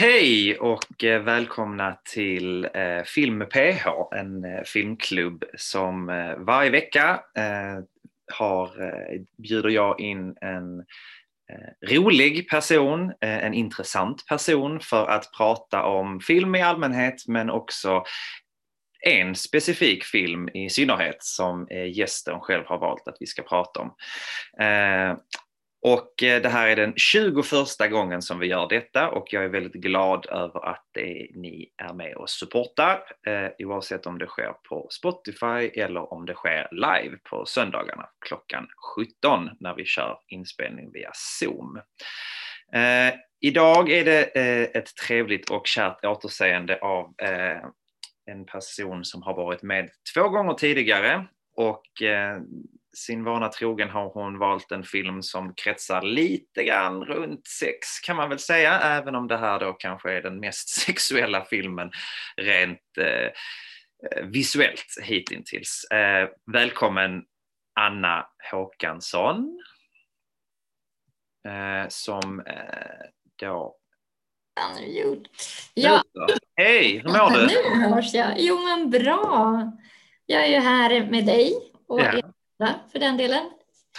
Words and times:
Hej 0.00 0.58
och 0.58 1.04
eh, 1.04 1.22
välkomna 1.22 1.98
till 2.04 2.64
eh, 2.64 3.02
Film 3.04 3.40
PH, 3.40 3.86
en 4.16 4.44
eh, 4.44 4.62
filmklubb 4.64 5.44
som 5.56 6.08
eh, 6.08 6.36
varje 6.36 6.70
vecka 6.70 7.20
eh, 7.36 7.84
har, 8.32 8.70
bjuder 9.42 9.68
jag 9.68 10.00
in 10.00 10.36
en 10.40 10.84
rolig 11.90 12.48
person, 12.48 13.12
en 13.20 13.54
intressant 13.54 14.26
person 14.26 14.80
för 14.80 15.06
att 15.06 15.32
prata 15.36 15.82
om 15.82 16.20
film 16.20 16.54
i 16.54 16.62
allmänhet 16.62 17.28
men 17.28 17.50
också 17.50 18.04
en 19.06 19.34
specifik 19.34 20.04
film 20.04 20.48
i 20.48 20.70
synnerhet 20.70 21.16
som 21.18 21.68
gästen 21.94 22.40
själv 22.40 22.64
har 22.66 22.78
valt 22.78 23.08
att 23.08 23.16
vi 23.20 23.26
ska 23.26 23.42
prata 23.42 23.80
om. 23.80 23.94
Och 25.80 26.22
eh, 26.22 26.42
det 26.42 26.48
här 26.48 26.68
är 26.68 26.76
den 26.76 26.94
21 26.96 27.90
gången 27.90 28.22
som 28.22 28.38
vi 28.38 28.46
gör 28.46 28.68
detta 28.68 29.08
och 29.08 29.32
jag 29.32 29.44
är 29.44 29.48
väldigt 29.48 29.82
glad 29.82 30.26
över 30.26 30.66
att 30.66 30.84
det, 30.92 31.30
ni 31.34 31.72
är 31.76 31.94
med 31.94 32.16
och 32.16 32.30
supportar 32.30 33.02
eh, 33.26 33.66
oavsett 33.66 34.06
om 34.06 34.18
det 34.18 34.26
sker 34.26 34.52
på 34.68 34.88
Spotify 34.90 35.80
eller 35.80 36.12
om 36.12 36.26
det 36.26 36.34
sker 36.34 36.68
live 36.70 37.16
på 37.30 37.46
söndagarna 37.46 38.08
klockan 38.26 38.66
17 38.96 39.50
när 39.60 39.74
vi 39.74 39.84
kör 39.84 40.18
inspelning 40.28 40.92
via 40.92 41.10
Zoom. 41.14 41.80
Eh, 42.72 43.14
idag 43.40 43.90
är 43.90 44.04
det 44.04 44.36
eh, 44.36 44.80
ett 44.80 44.96
trevligt 45.06 45.50
och 45.50 45.66
kärt 45.66 46.04
återseende 46.04 46.78
av 46.78 47.14
eh, 47.22 47.62
en 48.30 48.46
person 48.46 49.04
som 49.04 49.22
har 49.22 49.34
varit 49.34 49.62
med 49.62 49.90
två 50.14 50.28
gånger 50.28 50.54
tidigare 50.54 51.26
och 51.56 52.02
eh, 52.02 52.40
sin 52.96 53.24
vana 53.24 53.48
trogen 53.48 53.90
har 53.90 54.08
hon 54.08 54.38
valt 54.38 54.72
en 54.72 54.84
film 54.84 55.22
som 55.22 55.54
kretsar 55.54 56.02
lite 56.02 56.64
grann 56.64 57.04
runt 57.04 57.46
sex 57.46 58.00
kan 58.00 58.16
man 58.16 58.28
väl 58.28 58.38
säga, 58.38 58.80
även 58.80 59.14
om 59.14 59.28
det 59.28 59.36
här 59.36 59.60
då 59.60 59.72
kanske 59.72 60.12
är 60.12 60.22
den 60.22 60.40
mest 60.40 60.68
sexuella 60.84 61.44
filmen 61.44 61.90
rent 62.36 62.98
eh, 63.00 63.30
visuellt 64.24 64.98
hittills. 65.02 65.84
Eh, 65.84 66.28
välkommen 66.52 67.22
Anna 67.80 68.26
Håkansson. 68.50 69.62
Eh, 71.48 71.88
som 71.88 72.40
eh, 72.40 72.56
då 73.36 73.76
Ja. 75.74 76.02
Hej, 76.56 76.98
hur 76.98 77.08
mår 77.08 77.30
du? 77.30 77.46
Nu 77.46 77.86
hörs 77.88 78.14
jag. 78.14 78.34
Jo 78.38 78.58
men 78.64 78.90
bra. 78.90 79.62
Jag 80.26 80.44
är 80.44 80.48
ju 80.48 80.58
här 80.58 81.10
med 81.10 81.26
dig 81.26 81.52
och 81.86 82.00
ja 82.00 82.32
för 82.92 82.98
den 82.98 83.16
delen. 83.16 83.50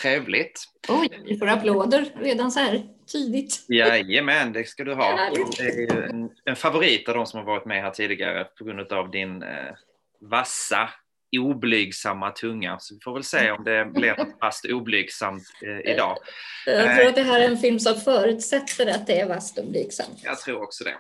Trevligt. 0.02 0.64
Oj, 0.88 1.22
vi 1.26 1.38
får 1.38 1.48
applåder 1.48 2.06
redan 2.16 2.52
så 2.52 2.60
här 2.60 2.84
tidigt. 3.08 3.66
Jajamän, 3.70 4.54
det 4.54 4.68
ska 4.68 4.84
du 4.84 4.94
ha. 4.94 5.32
Det 5.58 5.64
är 5.64 6.10
en, 6.10 6.30
en 6.46 6.56
favorit 6.56 7.10
av 7.10 7.16
de 7.16 7.26
som 7.26 7.40
har 7.40 7.46
varit 7.46 7.66
med 7.66 7.82
här 7.82 7.92
tidigare 7.92 8.44
på 8.44 8.64
grund 8.64 8.94
av 8.94 9.12
din 9.12 9.44
eh, 9.44 9.74
vassa, 10.22 10.90
oblygsamma 11.38 12.32
tunga. 12.32 12.80
Så 12.80 12.96
vi 12.96 13.00
får 13.04 13.14
väl 13.14 13.24
se 13.24 13.52
om 13.52 13.64
det 13.64 13.86
blir 13.86 14.18
något 14.18 14.40
fast 14.40 14.66
oblygsamt 14.66 15.44
eh, 15.66 15.92
idag. 15.94 16.18
Jag 16.66 16.98
tror 16.98 17.08
att 17.08 17.16
det 17.16 17.24
här 17.24 17.40
är 17.40 17.50
en 17.50 17.58
film 17.58 17.80
som 17.80 17.96
förutsätter 17.96 18.88
att 18.88 19.08
det 19.08 19.20
är 19.20 19.28
vasst 19.28 19.58
och 19.58 19.68
blygsamt. 19.68 20.20
Jag 20.24 20.40
tror 20.40 20.64
också 20.64 20.84
det 20.84 20.98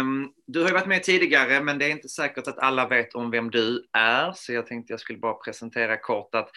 um, 0.00 0.32
du 0.46 0.60
har 0.60 0.68
ju 0.68 0.74
varit 0.74 0.86
med 0.86 1.02
tidigare, 1.02 1.60
men 1.60 1.78
det 1.78 1.84
är 1.84 1.90
inte 1.90 2.08
säkert 2.08 2.48
att 2.48 2.58
alla 2.58 2.88
vet 2.88 3.14
om 3.14 3.30
vem 3.30 3.50
du 3.50 3.88
är, 3.92 4.32
så 4.32 4.52
jag 4.52 4.66
tänkte 4.66 4.92
jag 4.92 5.00
skulle 5.00 5.18
bara 5.18 5.34
presentera 5.34 5.96
kort 5.96 6.34
att 6.34 6.50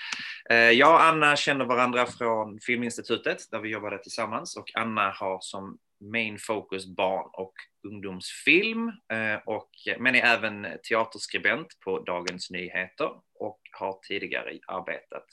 uh, 0.51 0.57
jag 0.57 0.94
och 0.94 1.03
Anna 1.03 1.35
känner 1.35 1.66
varandra 1.66 2.06
från 2.06 2.59
Filminstitutet, 2.59 3.38
där 3.51 3.59
vi 3.59 3.69
jobbade 3.69 3.97
tillsammans, 3.97 4.57
och 4.57 4.72
Anna 4.74 5.09
har 5.09 5.38
som 5.41 5.78
main 6.13 6.38
focus 6.40 6.88
barn 6.96 7.30
och 7.34 7.53
ungdomsfilm, 7.88 8.88
uh, 8.88 9.40
och, 9.46 9.69
men 10.00 10.16
är 10.16 10.22
även 10.22 10.68
teaterskribent 10.90 11.68
på 11.85 12.00
Dagens 12.00 12.51
Nyheter 12.51 13.09
och 13.40 13.59
har 13.72 14.00
tidigare 14.07 14.59
arbetat 14.68 15.25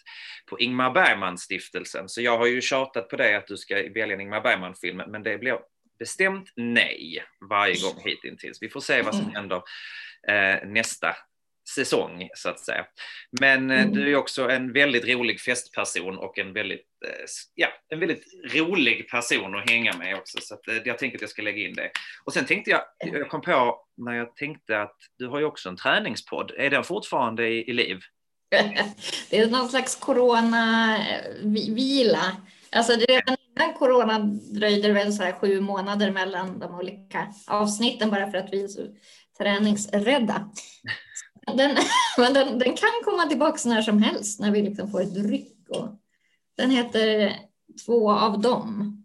på 0.51 0.61
Ingmar 0.61 0.91
Bergman-stiftelsen. 0.91 2.09
Så 2.09 2.23
jag 2.23 2.39
har 2.39 2.47
ju 2.47 2.61
tjatat 2.61 3.09
på 3.09 3.17
dig 3.17 3.35
att 3.35 3.47
du 3.47 3.57
ska 3.57 3.75
välja 3.75 4.15
en 4.15 4.21
Ingmar 4.21 4.41
Bergman-film, 4.41 5.03
men 5.09 5.23
det 5.23 5.39
blir 5.39 5.59
bestämt 5.99 6.53
nej 6.57 7.25
varje 7.51 7.83
gång 7.83 8.03
hittills. 8.05 8.63
Vi 8.63 8.69
får 8.69 8.81
se 8.81 9.03
vad 9.03 9.15
som 9.15 9.25
mm. 9.25 9.35
händer 9.35 9.63
eh, 10.29 10.69
nästa 10.69 11.17
säsong 11.75 12.29
så 12.35 12.49
att 12.49 12.61
säga. 12.61 12.85
Men 13.41 13.71
eh, 13.71 13.87
du 13.87 14.11
är 14.13 14.17
också 14.17 14.51
en 14.51 14.73
väldigt 14.73 15.09
rolig 15.09 15.41
festperson 15.41 16.19
och 16.19 16.39
en 16.39 16.53
väldigt, 16.53 16.87
eh, 17.07 17.25
ja, 17.55 17.69
en 17.89 18.01
väldigt 18.01 18.25
rolig 18.55 19.11
person 19.11 19.55
att 19.55 19.71
hänga 19.71 19.97
med 19.97 20.17
också. 20.17 20.39
Så 20.41 20.55
att, 20.55 20.69
eh, 20.69 20.77
jag 20.85 20.99
tänker 20.99 21.19
att 21.19 21.23
jag 21.23 21.31
ska 21.31 21.43
lägga 21.43 21.69
in 21.69 21.75
det. 21.75 21.91
Och 22.25 22.33
sen 22.33 22.47
tänkte 22.47 22.71
jag, 22.71 22.83
jag 22.99 23.29
kom 23.29 23.41
på 23.41 23.81
när 23.97 24.13
jag 24.13 24.37
tänkte 24.37 24.83
att 24.83 24.97
du 25.19 25.27
har 25.27 25.39
ju 25.39 25.45
också 25.45 25.69
en 25.69 25.77
träningspodd. 25.77 26.53
Är 26.59 26.71
den 26.71 26.85
fortfarande 26.85 27.49
i, 27.49 27.71
i 27.71 27.73
liv? 27.73 28.01
det 29.31 29.39
är 29.39 29.47
någon 29.47 29.69
slags 29.69 29.97
corona-vila. 29.97 31.17
Alltså 32.73 32.93
redan 32.93 33.37
innan 33.59 33.75
corona 33.75 34.19
dröjde 34.53 34.89
det 34.89 34.95
väl 34.95 35.13
så 35.13 35.23
här 35.23 35.33
sju 35.33 35.61
månader 35.61 36.11
mellan 36.11 36.59
de 36.59 36.75
olika 36.75 37.35
avsnitten 37.47 38.11
bara 38.11 38.31
för 38.31 38.39
att 38.39 38.53
vi 38.53 38.65
är 38.65 38.69
så 38.69 38.87
träningsrädda. 39.39 40.51
Den, 41.57 41.77
men 42.19 42.35
den, 42.35 42.59
den 42.59 42.77
kan 42.77 42.91
komma 43.05 43.27
tillbaka 43.27 43.69
när 43.69 43.83
som 43.83 44.03
helst 44.03 44.41
när 44.41 44.51
vi 44.51 44.63
liksom 44.63 44.91
får 44.91 45.03
ett 45.03 45.17
ryck. 45.17 45.69
Och 45.69 45.89
den 46.57 46.71
heter 46.71 47.33
Två 47.87 48.11
av 48.11 48.41
dem. 48.41 48.97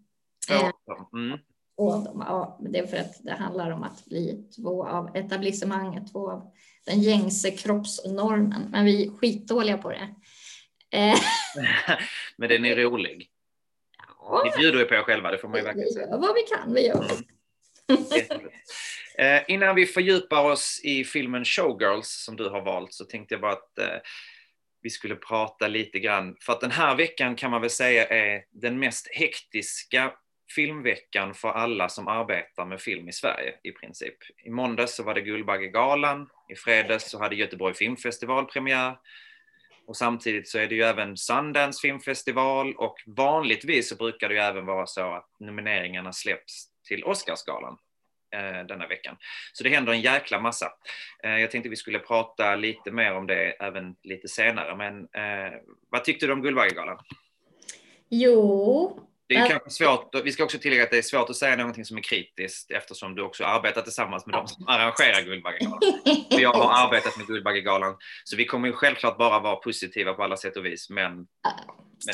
Ja. 0.49 0.71
Mm. 1.13 1.39
Två 1.77 1.93
av 1.93 2.03
dem. 2.03 2.23
Ja, 2.27 2.59
det 2.61 2.79
är 2.79 2.87
för 2.87 2.97
att 2.97 3.23
det 3.23 3.33
handlar 3.33 3.71
om 3.71 3.83
att 3.83 4.05
bli 4.05 4.49
två 4.55 4.87
av 4.87 5.15
etablissemanget, 5.15 6.11
två 6.11 6.31
av 6.31 6.51
den 6.85 7.01
gängse 7.01 7.51
kroppsnormen. 7.51 8.69
Men 8.71 8.85
vi 8.85 9.05
är 9.05 9.11
skitdåliga 9.11 9.77
på 9.77 9.89
det. 9.89 10.15
men 12.37 12.49
den 12.49 12.65
är 12.65 12.75
rolig. 12.75 13.32
Ni 14.43 14.61
bjuder 14.61 14.79
ju 14.79 14.85
på 14.85 14.93
er 14.93 15.03
själva, 15.03 15.31
det 15.31 15.37
får 15.37 15.47
man 15.47 15.57
ju 15.57 15.63
verkligen 15.63 15.89
säga. 15.89 16.05
Vi 16.05 16.11
gör 16.11 16.19
vad 16.19 16.35
vi 16.35 16.41
kan, 16.41 16.73
vi 16.73 16.87
gör 16.87 17.05
mm. 19.17 19.37
eh, 19.37 19.43
Innan 19.47 19.75
vi 19.75 19.85
fördjupar 19.85 20.43
oss 20.43 20.81
i 20.83 21.03
filmen 21.03 21.45
Showgirls 21.45 22.07
som 22.07 22.35
du 22.35 22.49
har 22.49 22.61
valt 22.61 22.93
så 22.93 23.05
tänkte 23.05 23.33
jag 23.33 23.41
bara 23.41 23.51
att 23.51 23.77
eh, 23.79 23.97
vi 24.81 24.89
skulle 24.89 25.15
prata 25.15 25.67
lite 25.67 25.99
grann, 25.99 26.35
för 26.41 26.53
att 26.53 26.61
den 26.61 26.71
här 26.71 26.95
veckan 26.95 27.35
kan 27.35 27.51
man 27.51 27.61
väl 27.61 27.69
säga 27.69 28.07
är 28.07 28.43
den 28.51 28.79
mest 28.79 29.07
hektiska 29.11 30.13
filmveckan 30.55 31.33
för 31.33 31.49
alla 31.49 31.89
som 31.89 32.07
arbetar 32.07 32.65
med 32.65 32.81
film 32.81 33.09
i 33.09 33.13
Sverige 33.13 33.53
i 33.63 33.71
princip. 33.71 34.15
I 34.45 34.49
måndags 34.49 34.95
så 34.95 35.03
var 35.03 35.13
det 35.13 35.21
Guldbaggegalan, 35.21 36.29
i 36.49 36.55
fredags 36.55 37.09
så 37.09 37.19
hade 37.19 37.35
Göteborg 37.35 37.73
filmfestival 37.73 38.45
premiär, 38.45 38.97
och 39.87 39.97
samtidigt 39.97 40.47
så 40.47 40.57
är 40.59 40.67
det 40.67 40.75
ju 40.75 40.83
även 40.83 41.17
Sundance 41.17 41.81
filmfestival 41.81 42.75
och 42.75 42.95
vanligtvis 43.05 43.89
så 43.89 43.95
brukar 43.95 44.29
det 44.29 44.35
ju 44.35 44.41
även 44.41 44.65
vara 44.65 44.85
så 44.85 45.13
att 45.13 45.29
nomineringarna 45.39 46.13
släpps 46.13 46.65
till 46.87 47.03
Oscarsgalan 47.03 47.77
eh, 48.35 48.67
denna 48.67 48.87
veckan. 48.87 49.17
Så 49.53 49.63
det 49.63 49.69
händer 49.69 49.93
en 49.93 50.01
jäkla 50.01 50.39
massa. 50.39 50.71
Eh, 51.23 51.37
jag 51.37 51.51
tänkte 51.51 51.69
vi 51.69 51.75
skulle 51.75 51.99
prata 51.99 52.55
lite 52.55 52.91
mer 52.91 53.13
om 53.13 53.27
det 53.27 53.51
även 53.51 53.95
lite 54.03 54.27
senare, 54.27 54.75
men 54.75 54.99
eh, 54.99 55.53
vad 55.89 56.03
tyckte 56.03 56.25
du 56.25 56.33
om 56.33 56.41
Guldbaggegalan? 56.41 56.97
Jo, 58.09 58.99
det 59.33 59.39
är 59.39 59.47
kanske 59.47 59.69
svårt, 59.69 60.15
vi 60.23 60.31
ska 60.31 60.43
också 60.43 60.57
tillägga 60.57 60.83
att 60.83 60.91
det 60.91 60.97
är 60.97 61.01
svårt 61.01 61.29
att 61.29 61.35
säga 61.35 61.55
någonting 61.55 61.85
som 61.85 61.97
är 61.97 62.01
kritiskt 62.01 62.71
eftersom 62.71 63.15
du 63.15 63.21
också 63.21 63.43
arbetar 63.43 63.81
tillsammans 63.81 64.25
med 64.25 64.35
de 64.35 64.47
som 64.47 64.67
arrangerar 64.67 65.21
Guldbaggegalan. 65.21 65.79
jag 66.29 66.53
har 66.53 66.87
arbetat 66.87 67.17
med 67.17 67.27
Guldbaggegalan, 67.27 67.95
så 68.23 68.35
vi 68.35 68.45
kommer 68.45 68.67
ju 68.67 68.73
självklart 68.73 69.17
bara 69.17 69.39
vara 69.39 69.55
positiva 69.55 70.13
på 70.13 70.23
alla 70.23 70.37
sätt 70.37 70.57
och 70.57 70.65
vis. 70.65 70.89
Men, 70.89 71.15
men 71.15 71.25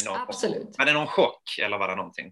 någon, 0.06 0.18
Absolut. 0.28 0.76
Var 0.78 0.86
det 0.86 0.94
någon 0.94 1.08
chock 1.08 1.60
eller 1.62 1.78
var 1.78 1.88
det 1.88 1.96
någonting? 1.96 2.32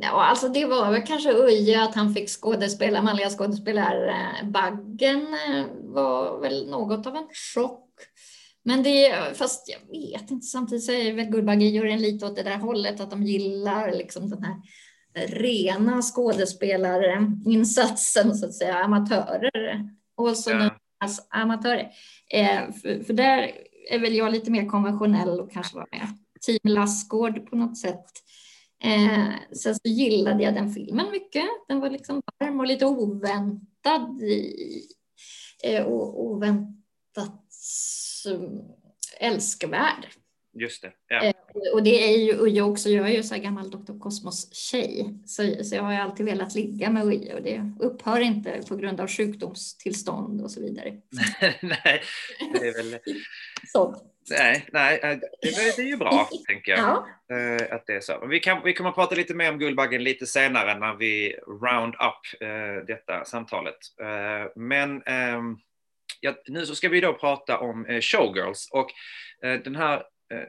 Ja, 0.00 0.24
alltså 0.24 0.48
det 0.48 0.66
var 0.66 0.92
väl 0.92 1.06
kanske 1.06 1.32
Uje 1.32 1.82
att 1.82 1.94
han 1.94 2.14
fick 2.14 2.28
skådespela, 2.28 3.02
manliga 3.02 3.30
skådespelarbaggen 3.30 5.34
eh, 5.34 5.64
var 5.80 6.40
väl 6.40 6.70
något 6.70 7.06
av 7.06 7.16
en 7.16 7.28
chock. 7.54 7.84
Men 8.68 8.82
det, 8.82 9.14
fast 9.34 9.68
jag 9.68 9.78
vet 10.00 10.30
inte, 10.30 10.46
samtidigt 10.46 10.84
så 10.84 10.92
är 10.92 11.12
väl 11.12 11.26
Guldbagge-juryn 11.26 11.98
lite 11.98 12.26
åt 12.26 12.36
det 12.36 12.42
där 12.42 12.56
hållet, 12.56 13.00
att 13.00 13.10
de 13.10 13.22
gillar 13.22 13.92
liksom 13.92 14.30
den 14.30 14.42
här 14.42 14.56
rena 15.26 16.02
skådespelarinsatsen, 16.02 18.34
så 18.34 18.46
att 18.46 18.54
säga, 18.54 18.74
amatörer. 18.74 19.90
Och 20.16 20.36
så 20.36 20.50
ja. 20.50 20.70
amatörer. 21.30 21.90
Eh, 22.30 22.72
för, 22.72 23.04
för, 23.04 23.12
där 23.12 23.52
är 23.90 23.98
väl 23.98 24.14
jag 24.14 24.32
lite 24.32 24.50
mer 24.50 24.66
konventionell 24.66 25.40
och 25.40 25.52
kanske 25.52 25.76
var 25.76 25.86
med 25.90 26.06
Team 26.46 26.58
Lassgård 26.62 27.50
på 27.50 27.56
något 27.56 27.78
sätt. 27.78 28.04
Eh, 28.84 29.28
sen 29.52 29.74
så 29.74 29.88
gillade 29.88 30.42
jag 30.42 30.54
den 30.54 30.72
filmen 30.72 31.10
mycket. 31.10 31.44
Den 31.68 31.80
var 31.80 31.90
liksom 31.90 32.22
varm 32.40 32.60
och 32.60 32.66
lite 32.66 32.86
oväntad. 32.86 34.22
I, 34.22 34.82
eh, 35.64 35.82
och 35.82 36.24
oväntat 36.24 37.44
älskvärd. 39.20 40.06
just 40.52 40.82
det. 40.82 40.92
Ja. 41.08 41.24
Eh, 41.24 41.34
och 41.74 41.82
det 41.82 42.14
är 42.14 42.18
ju 42.18 42.32
Uje 42.32 42.62
också, 42.62 42.88
jag 42.88 43.08
är 43.08 43.12
ju 43.12 43.22
så 43.22 43.34
här 43.34 43.42
gammal 43.42 43.70
Dr. 43.70 43.98
Kosmos-tjej, 43.98 45.18
så, 45.26 45.64
så 45.64 45.74
jag 45.74 45.82
har 45.82 45.92
ju 45.92 45.98
alltid 45.98 46.26
velat 46.26 46.54
ligga 46.54 46.90
med 46.90 47.04
Uje 47.04 47.34
och 47.34 47.42
det 47.42 47.72
upphör 47.80 48.20
inte 48.20 48.62
på 48.68 48.76
grund 48.76 49.00
av 49.00 49.08
sjukdomstillstånd 49.08 50.40
och 50.40 50.50
så 50.50 50.60
vidare. 50.60 50.88
nej, 51.62 52.02
det 52.52 52.68
är 52.68 52.82
väl... 52.82 52.98
så. 53.72 53.94
Nej, 54.30 54.66
nej, 54.72 55.00
eh, 55.02 55.18
det 55.40 55.78
är 55.78 55.86
ju 55.86 55.96
bra, 55.96 56.28
tänker 56.46 56.72
jag. 56.72 56.80
Ja. 56.80 57.36
Eh, 57.36 57.74
att 57.74 57.86
det 57.86 57.92
är 57.92 58.00
så. 58.00 58.26
Vi, 58.26 58.40
kan, 58.40 58.62
vi 58.64 58.72
kommer 58.72 58.90
att 58.90 58.96
prata 58.96 59.14
lite 59.14 59.34
mer 59.34 59.52
om 59.52 59.58
Guldbaggen 59.58 60.04
lite 60.04 60.26
senare 60.26 60.78
när 60.78 60.94
vi 60.94 61.36
round 61.46 61.94
up 61.94 62.40
detta 62.86 63.24
samtalet. 63.24 63.78
Men 64.56 65.02
ehm, 65.02 65.56
ja, 66.20 66.34
nu 66.46 66.66
så 66.66 66.74
ska 66.74 66.88
vi 66.88 67.00
då 67.00 67.14
prata 67.14 67.58
om 67.58 67.86
eh, 67.86 68.00
Showgirls 68.00 68.68
och 68.72 68.90
eh, 69.42 69.60
den 69.60 69.76
här 69.76 70.02
Eh, 70.34 70.48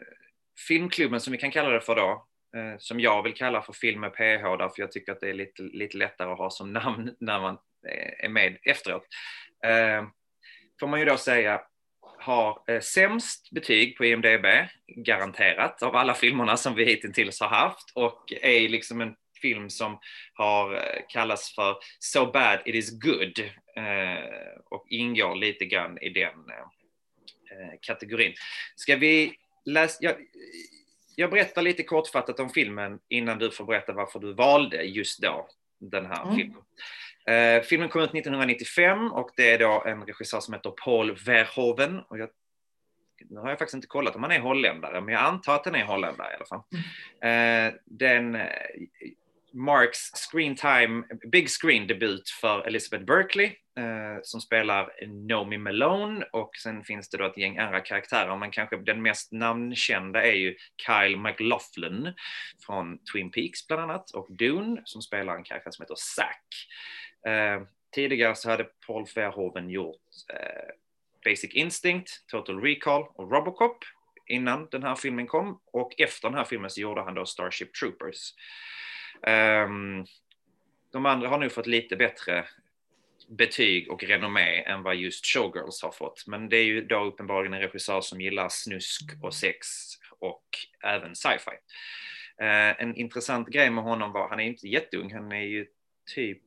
filmklubben 0.68 1.20
som 1.20 1.32
vi 1.32 1.38
kan 1.38 1.52
kalla 1.52 1.70
det 1.70 1.82
för 1.82 1.96
då, 1.96 2.28
eh, 2.60 2.78
som 2.78 3.00
jag 3.00 3.24
vill 3.24 3.34
kalla 3.34 3.62
för 3.62 3.74
Film 3.74 4.02
med 4.02 4.14
PH, 4.14 4.58
därför 4.58 4.82
jag 4.82 4.92
tycker 4.92 5.12
att 5.12 5.20
det 5.20 5.30
är 5.30 5.34
lite, 5.34 5.62
lite 5.62 5.98
lättare 5.98 6.32
att 6.32 6.38
ha 6.38 6.50
som 6.50 6.74
namn 6.74 7.16
när 7.20 7.40
man 7.40 7.58
eh, 7.88 8.26
är 8.26 8.30
med 8.30 8.58
efteråt. 8.64 9.08
Eh, 9.66 10.04
får 10.80 10.88
man 10.88 11.00
ju 11.00 11.06
då 11.06 11.18
säga 11.18 11.62
har 12.22 12.80
sämst 12.82 13.52
betyg 13.52 13.98
på 13.98 14.06
IMDB, 14.06 14.46
garanterat, 15.06 15.84
av 15.84 15.96
alla 15.96 16.14
filmerna 16.14 16.58
som 16.58 16.76
vi 16.76 16.86
hittills 16.86 17.40
har 17.40 17.48
haft 17.48 17.92
och 17.96 18.34
är 18.42 18.70
liksom 18.70 19.02
en 19.02 19.16
film 19.42 19.70
som 19.70 20.00
har 20.34 20.82
kallats 21.10 21.56
för 21.56 21.76
So 22.00 22.32
bad 22.32 22.60
it 22.66 22.76
is 22.76 23.00
good 23.00 23.40
och 24.70 24.86
ingår 24.90 25.36
lite 25.36 25.66
grann 25.66 25.98
i 25.98 26.10
den 26.10 26.34
kategorin. 27.82 28.34
Ska 28.76 28.96
vi 28.96 29.36
läs, 29.66 29.98
jag, 30.02 30.16
jag 31.16 31.32
berättar 31.32 31.62
lite 31.62 31.84
kortfattat 31.84 32.40
om 32.40 32.50
filmen 32.50 33.00
innan 33.08 33.40
du 33.40 33.52
får 33.52 33.66
berätta 33.66 33.94
varför 33.94 34.20
du 34.20 34.34
valde 34.34 34.84
just 34.84 35.22
då 35.22 35.48
den 35.80 36.06
här 36.06 36.24
mm. 36.24 36.36
filmen. 36.36 36.62
Uh, 37.30 37.62
filmen 37.64 37.90
kom 37.90 38.02
ut 38.02 38.10
1995 38.10 39.12
och 39.12 39.30
det 39.36 39.52
är 39.52 39.60
då 39.60 39.84
en 39.86 40.06
regissör 40.06 40.40
som 40.40 40.54
heter 40.54 40.70
Paul 40.70 41.16
Verhoeven. 41.26 42.00
Och 42.00 42.20
jag, 42.20 42.30
nu 43.30 43.40
har 43.40 43.50
jag 43.50 43.60
faktiskt 43.60 43.76
inte 43.76 43.88
kollat 43.88 44.16
om 44.16 44.24
han 44.24 44.32
är 44.32 44.40
holländare, 44.40 45.02
men 45.02 45.14
jag 45.14 45.24
antar 45.24 45.56
att 45.56 45.66
han 45.66 45.76
är 45.76 45.86
holländare 45.86 46.32
i 46.32 46.36
alla 46.36 46.46
fall. 46.46 46.62
Mm. 47.22 47.68
Uh, 47.68 47.74
den 47.86 48.36
Marks 49.54 50.12
screen 50.14 50.56
time, 50.56 51.04
big 51.32 51.50
screen 51.50 51.88
debut 51.88 52.30
för 52.30 52.68
Elizabeth 52.68 53.06
Berkley 53.06 53.46
eh, 53.78 54.20
som 54.24 54.42
spelar 54.42 54.92
Nomi 55.08 55.58
Malone 55.58 56.26
och 56.32 56.52
sen 56.64 56.84
finns 56.84 57.10
det 57.10 57.18
då 57.18 57.26
ett 57.26 57.38
gäng 57.38 57.58
andra 57.58 57.80
karaktärer 57.80 58.38
men 58.38 58.52
kanske 58.52 58.78
den 58.78 59.02
mest 59.02 59.32
namnkända 59.32 60.24
är 60.24 60.34
ju 60.34 60.56
Kyle 60.88 61.18
MacLachlan 61.18 62.14
från 62.66 63.00
Twin 63.14 63.32
Peaks 63.32 63.68
bland 63.68 63.82
annat 63.82 64.12
och 64.12 64.28
Dune 64.30 64.82
som 64.86 65.02
spelar 65.02 65.36
en 65.36 65.44
karaktär 65.44 65.72
som 65.72 65.84
heter 65.84 65.96
Zack. 65.98 66.46
Eh, 67.28 67.62
tidigare 67.96 68.36
så 68.36 68.50
hade 68.50 68.68
Paul 68.88 69.06
Verhoeven 69.16 69.70
gjort 69.70 70.02
eh, 70.34 70.74
Basic 71.26 71.54
Instinct, 71.54 72.10
Total 72.28 72.62
Recall 72.62 73.04
och 73.16 73.32
Robocop 73.32 73.78
innan 74.28 74.68
den 74.72 74.84
här 74.84 74.96
filmen 74.96 75.28
kom 75.28 75.62
och 75.74 76.00
efter 76.00 76.30
den 76.30 76.38
här 76.38 76.46
filmen 76.46 76.70
så 76.70 76.82
gjorde 76.82 77.02
han 77.02 77.14
då 77.14 77.26
Starship 77.26 77.74
Troopers. 77.74 78.34
Ehm, 79.28 80.06
de 80.92 81.06
andra 81.06 81.28
har 81.30 81.38
nu 81.38 81.50
fått 81.50 81.68
lite 81.68 81.96
bättre 81.96 82.46
betyg 83.30 83.92
och 83.92 84.04
renommé 84.04 84.64
än 84.64 84.84
vad 84.84 84.96
just 84.96 85.26
Showgirls 85.26 85.84
har 85.84 85.92
fått. 85.92 86.24
Men 86.28 86.50
det 86.50 86.58
är 86.58 86.64
ju 86.64 86.82
då 86.86 87.04
uppenbarligen 87.04 87.54
en 87.54 87.62
regissör 87.62 88.02
som 88.02 88.22
gillar 88.22 88.50
snusk 88.50 89.12
och 89.22 89.34
sex 89.34 89.68
och 90.20 90.44
även 90.84 91.16
sci-fi. 91.16 91.52
Eh, 92.42 92.82
en 92.82 92.96
intressant 92.96 93.48
grej 93.48 93.70
med 93.70 93.84
honom 93.84 94.12
var, 94.12 94.30
han 94.30 94.40
är 94.40 94.44
inte 94.44 94.68
jätteung, 94.68 95.14
han 95.14 95.32
är 95.32 95.46
ju 95.46 95.68
typ 96.16 96.42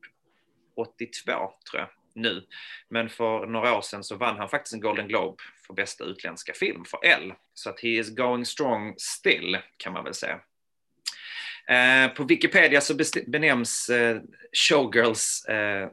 82 0.75 1.31
tror 1.71 1.81
jag 1.81 1.89
nu. 2.15 2.45
Men 2.89 3.09
för 3.09 3.45
några 3.45 3.77
år 3.77 3.81
sedan 3.81 4.03
så 4.03 4.15
vann 4.15 4.37
han 4.37 4.49
faktiskt 4.49 4.73
en 4.73 4.79
Golden 4.79 5.07
Globe 5.07 5.43
för 5.67 5.73
bästa 5.73 6.03
utländska 6.03 6.53
film 6.53 6.85
för 6.85 6.99
L. 7.05 7.33
Så 7.53 7.69
att 7.69 7.79
he 7.79 7.87
is 7.87 8.15
going 8.15 8.45
strong 8.45 8.95
still 8.97 9.57
kan 9.77 9.93
man 9.93 10.03
väl 10.03 10.13
säga. 10.13 10.39
Eh, 11.69 12.07
på 12.13 12.23
Wikipedia 12.23 12.81
så 12.81 12.93
benämns 13.27 13.89
eh, 13.89 14.21
Showgirls 14.69 15.45
eh, 15.45 15.89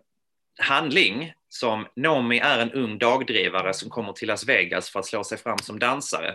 handling 0.58 1.32
som 1.48 1.86
Nomi 1.96 2.38
är 2.38 2.58
en 2.58 2.72
ung 2.72 2.98
dagdrivare 2.98 3.74
som 3.74 3.90
kommer 3.90 4.12
till 4.12 4.28
Las 4.28 4.48
Vegas 4.48 4.90
för 4.90 5.00
att 5.00 5.06
slå 5.06 5.24
sig 5.24 5.38
fram 5.38 5.58
som 5.58 5.78
dansare. 5.78 6.28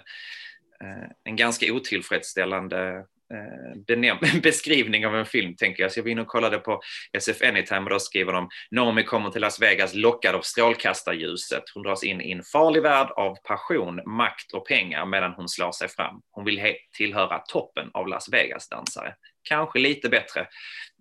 Eh, 0.83 1.09
en 1.23 1.35
ganska 1.35 1.73
otillfredsställande 1.73 3.05
Eh, 3.33 4.39
beskrivning 4.41 5.05
av 5.05 5.15
en 5.15 5.25
film, 5.25 5.55
tänker 5.55 5.83
jag. 5.83 5.91
Så 5.91 5.99
jag 5.99 6.03
var 6.03 6.11
inne 6.11 6.21
och 6.21 6.27
kollade 6.27 6.57
på 6.57 6.81
SF 7.13 7.41
Anytime 7.41 7.81
och 7.81 7.89
då 7.89 7.99
skriver 7.99 8.33
de 8.33 8.49
Naomi 8.71 9.03
kommer 9.03 9.29
till 9.29 9.41
Las 9.41 9.61
Vegas 9.61 9.93
lockad 9.93 10.35
av 10.35 10.41
strålkastarljuset. 10.41 11.63
Hon 11.73 11.83
dras 11.83 12.03
in 12.03 12.21
i 12.21 12.31
en 12.31 12.43
farlig 12.43 12.81
värld 12.81 13.11
av 13.11 13.35
passion, 13.35 14.01
makt 14.05 14.53
och 14.53 14.67
pengar 14.67 15.05
medan 15.05 15.33
hon 15.33 15.49
slår 15.49 15.71
sig 15.71 15.87
fram. 15.87 16.21
Hon 16.31 16.45
vill 16.45 16.75
tillhöra 16.97 17.39
toppen 17.39 17.89
av 17.93 18.07
Las 18.07 18.29
Vegas-dansare. 18.33 19.15
Kanske 19.43 19.79
lite 19.79 20.09
bättre. 20.09 20.47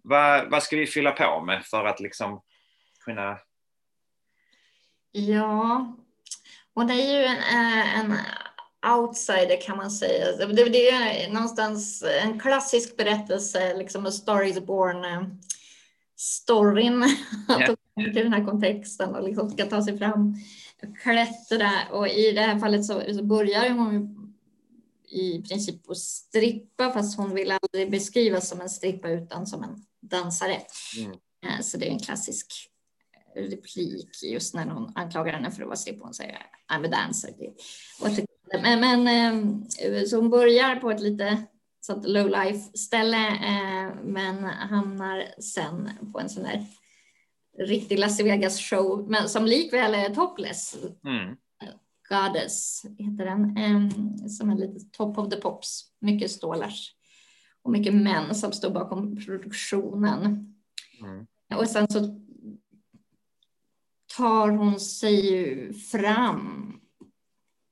Vad, 0.02 0.50
vad 0.50 0.62
ska 0.62 0.76
vi 0.76 0.86
fylla 0.86 1.10
på 1.10 1.44
med 1.46 1.64
för 1.64 1.84
att 1.84 2.00
liksom 2.00 2.42
kunna... 3.04 3.38
Ja, 5.12 5.96
och 6.74 6.86
det 6.86 6.94
är 6.94 7.18
ju 7.18 7.24
en, 7.24 7.38
eh, 7.38 7.98
en 7.98 8.16
outsider 8.84 9.60
kan 9.60 9.76
man 9.76 9.90
säga. 9.90 10.46
Det, 10.46 10.64
det 10.64 10.90
är 10.90 11.32
någonstans 11.32 12.04
en 12.22 12.40
klassisk 12.40 12.96
berättelse, 12.96 13.76
liksom 13.76 14.06
A 14.06 14.10
Star 14.10 14.42
is 14.42 14.60
born 14.60 15.04
eh, 15.04 15.22
storyn 16.16 17.02
yeah. 17.48 17.74
till 17.94 18.22
den 18.22 18.32
här 18.32 18.44
kontexten 18.44 19.14
och 19.14 19.24
liksom 19.24 19.50
ska 19.50 19.66
ta 19.66 19.84
sig 19.84 19.98
fram, 19.98 20.36
klättra 21.02 21.70
och 21.92 22.08
i 22.08 22.32
det 22.32 22.40
här 22.40 22.58
fallet 22.58 22.84
så, 22.84 23.02
så 23.14 23.22
börjar 23.22 23.70
hon 23.70 24.20
i 25.08 25.42
princip 25.42 25.90
att 25.90 25.98
strippa 25.98 26.92
fast 26.92 27.16
hon 27.16 27.34
vill 27.34 27.52
aldrig 27.62 27.90
beskrivas 27.90 28.48
som 28.48 28.60
en 28.60 28.68
strippa 28.68 29.08
utan 29.08 29.46
som 29.46 29.62
en 29.62 29.84
dansare. 30.00 30.60
Mm. 30.98 31.10
Eh, 31.46 31.60
så 31.62 31.78
det 31.78 31.86
är 31.86 31.90
en 31.90 31.98
klassisk 31.98 32.70
replik 33.36 34.22
just 34.22 34.54
när 34.54 34.66
hon 34.66 34.92
anklagar 34.94 35.32
henne 35.32 35.50
för 35.50 35.62
att 35.62 35.68
vara 35.68 35.76
strippa. 35.76 36.04
Hon 36.04 36.14
säger 36.14 36.38
I'm 36.72 36.86
a 36.86 36.88
dancer. 36.88 37.30
Men, 38.62 38.80
men 38.80 39.06
eh, 39.78 40.04
så 40.04 40.16
hon 40.16 40.30
börjar 40.30 40.76
på 40.76 40.90
ett 40.90 41.00
lite 41.00 41.42
sånt 41.80 42.08
low 42.08 42.28
life 42.28 42.78
ställe 42.78 43.28
eh, 43.28 43.94
men 44.04 44.44
hamnar 44.44 45.42
sen 45.42 45.90
på 46.12 46.20
en 46.20 46.28
sån 46.28 46.42
där 46.42 46.66
riktig 47.58 47.98
Las 47.98 48.20
Vegas 48.20 48.60
show 48.60 49.10
men 49.10 49.28
som 49.28 49.46
likväl 49.46 49.94
är 49.94 50.14
topless. 50.14 50.76
Mm. 51.04 51.36
Goddess 52.08 52.82
heter 52.98 53.24
den, 53.24 54.28
som 54.28 54.50
är 54.50 54.56
lite 54.56 54.84
top 54.92 55.18
of 55.18 55.30
the 55.30 55.36
pops. 55.36 55.84
Mycket 56.00 56.30
stålars 56.30 56.94
och 57.62 57.70
mycket 57.70 57.94
män 57.94 58.34
som 58.34 58.52
står 58.52 58.70
bakom 58.70 59.16
produktionen. 59.16 60.54
Mm. 61.00 61.26
Och 61.60 61.68
sen 61.68 61.88
så 61.88 62.23
tar 64.16 64.48
hon 64.48 64.80
sig 64.80 65.32
ju 65.32 65.72
fram 65.72 66.70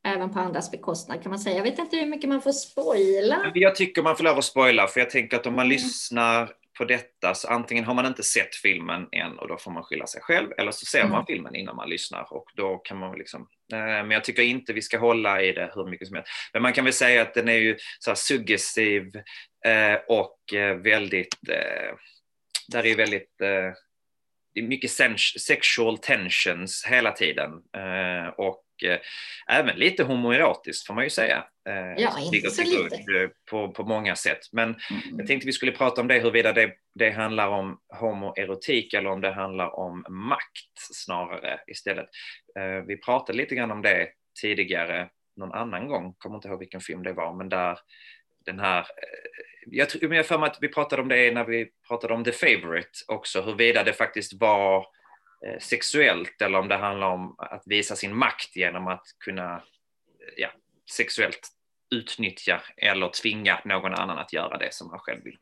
även 0.07 0.31
på 0.31 0.39
andras 0.39 0.71
bekostnad 0.71 1.23
kan 1.23 1.31
man 1.31 1.39
säga. 1.39 1.57
Jag 1.57 1.63
vet 1.63 1.79
inte 1.79 1.97
hur 1.97 2.07
mycket 2.07 2.29
man 2.29 2.43
får 2.43 2.53
spoila. 2.53 3.53
Jag 3.55 3.75
tycker 3.75 4.03
man 4.03 4.17
får 4.17 4.25
lov 4.25 4.39
att 4.39 4.45
spoila 4.45 4.87
för 4.87 5.01
jag 5.01 5.11
tänker 5.11 5.37
att 5.37 5.47
om 5.47 5.57
man 5.57 5.67
mm. 5.67 5.73
lyssnar 5.73 6.53
på 6.79 6.85
detta 6.85 7.35
så 7.35 7.49
antingen 7.49 7.85
har 7.85 7.95
man 7.95 8.07
inte 8.07 8.23
sett 8.23 8.55
filmen 8.55 9.09
än 9.13 9.39
och 9.39 9.49
då 9.49 9.57
får 9.57 9.71
man 9.71 9.83
skylla 9.83 10.07
sig 10.07 10.23
själv 10.23 10.49
eller 10.59 10.71
så 10.71 10.87
ser 10.87 11.01
mm. 11.01 11.13
man 11.13 11.27
filmen 11.27 11.55
innan 11.55 11.77
man 11.77 11.89
lyssnar 11.89 12.33
och 12.33 12.45
då 12.57 12.77
kan 12.77 12.99
man 12.99 13.19
liksom 13.19 13.41
eh, 13.73 13.79
men 13.79 14.11
jag 14.11 14.25
tycker 14.25 14.43
inte 14.43 14.73
vi 14.73 14.83
ska 14.83 14.99
hålla 14.99 15.43
i 15.43 15.53
det 15.53 15.73
hur 15.75 15.91
mycket 15.91 16.09
som 16.09 16.15
helst. 16.15 16.31
Men 16.53 16.63
man 16.63 16.73
kan 16.73 16.85
väl 16.85 16.93
säga 16.93 17.23
att 17.23 17.35
den 17.35 17.49
är 17.49 17.59
ju 17.59 17.77
så 17.99 18.15
suggestiv 18.15 19.17
eh, 19.67 19.99
och 20.09 20.55
eh, 20.55 20.77
väldigt, 20.77 21.37
där 22.69 22.87
är 22.87 22.97
väldigt 22.97 23.41
det 24.55 24.61
är 24.61 24.65
mycket 24.65 24.91
sexual 25.41 25.99
tensions 25.99 26.85
hela 26.89 27.13
tiden 27.13 27.51
och 28.37 28.65
eh, 28.85 28.99
även 29.49 29.77
lite 29.77 30.05
homoerotiskt 30.05 30.87
får 30.87 30.95
man 30.95 31.05
ju 31.05 31.11
säga. 31.11 31.45
Eh, 31.69 32.03
ja, 32.03 32.19
inte 32.33 32.51
så 32.51 32.63
lite. 32.63 32.97
Eh, 32.97 33.29
på, 33.51 33.73
på 33.73 33.85
många 33.85 34.17
sätt. 34.17 34.39
Men 34.53 34.65
mm. 34.65 35.03
jag 35.19 35.27
tänkte 35.27 35.47
vi 35.47 35.53
skulle 35.53 35.73
prata 35.73 36.01
om 36.01 36.09
det, 36.09 36.19
huruvida 36.19 36.53
det, 36.53 36.73
det 36.95 37.11
handlar 37.11 37.49
om 37.49 37.79
homoerotik 38.01 38.95
eller 38.95 39.11
om 39.11 39.21
det 39.21 39.33
handlar 39.33 39.77
om 39.77 40.05
makt 40.09 40.79
snarare 40.93 41.61
istället. 41.67 42.09
Eh, 42.59 42.87
vi 42.87 42.97
pratade 42.97 43.39
lite 43.39 43.55
grann 43.55 43.71
om 43.71 43.83
det 43.83 44.09
tidigare 44.41 45.09
någon 45.37 45.53
annan 45.53 45.89
gång, 45.89 46.15
kommer 46.19 46.37
inte 46.37 46.49
ihåg 46.49 46.59
vilken 46.59 46.81
film 46.81 47.03
det 47.03 47.13
var, 47.13 47.35
men 47.35 47.49
där 47.49 47.79
den 48.47 48.59
här, 48.59 48.79
eh, 48.79 48.85
jag 49.67 49.91
tror 49.91 50.15
jag 50.15 50.27
för 50.27 50.39
mig 50.39 50.51
att 50.51 50.59
vi 50.61 50.69
pratade 50.69 51.03
om 51.03 51.09
det 51.09 51.35
när 51.35 51.45
vi 51.45 51.71
pratade 51.89 52.15
om 52.15 52.25
The 52.25 52.33
Favourite 52.33 52.91
också, 53.09 53.43
huruvida 53.43 53.85
det 53.85 53.93
faktiskt 53.93 54.33
var 54.33 54.87
eh, 55.47 55.59
sexuellt 55.61 56.43
eller 56.43 56.59
om 56.59 56.69
det 56.69 56.77
handlar 56.77 57.07
om 57.07 57.35
att 57.39 57.63
visa 57.67 57.97
sin 57.97 58.17
makt 58.17 58.57
genom 58.57 58.87
att 58.87 59.07
kunna 59.25 59.55
eh, 59.55 59.63
ja, 60.37 60.49
sexuellt 60.91 61.49
utnyttja 61.95 62.63
eller 62.77 63.09
tvinga 63.09 63.61
någon 63.65 63.95
annan 63.95 64.19
att 64.19 64.33
göra 64.33 64.59
det 64.59 64.75
som 64.75 64.91
han 64.91 64.99
själv 64.99 65.25
vill. 65.25 65.39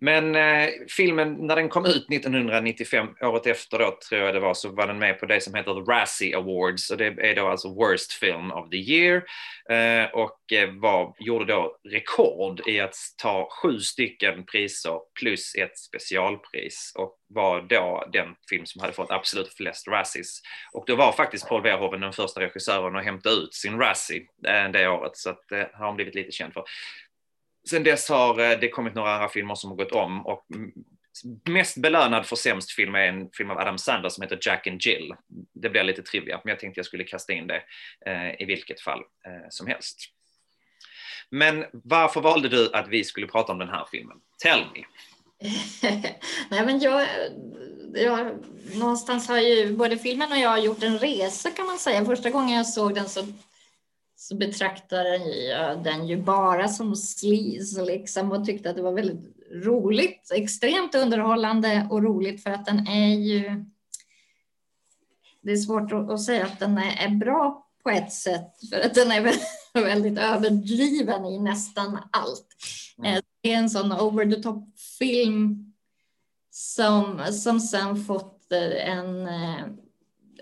Men 0.00 0.34
eh, 0.34 0.68
filmen, 0.96 1.46
när 1.46 1.56
den 1.56 1.68
kom 1.68 1.84
ut 1.84 2.10
1995, 2.12 3.08
året 3.22 3.46
efter 3.46 3.78
då 3.78 3.98
tror 4.08 4.20
jag 4.20 4.34
det 4.34 4.40
var, 4.40 4.54
så 4.54 4.68
var 4.68 4.86
den 4.86 4.98
med 4.98 5.20
på 5.20 5.26
det 5.26 5.40
som 5.40 5.54
heter 5.54 5.74
The 5.74 5.92
Razzie 5.92 6.36
Awards 6.36 6.90
och 6.90 6.96
det 6.96 7.06
är 7.06 7.34
då 7.34 7.48
alltså 7.48 7.74
Worst 7.74 8.12
Film 8.12 8.52
of 8.52 8.70
the 8.70 8.76
Year 8.76 9.22
eh, 9.70 10.10
och 10.10 10.52
eh, 10.52 10.70
var, 10.72 11.14
gjorde 11.18 11.44
då 11.44 11.76
rekord 11.88 12.68
i 12.68 12.80
att 12.80 12.94
ta 13.22 13.48
sju 13.62 13.78
stycken 13.78 14.44
priser 14.44 15.00
plus 15.20 15.54
ett 15.54 15.78
specialpris 15.78 16.92
och 16.98 17.16
var 17.28 17.60
då 17.60 18.08
den 18.12 18.28
film 18.50 18.66
som 18.66 18.80
hade 18.80 18.92
fått 18.92 19.10
absolut 19.10 19.54
flest 19.54 19.88
Razzies. 19.88 20.40
Och 20.72 20.84
då 20.86 20.96
var 20.96 21.12
faktiskt 21.12 21.48
Paul 21.48 21.62
Verhoeven 21.62 22.00
den 22.00 22.12
första 22.12 22.40
regissören 22.40 22.96
att 22.96 23.04
hämta 23.04 23.30
ut 23.30 23.54
sin 23.54 23.78
Razzie 23.78 24.22
eh, 24.48 24.70
det 24.72 24.88
året, 24.88 25.16
så 25.16 25.30
att 25.30 25.48
det 25.48 25.70
har 25.72 25.86
han 25.86 25.96
blivit 25.96 26.14
lite 26.14 26.32
känd 26.32 26.52
för. 26.52 26.64
Sen 27.70 27.84
dess 27.84 28.08
har 28.08 28.40
eh, 28.40 28.58
det 28.58 28.68
kommit 28.68 28.94
några 28.94 29.14
andra 29.14 29.28
filmer 29.28 29.54
som 29.54 29.70
har 29.70 29.76
gått 29.76 29.92
om 29.92 30.26
och 30.26 30.46
mest 31.44 31.76
belönad 31.76 32.26
för 32.26 32.36
sämst 32.36 32.72
film 32.72 32.94
är 32.94 33.08
en 33.08 33.30
film 33.30 33.50
av 33.50 33.58
Adam 33.58 33.78
Sandler 33.78 34.08
som 34.08 34.22
heter 34.22 34.38
Jack 34.40 34.66
and 34.66 34.82
Jill. 34.82 35.14
Det 35.54 35.70
blir 35.70 35.84
lite 35.84 36.02
trivia, 36.02 36.40
men 36.44 36.50
jag 36.50 36.60
tänkte 36.60 36.78
jag 36.78 36.86
skulle 36.86 37.04
kasta 37.04 37.32
in 37.32 37.46
det 37.46 37.62
eh, 38.06 38.42
i 38.42 38.44
vilket 38.44 38.80
fall 38.80 38.98
eh, 38.98 39.48
som 39.50 39.66
helst. 39.66 39.98
Men 41.30 41.64
varför 41.72 42.20
valde 42.20 42.48
du 42.48 42.72
att 42.72 42.88
vi 42.88 43.04
skulle 43.04 43.26
prata 43.26 43.52
om 43.52 43.58
den 43.58 43.68
här 43.68 43.86
filmen? 43.90 44.16
Tell 44.42 44.60
me. 44.60 44.84
Nej, 46.50 46.66
men 46.66 46.80
jag, 46.80 47.06
jag, 47.94 48.38
någonstans 48.74 49.28
har 49.28 49.38
ju 49.38 49.72
både 49.72 49.98
filmen 49.98 50.32
och 50.32 50.38
jag 50.38 50.60
gjort 50.60 50.82
en 50.82 50.98
resa 50.98 51.50
kan 51.50 51.66
man 51.66 51.78
säga. 51.78 52.04
Första 52.04 52.30
gången 52.30 52.56
jag 52.56 52.66
såg 52.66 52.94
den 52.94 53.08
så 53.08 53.20
så 54.16 54.36
betraktade 54.36 55.16
jag 55.16 55.82
den 55.84 56.06
ju 56.06 56.22
bara 56.22 56.68
som 56.68 56.96
sleaze 56.96 57.84
liksom 57.84 58.32
och 58.32 58.44
tyckte 58.44 58.70
att 58.70 58.76
det 58.76 58.82
var 58.82 58.92
väldigt 58.92 59.36
roligt, 59.52 60.30
extremt 60.34 60.94
underhållande 60.94 61.88
och 61.90 62.02
roligt 62.02 62.42
för 62.42 62.50
att 62.50 62.66
den 62.66 62.86
är 62.86 63.14
ju. 63.14 63.64
Det 65.42 65.52
är 65.52 65.56
svårt 65.56 65.92
att 65.92 66.22
säga 66.22 66.46
att 66.46 66.58
den 66.58 66.78
är 66.78 67.08
bra 67.08 67.66
på 67.82 67.90
ett 67.90 68.12
sätt 68.12 68.50
för 68.70 68.80
att 68.80 68.94
den 68.94 69.12
är 69.12 69.32
väldigt 69.74 70.18
överdriven 70.18 71.24
i 71.24 71.38
nästan 71.38 71.98
allt. 72.10 72.46
Mm. 72.98 73.14
Eh, 73.14 73.22
det 73.40 73.52
är 73.52 73.58
en 73.58 73.70
sån 73.70 73.92
over 73.92 74.30
the 74.30 74.42
top 74.42 74.78
film 74.98 75.72
som, 76.50 77.20
som 77.32 77.60
sen 77.60 78.04
fått 78.04 78.52
en 78.52 79.26
äh, 79.26 79.64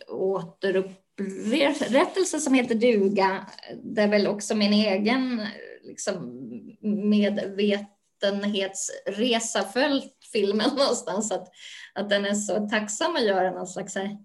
återupp 0.09 1.04
berättelse 1.17 2.41
som 2.41 2.55
heter 2.55 2.75
Duga, 2.75 3.47
där 3.83 4.09
väl 4.09 4.27
också 4.27 4.55
min 4.55 4.73
egen 4.73 5.43
liksom, 5.83 6.41
medvetenhetsresa 6.83 9.63
följt 9.63 10.27
filmen 10.33 10.71
någonstans. 10.77 11.33
Att, 11.33 11.49
att 11.95 12.11
den 12.11 12.25
är 12.25 12.35
så 12.35 12.69
tacksam 12.69 13.17
att 13.17 13.25
göra 13.25 13.51
någon 13.51 13.67
slags 13.67 13.95
här, 13.95 14.19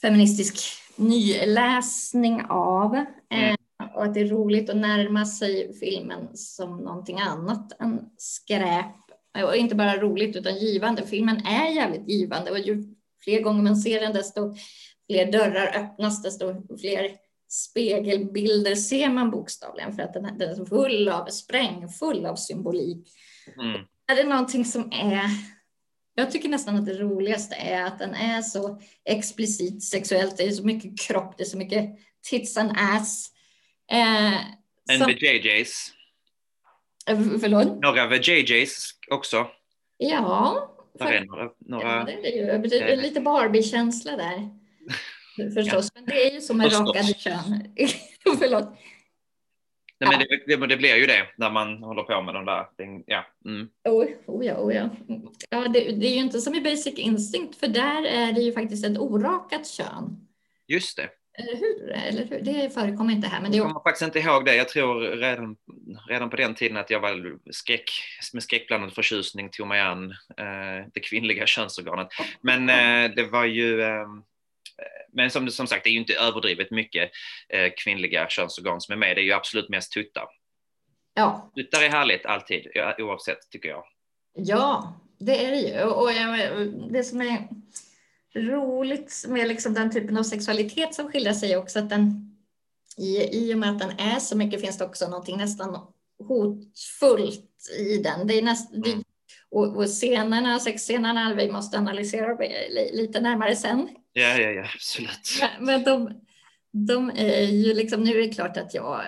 feministisk 0.00 0.56
nyläsning 0.96 2.42
av. 2.48 2.94
Mm. 2.94 3.06
Eh, 3.30 3.54
och 3.94 4.04
att 4.04 4.14
det 4.14 4.20
är 4.20 4.28
roligt 4.28 4.70
att 4.70 4.76
närma 4.76 5.26
sig 5.26 5.78
filmen 5.78 6.36
som 6.36 6.76
någonting 6.76 7.20
annat 7.20 7.80
än 7.80 8.10
skräp. 8.16 8.94
Och 9.44 9.56
inte 9.56 9.74
bara 9.74 9.96
roligt 9.96 10.36
utan 10.36 10.58
givande. 10.58 11.06
Filmen 11.06 11.46
är 11.46 11.68
jävligt 11.68 12.08
givande 12.08 12.50
och 12.50 12.58
ju 12.58 12.94
fler 13.24 13.40
gånger 13.40 13.62
man 13.62 13.76
ser 13.76 14.00
den 14.00 14.12
desto 14.12 14.54
fler 15.10 15.32
dörrar 15.32 15.76
öppnas, 15.76 16.22
desto 16.22 16.76
fler 16.78 17.10
spegelbilder 17.48 18.74
ser 18.74 19.08
man 19.08 19.30
bokstavligen 19.30 19.92
för 19.92 20.02
att 20.02 20.12
den, 20.12 20.38
den 20.38 20.60
är 20.60 20.64
full 20.64 21.08
av 21.08 21.26
sprängfull 21.26 22.26
av 22.26 22.36
symbolik. 22.36 23.08
Mm. 23.60 23.80
Är 24.12 24.16
det 24.16 24.24
någonting 24.24 24.64
som 24.64 24.92
är 24.92 25.30
jag 26.14 26.30
tycker 26.30 26.48
nästan 26.48 26.76
att 26.76 26.86
det 26.86 26.98
roligaste 26.98 27.54
är 27.54 27.84
att 27.84 27.98
den 27.98 28.14
är 28.14 28.42
så 28.42 28.80
explicit 29.04 29.84
sexuellt. 29.84 30.36
Det 30.36 30.42
är 30.44 30.50
så 30.50 30.64
mycket 30.66 31.00
kropp, 31.00 31.34
det 31.36 31.42
är 31.42 31.46
så 31.46 31.58
mycket 31.58 31.90
tits 32.30 32.56
and 32.56 32.72
ass. 32.76 33.32
Eh, 33.90 34.34
en 34.90 34.98
som... 34.98 35.10
JJs. 35.10 35.90
Eh, 37.06 37.20
förlåt? 37.40 37.80
Några 37.82 38.06
VJJs 38.06 38.90
också. 39.10 39.46
Ja. 39.96 40.70
För... 40.98 41.06
Är 41.06 41.24
några, 41.24 41.50
några... 41.58 41.98
Ja, 41.98 42.04
det 42.04 42.40
är, 42.40 42.58
det 42.58 42.92
är 42.92 42.96
lite 42.96 43.20
Barbie-känsla 43.20 44.16
där. 44.16 44.53
Förstås, 45.54 45.90
men 45.94 46.04
det 46.04 46.26
är 46.26 46.34
ju 46.34 46.40
som 46.40 46.58
med 46.58 46.72
rakade 46.72 47.14
kön. 47.14 47.74
Förlåt. 48.38 48.68
Nej, 50.00 50.10
men 50.10 50.18
det, 50.18 50.56
det, 50.56 50.66
det, 50.66 50.76
blir 50.76 50.96
ju 50.96 51.06
det 51.06 51.26
när 51.36 51.50
man 51.50 51.82
håller 51.82 52.02
på 52.02 52.22
med 52.22 52.34
de 52.34 52.44
där. 52.44 52.66
Ja. 53.06 53.26
Mm. 53.44 53.68
Oh, 53.88 54.06
oh 54.26 54.46
ja, 54.46 54.56
oh 54.56 54.74
ja. 54.74 54.90
ja 55.50 55.68
det, 55.68 55.80
det, 55.80 56.06
är 56.06 56.14
ju 56.14 56.20
inte 56.20 56.40
som 56.40 56.54
i 56.54 56.60
Basic 56.60 56.94
Instinct, 56.98 57.60
för 57.60 57.68
där 57.68 58.04
är 58.04 58.32
det 58.32 58.40
ju 58.40 58.52
faktiskt 58.52 58.84
ett 58.84 58.98
orakat 58.98 59.66
kön. 59.66 60.28
Just 60.66 60.96
det. 60.96 61.08
Eller 61.38 61.56
hur? 61.56 61.90
Eller 61.92 62.26
hur? 62.26 62.40
Det 62.40 62.74
förekommer 62.74 63.12
inte 63.12 63.28
här. 63.28 63.42
Men 63.42 63.50
det 63.50 63.56
jag 63.56 63.66
kommer 63.66 63.80
faktiskt 63.80 64.02
inte 64.02 64.18
ihåg 64.18 64.44
det. 64.44 64.56
Jag 64.56 64.68
tror 64.68 65.00
redan, 65.00 65.56
redan 66.08 66.30
på 66.30 66.36
den 66.36 66.54
tiden 66.54 66.76
att 66.76 66.90
jag 66.90 67.00
var 67.00 67.38
skräck, 67.52 67.90
med 68.32 68.42
skräckblandad 68.42 68.92
förtjusning 68.92 69.50
tog 69.50 69.66
mig 69.66 69.80
an 69.80 70.10
eh, 70.10 70.86
det 70.94 71.00
kvinnliga 71.00 71.46
könsorganet. 71.46 72.08
Men 72.40 72.68
eh, 72.68 73.14
det 73.16 73.24
var 73.24 73.44
ju 73.44 73.82
eh, 73.82 74.06
men 75.12 75.30
som, 75.30 75.50
som 75.50 75.66
sagt, 75.66 75.84
det 75.84 75.90
är 75.90 75.92
ju 75.92 75.98
inte 75.98 76.14
överdrivet 76.14 76.70
mycket 76.70 77.10
eh, 77.48 77.72
kvinnliga 77.76 78.28
könsorgan 78.28 78.80
som 78.80 78.92
är 78.92 78.96
med. 78.96 79.16
Det 79.16 79.20
är 79.20 79.24
ju 79.24 79.32
absolut 79.32 79.68
mest 79.68 79.92
tuttar. 79.92 80.26
Ja. 81.14 81.50
Tuttar 81.54 81.82
är 81.82 81.88
härligt 81.88 82.26
alltid, 82.26 82.66
oavsett 82.98 83.50
tycker 83.50 83.68
jag. 83.68 83.84
Ja, 84.34 85.00
det 85.18 85.44
är 85.44 85.50
det 85.50 85.60
ju. 85.60 85.82
Och 85.82 86.10
det 86.90 87.04
som 87.04 87.20
är 87.20 87.48
roligt 88.34 89.24
med 89.28 89.48
liksom 89.48 89.74
den 89.74 89.92
typen 89.92 90.16
av 90.16 90.22
sexualitet 90.22 90.94
som 90.94 91.12
skildrar 91.12 91.32
sig 91.32 91.56
också 91.56 91.78
att 91.78 91.90
den 91.90 92.30
i, 92.96 93.28
i 93.32 93.54
och 93.54 93.58
med 93.58 93.70
att 93.70 93.78
den 93.78 93.98
är 93.98 94.18
så 94.18 94.36
mycket 94.36 94.60
finns 94.60 94.78
det 94.78 94.84
också 94.84 95.08
någonting 95.08 95.36
nästan 95.36 95.86
hotfullt 96.18 97.70
i 97.78 97.98
den. 97.98 98.26
Det 98.26 98.38
är 98.38 98.42
näst, 98.42 98.74
mm. 98.74 99.04
och, 99.50 99.76
och 99.76 99.86
scenerna, 99.86 100.58
sexscenerna, 100.58 101.34
vi 101.34 101.52
måste 101.52 101.78
analysera 101.78 102.38
lite 102.92 103.20
närmare 103.20 103.56
sen 103.56 103.88
Ja, 104.16 104.38
ja, 104.38 104.50
ja, 104.50 104.66
absolut. 104.74 105.42
Men 105.60 105.84
de, 105.84 106.20
de 106.72 107.10
är 107.10 107.42
ju 107.42 107.74
liksom, 107.74 108.02
nu 108.02 108.10
är 108.10 108.26
det 108.26 108.34
klart 108.34 108.56
att 108.56 108.74
jag, 108.74 109.00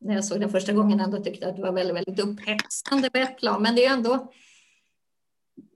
när 0.00 0.14
jag 0.14 0.24
såg 0.24 0.40
den 0.40 0.50
första 0.50 0.72
gången, 0.72 1.00
ändå 1.00 1.24
tyckte 1.24 1.48
att 1.48 1.56
det 1.56 1.62
var 1.62 1.72
väldigt, 1.72 1.96
väldigt 1.96 2.24
upphetsande 2.24 3.10
på 3.10 3.18
ett 3.18 3.38
plan, 3.38 3.62
men 3.62 3.74
det 3.74 3.84
är 3.84 3.92
ändå 3.92 4.32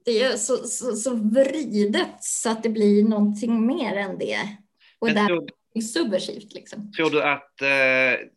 det 0.04 0.22
är 0.22 0.36
så, 0.36 0.56
så, 0.56 0.96
så 0.96 1.14
vridet 1.14 2.16
så 2.20 2.50
att 2.50 2.62
det 2.62 2.68
blir 2.68 3.04
någonting 3.04 3.66
mer 3.66 3.96
än 3.96 4.18
det. 4.18 4.38
Och 4.98 5.08
där 5.08 5.30
är 5.74 5.80
subversivt. 5.80 6.54
Liksom. 6.54 6.92
Tror 6.92 7.10
du 7.10 7.22
att 7.22 7.62
eh, 7.62 8.28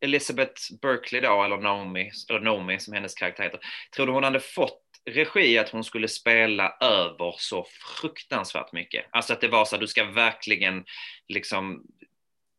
Elizabeth 0.00 0.62
Berkeley 0.82 1.20
då, 1.20 1.44
eller 1.44 1.58
Naomi, 1.58 2.10
eller 2.30 2.40
Naomi 2.40 2.78
som 2.78 2.94
hennes 2.94 3.14
karaktär 3.14 3.44
heter, 3.44 3.60
tror 3.96 4.06
du 4.06 4.12
hon 4.12 4.24
hade 4.24 4.40
fått 4.40 4.82
regi 5.10 5.58
att 5.58 5.68
hon 5.68 5.84
skulle 5.84 6.08
spela 6.08 6.76
över 6.80 7.34
så 7.38 7.66
fruktansvärt 8.00 8.72
mycket. 8.72 9.06
Alltså 9.10 9.32
att 9.32 9.40
det 9.40 9.48
var 9.48 9.64
så 9.64 9.74
att 9.74 9.80
du 9.80 9.86
ska 9.86 10.04
verkligen 10.04 10.84
liksom 11.28 11.82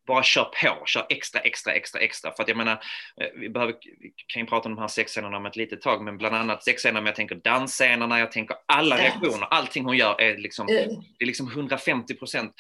bara 0.08 0.24
kör 0.24 0.44
på, 0.44 0.86
kör 0.86 1.06
extra, 1.10 1.42
extra, 1.42 1.74
extra, 1.74 2.02
extra. 2.02 2.32
För 2.32 2.44
att 2.44 2.50
jag 2.50 2.58
menar, 2.58 2.84
eh, 3.22 3.28
vi, 3.36 3.50
behöver, 3.50 3.74
vi 4.00 4.14
kan 4.28 4.42
ju 4.42 4.46
prata 4.46 4.70
om 4.70 4.76
de 4.76 4.82
här 4.82 4.88
sexscenerna 4.88 5.38
om 5.38 5.46
ett 5.46 5.56
litet 5.56 5.82
tag, 5.82 6.04
men 6.04 6.18
bland 6.18 6.36
annat 6.36 6.64
sexscenerna, 6.64 7.02
men 7.02 7.06
jag 7.06 7.16
tänker 7.16 7.36
dansscenerna, 7.36 8.20
jag 8.20 8.32
tänker 8.32 8.58
alla 8.66 8.98
reaktioner, 8.98 9.48
allting 9.52 9.86
hon 9.86 9.98
gör 9.98 10.22
är 10.22 10.38
liksom, 10.38 10.68
det 10.68 11.24
är 11.24 11.26
liksom 11.26 11.48
150 11.48 12.14
procent. 12.14 12.54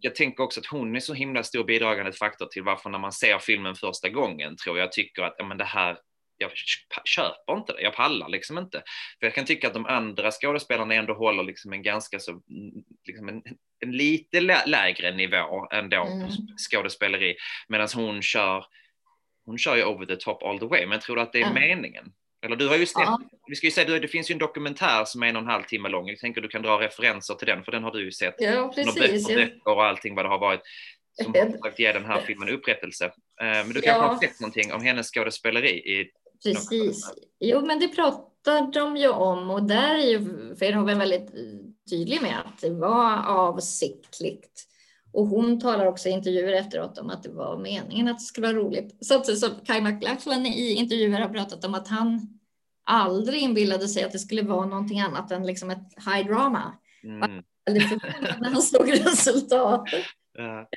Jag 0.00 0.14
tänker 0.14 0.42
också 0.42 0.60
att 0.60 0.66
hon 0.66 0.96
är 0.96 1.00
så 1.00 1.14
himla 1.14 1.42
stor 1.42 1.64
bidragande 1.64 2.12
faktor 2.12 2.46
till 2.46 2.62
varför 2.62 2.90
när 2.90 2.98
man 2.98 3.12
ser 3.12 3.38
filmen 3.38 3.74
första 3.74 4.08
gången 4.08 4.56
tror 4.56 4.78
jag 4.78 4.92
tycker 4.92 5.22
att 5.22 5.34
ja, 5.38 5.44
men 5.44 5.58
det 5.58 5.64
här 5.64 5.96
jag 6.44 7.04
köper 7.04 7.56
inte 7.56 7.72
det, 7.72 7.82
jag 7.82 7.94
pallar 7.94 8.28
liksom 8.28 8.58
inte. 8.58 8.82
För 9.20 9.26
jag 9.26 9.34
kan 9.34 9.44
tycka 9.44 9.66
att 9.66 9.74
de 9.74 9.86
andra 9.86 10.30
skådespelarna 10.30 10.94
ändå 10.94 11.14
håller 11.14 11.42
liksom 11.42 11.72
en 11.72 11.82
ganska 11.82 12.18
så, 12.18 12.42
liksom 13.06 13.28
en, 13.28 13.42
en 13.80 13.92
lite 13.92 14.40
lägre 14.66 15.16
nivå 15.16 15.68
ändå 15.72 16.06
mm. 16.06 16.28
på 16.28 16.34
skådespeleri, 16.70 17.36
medan 17.68 17.88
hon 17.94 18.22
kör, 18.22 18.64
hon 19.44 19.58
kör 19.58 19.76
ju 19.76 19.84
over 19.84 20.06
the 20.06 20.16
top 20.16 20.42
all 20.42 20.58
the 20.58 20.66
way, 20.66 20.86
men 20.86 21.00
tror 21.00 21.16
du 21.16 21.22
att 21.22 21.32
det 21.32 21.40
är 21.40 21.50
mm. 21.50 21.54
meningen? 21.54 22.12
Eller 22.46 22.56
du 22.56 22.68
har 22.68 22.76
ju 22.76 22.86
sett, 22.86 23.02
ja. 23.02 23.20
vi 23.46 23.56
ska 23.56 23.66
ju 23.66 23.70
säga, 23.70 23.98
det 23.98 24.08
finns 24.08 24.30
ju 24.30 24.32
en 24.32 24.38
dokumentär 24.38 25.04
som 25.04 25.22
är 25.22 25.26
en 25.26 25.36
och 25.36 25.42
en 25.42 25.48
halv 25.48 25.62
timme 25.62 25.88
lång, 25.88 26.08
jag 26.08 26.18
tänker 26.18 26.40
du 26.40 26.48
kan 26.48 26.62
dra 26.62 26.80
referenser 26.80 27.34
till 27.34 27.46
den, 27.46 27.64
för 27.64 27.72
den 27.72 27.84
har 27.84 27.90
du 27.90 28.04
ju 28.04 28.12
sett. 28.12 28.34
Ja, 28.38 28.72
precis. 28.74 29.28
Och 29.28 29.34
böcker 29.34 29.68
och 29.68 29.84
allting 29.84 30.14
vad 30.14 30.24
det 30.24 30.28
har 30.28 30.38
varit 30.38 30.60
som 31.22 31.34
har 31.34 31.58
sagt 31.62 31.78
ge 31.78 31.92
den 31.92 32.04
här 32.04 32.20
filmen 32.20 32.48
upprättelse. 32.48 33.04
Eh, 33.04 33.12
men 33.40 33.68
du 33.68 33.80
kanske 33.80 34.02
ja. 34.02 34.06
har 34.06 34.18
sett 34.18 34.40
någonting 34.40 34.72
om 34.72 34.84
hennes 34.84 35.10
skådespeleri 35.10 35.70
i 35.70 36.10
Precis. 36.44 37.12
Jo, 37.40 37.66
men 37.66 37.78
det 37.78 37.88
pratar 37.88 38.72
de 38.72 38.96
ju 38.96 39.08
om 39.08 39.50
och 39.50 39.62
där 39.62 39.94
är 39.94 40.06
ju 40.06 40.18
Verhoeven 40.54 40.98
väldigt 40.98 41.32
tydlig 41.90 42.22
med 42.22 42.38
att 42.40 42.60
det 42.60 42.70
var 42.70 43.26
avsiktligt. 43.26 44.66
Och 45.12 45.26
hon 45.26 45.60
talar 45.60 45.86
också 45.86 46.08
i 46.08 46.12
intervjuer 46.12 46.52
efteråt 46.52 46.98
om 46.98 47.10
att 47.10 47.22
det 47.22 47.30
var 47.30 47.58
meningen 47.58 48.08
att 48.08 48.18
det 48.18 48.24
skulle 48.24 48.46
vara 48.46 48.56
roligt. 48.56 48.96
Så 49.00 49.22
som 49.22 49.50
Kai 49.64 49.80
McLachlan 49.80 50.46
i 50.46 50.72
intervjuer 50.72 51.20
har 51.20 51.28
pratat 51.28 51.64
om 51.64 51.74
att 51.74 51.88
han 51.88 52.38
aldrig 52.84 53.42
inbillade 53.42 53.88
sig 53.88 54.04
att 54.04 54.12
det 54.12 54.18
skulle 54.18 54.42
vara 54.42 54.66
någonting 54.66 55.00
annat 55.00 55.30
än 55.30 55.46
liksom 55.46 55.70
ett 55.70 55.88
high 56.06 56.28
drama. 56.28 56.78
Mm. 57.04 57.42
Väldigt 57.66 57.88
förvånad 57.88 58.40
när 58.40 58.50
han 58.50 58.62
såg 58.62 58.92
resultatet. 58.92 60.04
Ja. 60.38 60.68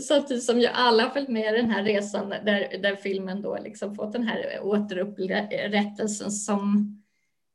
Samtidigt 0.00 0.44
som 0.44 0.60
ju 0.60 0.66
alla 0.66 1.02
har 1.02 1.10
följt 1.10 1.28
med 1.28 1.54
den 1.54 1.70
här 1.70 1.84
resan 1.84 2.28
där, 2.28 2.78
där 2.82 2.96
filmen 2.96 3.42
då 3.42 3.58
liksom 3.64 3.94
fått 3.94 4.12
den 4.12 4.22
här 4.22 4.60
återupprättelsen 4.62 6.30
som 6.30 6.96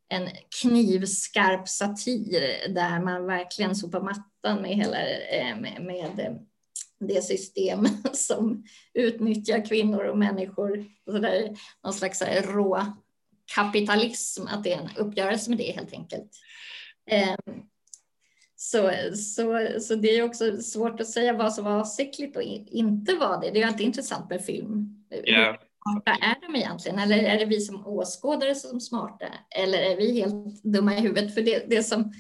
en 0.10 0.30
knivskarp 0.62 1.68
satir 1.68 2.70
där 2.74 3.00
man 3.00 3.26
verkligen 3.26 3.76
sopar 3.76 4.02
mattan 4.02 4.62
med 4.62 4.76
hela 4.76 4.98
eh, 5.10 5.60
med, 5.60 5.82
med 5.82 6.20
eh, 6.20 6.34
det 7.00 7.22
system 7.22 7.88
som 8.14 8.64
utnyttjar 8.94 9.66
kvinnor 9.66 10.04
och 10.04 10.18
människor. 10.18 10.86
Så 11.06 11.18
där, 11.18 11.58
någon 11.84 11.94
slags 11.94 12.22
eh, 12.22 12.44
rå 12.44 12.86
kapitalism, 13.56 14.48
att 14.48 14.64
det 14.64 14.74
är 14.74 14.78
en 14.78 14.98
uppgörelse 14.98 15.50
med 15.50 15.60
det 15.60 15.72
helt 15.72 15.94
enkelt. 15.94 16.32
Så, 18.60 18.92
så, 19.16 19.68
så 19.82 19.96
det 19.96 20.18
är 20.18 20.24
också 20.24 20.58
svårt 20.58 21.00
att 21.00 21.08
säga 21.08 21.34
vad 21.34 21.54
som 21.54 21.66
var 21.66 21.80
avsiktligt 21.80 22.36
och 22.36 22.42
inte 22.42 23.16
var 23.16 23.42
det. 23.42 23.52
Det 23.52 23.62
är 23.62 23.68
alltid 23.68 23.86
intressant 23.86 24.30
med 24.30 24.46
film. 24.46 25.04
Yeah. 25.12 25.56
Hur 25.86 26.14
är 26.14 26.42
de 26.42 26.56
egentligen? 26.56 27.00
Eller 27.00 27.18
är 27.18 27.40
det 27.40 27.46
vi 27.46 27.62
som 27.62 27.88
åskådare 27.88 28.56
som 28.56 28.80
smarta? 28.80 29.26
Eller 29.50 29.78
är 29.78 29.96
vi 29.96 30.20
helt 30.20 30.64
dumma 30.64 30.96
i 30.96 31.00
huvudet? 31.00 31.34
För 31.34 31.42
det, 31.42 31.70
det 31.70 31.84
som, 31.84 32.14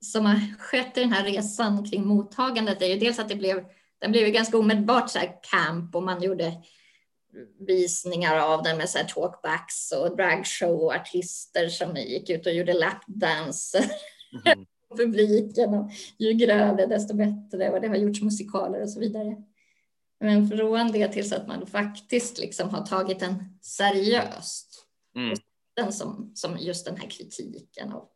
som 0.00 0.26
har 0.26 0.58
skett 0.58 0.98
i 0.98 1.00
den 1.00 1.12
här 1.12 1.24
resan 1.24 1.90
kring 1.90 2.06
mottagandet 2.06 2.82
är 2.82 2.86
ju 2.86 2.98
dels 2.98 3.18
att 3.18 3.28
det 3.28 3.36
blev, 3.36 3.64
den 3.98 4.12
blev 4.12 4.28
ganska 4.28 4.58
omedelbart 4.58 5.10
så 5.10 5.18
camp 5.50 5.94
och 5.94 6.02
man 6.02 6.22
gjorde 6.22 6.52
visningar 7.66 8.38
av 8.38 8.62
den 8.62 8.76
med 8.76 8.88
så 8.88 8.98
talkbacks 8.98 9.92
och 9.92 10.16
dragshow 10.16 10.80
och 10.82 10.94
artister 10.94 11.68
som 11.68 11.96
gick 11.96 12.30
ut 12.30 12.46
och 12.46 12.52
gjorde 12.52 12.72
lapdanser. 12.72 13.84
Mm 14.46 14.66
publiken 14.96 15.74
och 15.74 15.90
ju 16.18 16.32
grövre 16.32 16.86
desto 16.86 17.16
bättre 17.16 17.70
och 17.70 17.80
det 17.80 17.88
har 17.88 17.96
gjorts 17.96 18.22
musikaler 18.22 18.82
och 18.82 18.90
så 18.90 19.00
vidare. 19.00 19.36
Men 20.20 20.48
från 20.48 20.92
det 20.92 21.08
tills 21.08 21.32
att 21.32 21.48
man 21.48 21.66
faktiskt 21.66 22.38
liksom 22.38 22.70
har 22.70 22.86
tagit 22.86 23.20
den 23.20 23.58
seriöst. 23.60 24.86
Mm. 25.16 25.36
Den 25.76 25.92
som, 25.92 26.32
som 26.34 26.56
just 26.58 26.86
den 26.86 26.96
här 26.96 27.10
kritiken 27.10 27.92
av 27.92 28.08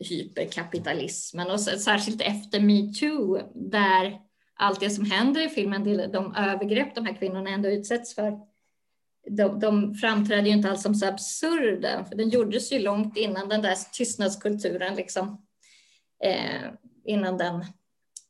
hyperkapitalismen 0.00 1.50
och 1.50 1.60
så, 1.60 1.78
särskilt 1.78 2.20
efter 2.20 2.60
metoo 2.60 3.38
där 3.54 4.20
allt 4.54 4.80
det 4.80 4.90
som 4.90 5.04
händer 5.04 5.46
i 5.46 5.48
filmen, 5.48 5.84
de 6.12 6.34
övergrepp 6.34 6.94
de 6.94 7.06
här 7.06 7.14
kvinnorna 7.14 7.50
ändå 7.50 7.68
utsätts 7.68 8.14
för, 8.14 8.38
de, 9.30 9.60
de 9.60 9.94
framträder 9.94 10.42
ju 10.42 10.52
inte 10.52 10.70
alls 10.70 10.82
som 10.82 10.94
så 10.94 11.06
absurda, 11.06 12.04
för 12.04 12.16
den 12.16 12.28
gjordes 12.28 12.72
ju 12.72 12.78
långt 12.78 13.16
innan 13.16 13.48
den 13.48 13.62
där 13.62 13.76
tystnadskulturen 13.92 14.94
liksom 14.94 15.47
Eh, 16.24 16.72
innan 17.04 17.38
den 17.38 17.64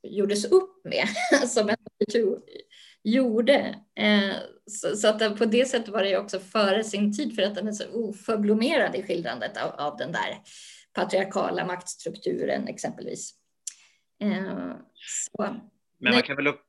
gjordes 0.02 0.44
upp 0.44 0.84
med, 0.84 1.08
som 1.48 1.66
metoo 1.66 2.40
gjorde. 3.02 3.74
Eh, 3.98 4.36
så, 4.66 4.96
så, 4.96 5.08
att 5.08 5.38
på 5.38 5.44
det 5.44 5.68
sättet 5.68 5.88
var 5.88 6.02
det 6.02 6.18
också 6.18 6.40
före 6.40 6.84
sin 6.84 7.16
tid 7.16 7.34
för 7.34 7.42
att 7.42 7.54
den 7.54 7.68
är 7.68 7.72
så 7.72 7.84
oförblommerad 7.92 8.96
i 8.96 9.02
skildrandet 9.02 9.56
av, 9.56 9.70
av 9.70 9.96
den 9.96 10.12
där 10.12 10.42
patriarkala 10.92 11.66
maktstrukturen 11.66 12.68
exempelvis. 12.68 13.34
Eh, 14.22 14.72
så, 14.94 15.60
Men 15.98 16.14
man 16.14 16.22
kan 16.22 16.36
väl 16.36 16.46
upp, 16.46 16.62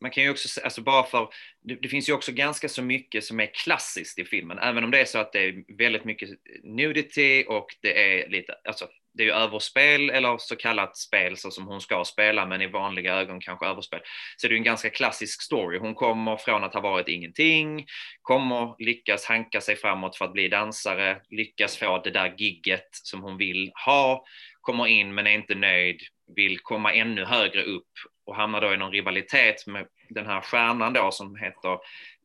man 0.00 0.10
kan 0.10 0.24
ju 0.24 0.30
också, 0.30 0.60
alltså 0.60 0.82
bara 0.82 1.04
för, 1.04 1.28
det, 1.62 1.74
det, 1.74 1.88
finns 1.88 2.08
ju 2.08 2.12
också 2.12 2.32
ganska 2.32 2.68
så 2.68 2.82
mycket 2.82 3.24
som 3.24 3.40
är 3.40 3.54
klassiskt 3.54 4.18
i 4.18 4.24
filmen, 4.24 4.58
även 4.58 4.84
om 4.84 4.90
det 4.90 5.00
är 5.00 5.04
så 5.04 5.18
att 5.18 5.32
det 5.32 5.44
är 5.44 5.76
väldigt 5.78 6.04
mycket 6.04 6.30
nudity 6.62 7.44
och 7.48 7.66
det 7.82 8.22
är 8.22 8.28
lite, 8.28 8.54
alltså 8.64 8.88
det 9.18 9.22
är 9.22 9.26
ju 9.26 9.32
överspel 9.32 10.10
eller 10.10 10.38
så 10.38 10.56
kallat 10.56 10.96
spel 10.96 11.36
så 11.36 11.50
som 11.50 11.66
hon 11.66 11.80
ska 11.80 12.04
spela, 12.04 12.46
men 12.46 12.62
i 12.62 12.66
vanliga 12.66 13.14
ögon 13.14 13.40
kanske 13.40 13.66
överspel. 13.66 14.00
Så 14.36 14.48
det 14.48 14.54
är 14.54 14.56
en 14.56 14.62
ganska 14.62 14.90
klassisk 14.90 15.42
story. 15.42 15.78
Hon 15.78 15.94
kommer 15.94 16.36
från 16.36 16.64
att 16.64 16.74
ha 16.74 16.80
varit 16.80 17.08
ingenting, 17.08 17.86
kommer 18.22 18.84
lyckas 18.84 19.24
hanka 19.24 19.60
sig 19.60 19.76
framåt 19.76 20.16
för 20.16 20.24
att 20.24 20.32
bli 20.32 20.48
dansare, 20.48 21.20
lyckas 21.30 21.76
få 21.76 21.98
det 22.04 22.10
där 22.10 22.34
gigget 22.38 22.88
som 22.92 23.22
hon 23.22 23.36
vill 23.36 23.72
ha, 23.86 24.24
kommer 24.60 24.86
in 24.86 25.14
men 25.14 25.26
är 25.26 25.30
inte 25.30 25.54
nöjd, 25.54 26.00
vill 26.36 26.58
komma 26.58 26.92
ännu 26.92 27.24
högre 27.24 27.62
upp 27.62 27.88
och 28.26 28.36
hamnar 28.36 28.60
då 28.60 28.74
i 28.74 28.76
någon 28.76 28.92
rivalitet 28.92 29.66
med 29.66 29.86
den 30.08 30.26
här 30.26 30.40
stjärnan 30.40 30.92
då 30.92 31.10
som 31.10 31.36
heter 31.36 31.72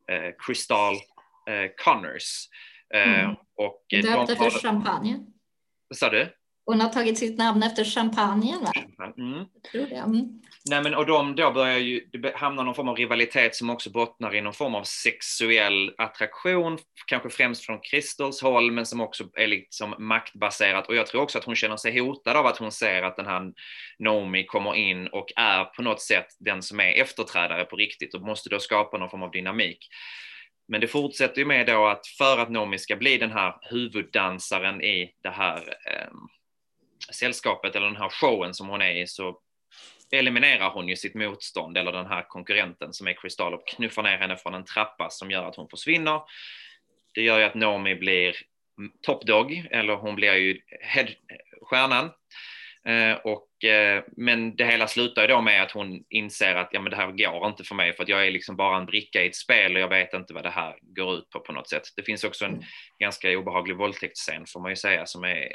eh, 0.08 0.32
Crystal 0.38 0.94
eh, 1.48 1.70
Connors. 1.84 2.48
Eh, 2.94 3.24
mm. 3.24 3.36
och 3.56 3.84
Döpt 3.90 4.30
efter 4.30 4.50
champagne. 4.50 5.20
Vad 5.88 5.96
sa 5.96 6.10
du? 6.10 6.34
Hon 6.66 6.80
har 6.80 6.88
tagit 6.88 7.18
sitt 7.18 7.38
namn 7.38 7.62
efter 7.62 7.84
champagnen 7.84 8.60
va? 8.64 8.72
Mm. 9.18 9.44
tror 9.72 9.86
det. 9.86 9.96
Mm. 9.96 10.40
Nej, 10.70 10.82
men, 10.82 10.94
och 10.94 11.06
de 11.06 11.36
då 11.36 11.52
börjar 11.52 11.78
ju, 11.78 12.00
det 12.12 12.36
hamnar 12.36 12.64
någon 12.64 12.74
form 12.74 12.88
av 12.88 12.96
rivalitet 12.96 13.54
som 13.54 13.70
också 13.70 13.90
bottnar 13.90 14.34
i 14.34 14.40
någon 14.40 14.52
form 14.52 14.74
av 14.74 14.82
sexuell 14.82 15.94
attraktion, 15.98 16.78
kanske 17.06 17.30
främst 17.30 17.64
från 17.64 17.80
Crystals 17.80 18.42
håll, 18.42 18.72
men 18.72 18.86
som 18.86 19.00
också 19.00 19.24
är 19.34 19.46
liksom 19.46 19.94
maktbaserat. 19.98 20.88
Och 20.88 20.94
jag 20.94 21.06
tror 21.06 21.22
också 21.22 21.38
att 21.38 21.44
hon 21.44 21.56
känner 21.56 21.76
sig 21.76 22.00
hotad 22.00 22.36
av 22.36 22.46
att 22.46 22.58
hon 22.58 22.72
ser 22.72 23.02
att 23.02 23.16
den 23.16 23.26
här 23.26 23.52
Nomi 23.98 24.44
kommer 24.44 24.74
in 24.74 25.06
och 25.06 25.26
är 25.36 25.64
på 25.64 25.82
något 25.82 26.02
sätt 26.02 26.26
den 26.38 26.62
som 26.62 26.80
är 26.80 27.00
efterträdare 27.00 27.64
på 27.64 27.76
riktigt 27.76 28.14
och 28.14 28.22
måste 28.22 28.48
då 28.48 28.58
skapa 28.58 28.98
någon 28.98 29.10
form 29.10 29.22
av 29.22 29.30
dynamik. 29.30 29.88
Men 30.68 30.80
det 30.80 30.88
fortsätter 30.88 31.38
ju 31.38 31.44
med 31.44 31.66
då 31.66 31.86
att 31.86 32.06
för 32.06 32.38
att 32.38 32.50
Nomi 32.50 32.78
ska 32.78 32.96
bli 32.96 33.18
den 33.18 33.30
här 33.30 33.54
huvuddansaren 33.70 34.82
i 34.82 35.10
det 35.22 35.30
här 35.30 35.58
eh, 35.58 36.08
sällskapet 37.12 37.76
eller 37.76 37.86
den 37.86 37.96
här 37.96 38.08
showen 38.08 38.54
som 38.54 38.68
hon 38.68 38.82
är 38.82 39.02
i 39.02 39.06
så 39.06 39.38
eliminerar 40.12 40.70
hon 40.70 40.88
ju 40.88 40.96
sitt 40.96 41.14
motstånd 41.14 41.78
eller 41.78 41.92
den 41.92 42.06
här 42.06 42.28
konkurrenten 42.28 42.92
som 42.92 43.08
är 43.08 43.12
Kristall 43.12 43.54
och 43.54 43.68
knuffar 43.68 44.02
ner 44.02 44.18
henne 44.18 44.36
från 44.36 44.54
en 44.54 44.64
trappa 44.64 45.10
som 45.10 45.30
gör 45.30 45.48
att 45.48 45.56
hon 45.56 45.68
försvinner. 45.68 46.20
Det 47.14 47.22
gör 47.22 47.38
ju 47.38 47.44
att 47.44 47.54
Nomi 47.54 47.94
blir 47.94 48.36
top 49.02 49.26
dog 49.26 49.68
eller 49.70 49.94
hon 49.94 50.14
blir 50.14 50.34
ju 50.34 50.60
head, 50.80 51.06
stjärnan 51.62 52.04
Eh, 52.04 52.10
och, 53.24 53.64
eh, 53.64 54.04
men 54.16 54.56
det 54.56 54.64
hela 54.64 54.88
slutar 54.88 55.22
ju 55.22 55.28
då 55.28 55.40
med 55.40 55.62
att 55.62 55.70
hon 55.70 56.04
inser 56.10 56.54
att 56.54 56.68
ja, 56.72 56.80
men 56.80 56.90
det 56.90 56.96
här 56.96 57.10
går 57.10 57.46
inte 57.46 57.64
för 57.64 57.74
mig 57.74 57.92
för 57.92 58.02
att 58.02 58.08
jag 58.08 58.26
är 58.26 58.30
liksom 58.30 58.56
bara 58.56 58.76
en 58.76 58.86
bricka 58.86 59.22
i 59.22 59.26
ett 59.26 59.36
spel 59.36 59.74
och 59.74 59.80
jag 59.80 59.88
vet 59.88 60.14
inte 60.14 60.34
vad 60.34 60.42
det 60.42 60.50
här 60.50 60.76
går 60.82 61.14
ut 61.14 61.30
på 61.30 61.40
på 61.40 61.52
något 61.52 61.68
sätt. 61.68 61.82
Det 61.96 62.02
finns 62.02 62.24
också 62.24 62.44
en 62.44 62.50
mm. 62.50 62.64
ganska 62.98 63.38
obehaglig 63.38 63.76
våldtäktsscen 63.76 64.46
får 64.46 64.60
man 64.60 64.70
ju 64.70 64.76
säga 64.76 65.06
som 65.06 65.24
är, 65.24 65.48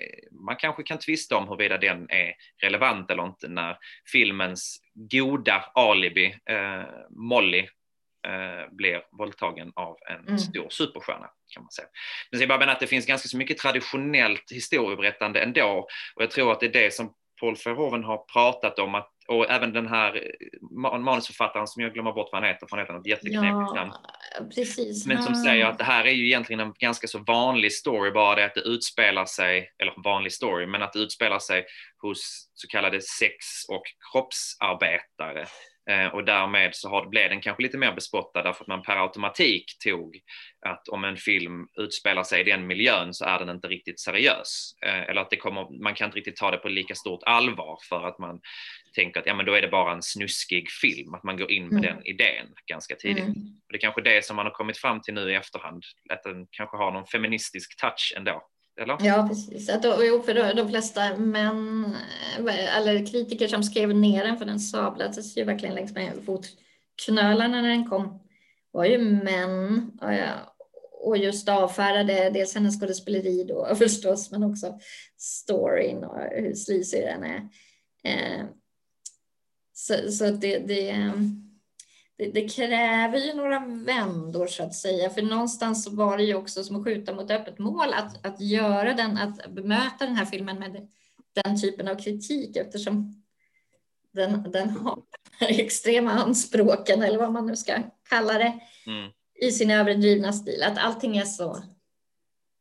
man 0.46 0.56
kanske 0.56 0.84
kan 0.84 1.00
tvista 1.00 1.38
om 1.38 1.48
huruvida 1.48 1.78
den 1.78 2.10
är 2.10 2.34
relevant 2.64 3.12
eller 3.12 3.26
inte 3.26 3.48
när 3.48 3.78
filmens 4.12 4.82
goda 4.94 5.72
alibi, 5.74 6.36
eh, 6.50 6.84
Molly, 7.10 7.68
eh, 8.28 8.76
blir 8.76 9.02
våldtagen 9.12 9.72
av 9.76 9.98
en 10.10 10.28
mm. 10.28 10.38
stor 10.38 10.70
superstjärna. 10.70 11.30
Kan 11.54 11.64
man 11.64 11.72
säga. 11.72 11.88
Men 12.32 12.40
jag 12.40 12.50
bara 12.50 12.60
menar 12.60 12.74
att 12.74 12.80
det 12.80 12.88
finns 12.88 13.06
ganska 13.06 13.28
så 13.28 13.38
mycket 13.38 13.58
traditionellt 13.58 14.52
historieberättande 14.52 15.42
ändå 15.42 15.88
och 16.16 16.24
jag 16.24 16.32
tror 16.32 16.52
att 16.52 16.60
det 16.60 16.66
är 16.66 16.84
det 16.84 16.94
som 16.94 17.14
Paul 17.40 17.56
Verhoeven 17.66 18.04
har 18.04 18.18
pratat 18.18 18.80
om 18.80 18.96
att 18.96 19.10
och 19.28 19.50
även 19.50 19.74
den 19.74 19.88
här 19.88 20.32
manusförfattaren 21.00 21.68
som 21.68 21.84
jag 21.84 21.94
glömmer 21.94 22.12
bort 22.12 22.30
vad 22.32 22.42
han 22.42 22.50
heter, 22.50 22.68
för 22.68 22.78
han 22.78 22.84
heter 22.86 22.94
något 22.94 23.08
jätteknepigt 23.08 23.76
namn. 23.76 23.92
precis. 24.56 25.08
Men 25.08 25.24
som 25.24 25.36
säger 25.36 25.66
att 25.66 25.78
det 25.78 25.84
här 25.84 26.06
är 26.06 26.12
ju 26.12 26.26
egentligen 26.26 26.60
en 26.60 26.74
ganska 26.80 27.08
så 27.08 27.20
vanlig 27.20 27.74
story, 27.74 28.12
bara 28.12 28.36
det 28.36 28.46
att 28.46 28.54
det 28.54 28.62
utspelar 28.62 29.26
sig, 29.26 29.72
eller 29.78 29.94
vanlig 30.04 30.34
story, 30.34 30.66
men 30.66 30.82
att 30.82 30.94
det 30.94 31.00
utspelar 31.00 31.40
sig 31.40 31.66
hos 32.02 32.50
så 32.54 32.68
kallade 32.68 33.02
sex 33.02 33.36
och 33.70 33.84
kroppsarbetare 34.12 35.46
Eh, 35.79 35.79
och 36.14 36.26
därmed 36.26 36.76
så 36.76 36.90
har, 36.90 37.06
blev 37.06 37.30
den 37.30 37.42
kanske 37.42 37.64
lite 37.64 37.78
mer 37.78 37.92
bespottad 37.92 38.44
därför 38.44 38.64
att 38.64 38.68
man 38.68 38.82
per 38.82 39.04
automatik 39.04 39.66
tog 39.84 40.20
att 40.66 40.88
om 40.88 41.04
en 41.04 41.18
film 41.18 41.68
utspelar 41.78 42.24
sig 42.24 42.42
i 42.42 42.44
den 42.44 42.68
miljön 42.68 43.14
så 43.14 43.26
är 43.26 43.40
den 43.40 43.50
inte 43.50 43.68
riktigt 43.68 44.00
seriös. 44.00 44.74
Eh, 44.86 45.02
eller 45.02 45.22
att 45.22 45.30
det 45.30 45.38
kommer, 45.38 45.84
man 45.84 45.96
kan 45.96 46.06
inte 46.06 46.18
riktigt 46.18 46.36
ta 46.36 46.52
det 46.52 46.58
på 46.58 46.70
lika 46.70 46.96
stort 46.96 47.24
allvar 47.24 47.80
för 47.90 48.08
att 48.08 48.20
man 48.20 48.42
tänker 48.96 49.20
att 49.20 49.26
ja, 49.26 49.34
men 49.34 49.46
då 49.46 49.54
är 49.54 49.62
det 49.62 49.68
bara 49.68 49.94
en 49.94 50.02
snuskig 50.02 50.70
film, 50.82 51.14
att 51.14 51.24
man 51.24 51.38
går 51.38 51.52
in 51.52 51.64
med 51.64 51.86
mm. 51.86 51.96
den 51.96 52.06
idén 52.06 52.48
ganska 52.66 52.96
tidigt. 52.96 53.24
Mm. 53.24 53.38
Och 53.68 53.72
det 53.72 53.78
är 53.78 53.82
kanske 53.82 54.02
det 54.02 54.26
som 54.26 54.36
man 54.36 54.46
har 54.46 54.54
kommit 54.54 54.78
fram 54.78 55.02
till 55.02 55.14
nu 55.14 55.32
i 55.32 55.36
efterhand, 55.36 55.84
att 56.10 56.24
den 56.24 56.48
kanske 56.52 56.78
har 56.78 56.92
någon 56.92 57.06
feministisk 57.06 57.78
touch 57.78 58.14
ändå. 58.18 58.48
Eller? 58.80 58.98
Ja, 59.02 59.26
precis. 59.30 59.70
Att, 59.70 59.86
och, 59.86 60.26
för 60.26 60.54
de 60.56 60.70
flesta 60.70 61.18
män, 61.18 61.86
eh, 62.48 62.78
eller 62.78 63.06
kritiker 63.06 63.48
som 63.48 63.64
skrev 63.64 63.96
ner 63.96 64.24
den, 64.24 64.38
för 64.38 64.46
den 64.46 64.60
sablades 64.60 65.38
ju 65.38 65.44
verkligen 65.44 65.76
längs 65.76 65.94
med 65.94 66.14
fotknölarna 66.26 67.62
när 67.62 67.70
den 67.70 67.90
kom, 67.90 68.20
var 68.72 68.86
ju 68.86 68.98
män. 68.98 69.92
Och 71.02 71.18
just 71.18 71.50
avfärdade 71.50 72.30
dels 72.30 72.56
hennes 72.56 72.80
skådespeleri 72.80 73.44
då 73.44 73.76
förstås, 73.76 74.32
men 74.32 74.44
också 74.44 74.80
storyn 75.18 76.04
och 76.04 76.20
hur 76.20 76.54
slisig 76.54 77.02
den 77.02 77.24
är. 77.24 77.50
Eh, 78.04 78.46
Så, 79.74 80.12
så 80.12 80.26
det, 80.26 80.58
det, 80.58 80.90
eh, 80.90 81.14
det, 82.20 82.32
det, 82.32 82.50
kräver 82.50 83.18
ju 83.18 83.34
några 83.34 83.60
vändor 83.60 84.48
så 84.48 84.64
att 84.64 84.76
säga, 84.76 85.10
för 85.10 85.22
någonstans 85.22 85.88
var 85.88 86.18
det 86.18 86.24
ju 86.24 86.36
också 86.36 86.64
som 86.64 86.76
att 86.76 86.84
skjuta 86.84 87.14
mot 87.14 87.32
öppet 87.32 87.60
mål 87.60 87.94
att, 87.94 88.26
att 88.26 88.42
göra 88.42 88.94
den, 88.94 89.18
att 89.18 89.54
bemöta 89.54 90.06
den 90.06 90.16
här 90.16 90.26
filmen 90.26 90.60
med 90.60 90.88
den 91.44 91.62
typen 91.62 91.88
av 91.88 91.96
kritik 91.96 92.58
eftersom 92.58 93.24
den, 94.14 94.52
den 94.52 94.70
har 94.70 95.02
extrema 95.40 96.12
anspråken 96.12 97.04
eller 97.04 97.18
vad 97.18 97.32
man 97.32 97.46
nu 97.46 97.56
ska 97.56 97.84
kalla 98.10 98.34
det 98.34 98.60
mm. 98.86 99.12
i 99.42 99.52
sin 99.52 99.72
överdrivna 99.72 100.34
stil. 100.34 100.64
Att 100.64 100.78
allting 100.78 101.18
är 101.18 101.26
så 101.26 101.64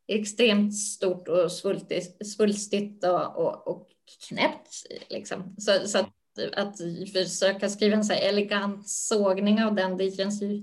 extremt 0.09 0.77
stort 0.77 1.29
och 1.29 1.53
svulstigt, 1.53 2.27
svulstigt 2.27 3.05
och, 3.05 3.37
och, 3.37 3.68
och 3.68 3.88
knäppt. 4.29 4.87
Liksom. 5.09 5.57
Så, 5.59 5.88
så 5.88 5.99
att, 5.99 6.09
att 6.57 6.77
försöka 7.12 7.68
skriva 7.68 7.96
en 7.96 8.05
så 8.05 8.12
elegant 8.12 8.88
sågning 8.88 9.62
av 9.62 9.74
den, 9.74 9.96
det 9.96 10.16
känns 10.16 10.42
ju... 10.42 10.62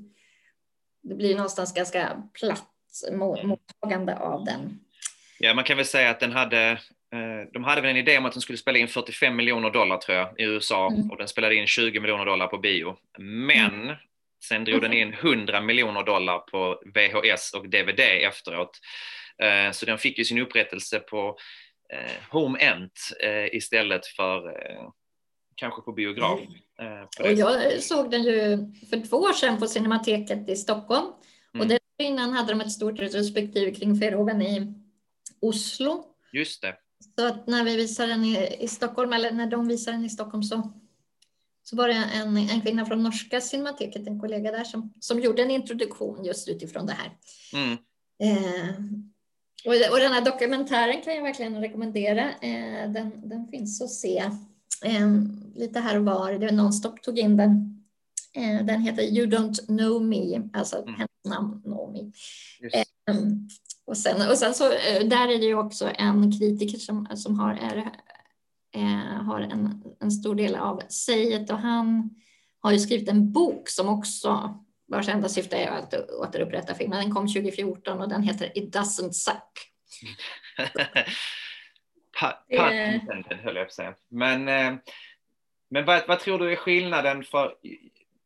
Det 1.03 1.15
blir 1.15 1.35
någonstans 1.35 1.73
ganska 1.73 2.23
platt 2.33 2.71
mottagande 3.43 4.17
av 4.17 4.45
den. 4.45 4.79
Ja, 5.39 5.53
man 5.53 5.63
kan 5.63 5.77
väl 5.77 5.85
säga 5.85 6.09
att 6.09 6.19
den 6.19 6.31
hade 6.31 6.79
Eh, 7.15 7.47
de 7.53 7.63
hade 7.63 7.81
väl 7.81 7.91
en 7.91 7.97
idé 7.97 8.17
om 8.17 8.25
att 8.25 8.33
den 8.33 8.41
skulle 8.41 8.57
spela 8.57 8.77
in 8.77 8.87
45 8.87 9.35
miljoner 9.35 9.69
dollar 9.69 9.97
tror 9.97 10.17
jag 10.17 10.39
i 10.39 10.43
USA 10.43 10.87
mm. 10.87 11.11
och 11.11 11.17
den 11.17 11.27
spelade 11.27 11.55
in 11.55 11.67
20 11.67 11.99
miljoner 11.99 12.25
dollar 12.25 12.47
på 12.47 12.57
bio. 12.57 12.97
Men 13.17 13.83
mm. 13.83 13.95
sen 14.43 14.63
drog 14.63 14.81
den 14.81 14.93
in 14.93 15.13
100 15.13 15.61
miljoner 15.61 16.03
dollar 16.03 16.39
på 16.39 16.81
VHS 16.85 17.53
och 17.53 17.69
DVD 17.69 17.99
efteråt. 17.99 18.79
Eh, 19.43 19.71
så 19.71 19.85
den 19.85 19.97
fick 19.97 20.17
ju 20.17 20.25
sin 20.25 20.41
upprättelse 20.41 20.99
på 20.99 21.37
eh, 21.93 22.11
Home 22.29 22.59
Ent 22.59 22.99
istället 23.51 24.07
för 24.07 24.57
kanske 25.55 25.81
på 25.81 25.91
biograf. 25.91 26.39
Mm. 26.79 27.07
och 27.19 27.33
jag 27.33 27.83
såg 27.83 28.11
den 28.11 28.23
ju 28.23 28.57
för 28.89 29.07
två 29.07 29.17
år 29.17 29.33
sedan 29.33 29.59
på 29.59 29.67
Cinemateket 29.67 30.49
i 30.49 30.55
Stockholm. 30.55 31.05
Mm. 31.53 31.67
Och 31.67 31.79
innan 31.97 32.33
hade 32.33 32.53
de 32.53 32.61
ett 32.61 32.71
stort 32.71 32.99
retrospektiv 32.99 33.73
kring 33.73 33.99
Verhoeven 33.99 34.41
i 34.41 34.73
Oslo. 35.39 36.03
Just 36.33 36.61
det. 36.61 36.75
Så 37.15 37.27
att 37.27 37.47
när 37.47 37.63
vi 37.63 37.75
visar 37.75 38.07
den 38.07 38.25
i, 38.25 38.57
i 38.59 38.67
Stockholm, 38.67 39.13
eller 39.13 39.31
när 39.31 39.47
de 39.47 39.67
visar 39.67 39.91
den 39.91 40.05
i 40.05 40.09
Stockholm 40.09 40.43
så, 40.43 40.73
så 41.63 41.75
var 41.75 41.87
det 41.87 41.93
en, 41.93 42.37
en 42.37 42.61
kvinna 42.61 42.85
från 42.85 43.03
norska 43.03 43.41
cinemateket, 43.41 44.07
en 44.07 44.19
kollega 44.19 44.51
där, 44.51 44.63
som, 44.63 44.93
som 44.99 45.19
gjorde 45.19 45.41
en 45.41 45.51
introduktion 45.51 46.25
just 46.25 46.49
utifrån 46.49 46.85
det 46.85 46.93
här. 46.93 47.11
Mm. 47.53 47.77
Eh, 48.19 48.75
och, 49.65 49.91
och 49.93 49.99
den 49.99 50.11
här 50.11 50.25
dokumentären 50.25 51.01
kan 51.01 51.15
jag 51.15 51.23
verkligen 51.23 51.61
rekommendera. 51.61 52.31
Eh, 52.31 52.91
den, 52.91 53.29
den 53.29 53.47
finns 53.47 53.81
att 53.81 53.91
se 53.91 54.17
eh, 54.17 54.31
lite 55.55 55.79
här 55.79 55.97
och 55.97 56.05
var. 56.05 56.31
Det 56.31 56.51
Nonstop 56.51 57.01
tog 57.01 57.19
in 57.19 57.37
den. 57.37 57.81
Eh, 58.33 58.65
den 58.65 58.81
heter 58.81 59.03
You 59.03 59.27
Don't 59.27 59.65
Know 59.65 60.05
Me, 60.05 60.49
alltså 60.53 60.81
mm. 60.81 60.93
hennes 60.93 61.25
namn 61.25 61.61
Know 61.61 61.93
Me. 61.93 62.11
Och 63.87 63.97
sen, 63.97 64.29
och 64.29 64.37
sen 64.37 64.53
så 64.53 64.65
eh, 64.65 65.07
där 65.07 65.27
är 65.27 65.39
det 65.39 65.45
ju 65.45 65.55
också 65.55 65.91
en 65.95 66.39
kritiker 66.39 66.77
som, 66.77 67.07
som 67.15 67.39
har, 67.39 67.53
är, 67.53 67.91
är, 68.71 69.23
har 69.23 69.39
en, 69.39 69.83
en 69.99 70.11
stor 70.11 70.35
del 70.35 70.55
av 70.55 70.81
säget 70.89 71.49
och 71.49 71.57
han 71.57 72.09
har 72.59 72.71
ju 72.71 72.79
skrivit 72.79 73.09
en 73.09 73.31
bok 73.31 73.69
som 73.69 73.89
också 73.89 74.59
vars 74.87 75.09
enda 75.09 75.29
syfte 75.29 75.55
är 75.55 75.71
att 75.71 75.93
återupprätta 76.09 76.73
filmen. 76.73 76.99
Den 76.99 77.13
kom 77.13 77.27
2014 77.27 78.01
och 78.01 78.09
den 78.09 78.23
heter 78.23 78.57
It 78.57 78.75
doesn't 78.75 79.11
suck. 79.11 79.71
Pun 83.07 83.39
höll 83.43 83.55
jag 83.55 83.65
på 83.65 83.69
att 83.69 83.73
säga. 83.73 83.95
Men, 84.09 84.47
eh, 84.47 84.73
men 85.69 85.85
vad, 85.85 86.07
vad 86.07 86.19
tror 86.19 86.39
du 86.39 86.51
är 86.51 86.55
skillnaden 86.55 87.23
för 87.23 87.55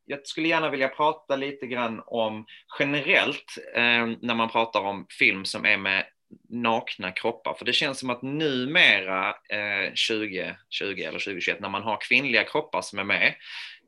jag 0.10 0.28
skulle 0.28 0.48
gärna 0.48 0.70
vilja 0.70 0.88
prata 0.88 1.36
lite 1.36 1.68
grann 1.68 2.02
om 2.06 2.46
generellt 2.80 3.58
eh, 3.76 4.08
när 4.22 4.36
man 4.36 4.50
pratar 4.50 4.80
om 4.80 5.06
film 5.20 5.46
som 5.46 5.66
är 5.66 5.78
med 5.78 6.06
nakna 6.50 7.12
kroppar. 7.12 7.54
För 7.54 7.66
det 7.66 7.74
känns 7.74 8.00
som 8.00 8.10
att 8.10 8.22
numera 8.22 9.30
eh, 9.30 9.90
2020 10.10 10.56
eller 10.82 11.20
2021 11.20 11.60
när 11.60 11.70
man 11.70 11.84
har 11.84 11.98
kvinnliga 12.02 12.44
kroppar 12.44 12.82
som 12.82 13.00
är 13.00 13.04
med, 13.04 13.36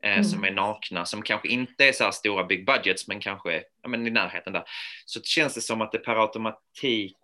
eh, 0.02 0.12
mm. 0.12 0.24
som 0.24 0.44
är 0.44 0.50
nakna, 0.50 1.04
som 1.04 1.22
kanske 1.22 1.48
inte 1.48 1.84
är 1.84 1.92
så 1.92 2.04
här 2.04 2.10
stora 2.10 2.44
big 2.44 2.66
budgets 2.66 3.08
men 3.08 3.20
kanske 3.20 3.62
ja, 3.82 3.88
men 3.88 4.06
i 4.06 4.10
närheten 4.10 4.52
där, 4.52 4.64
så 5.06 5.22
känns 5.22 5.54
det 5.54 5.60
som 5.60 5.80
att 5.80 5.92
det 5.92 5.98
per 5.98 6.22
automatik 6.22 7.16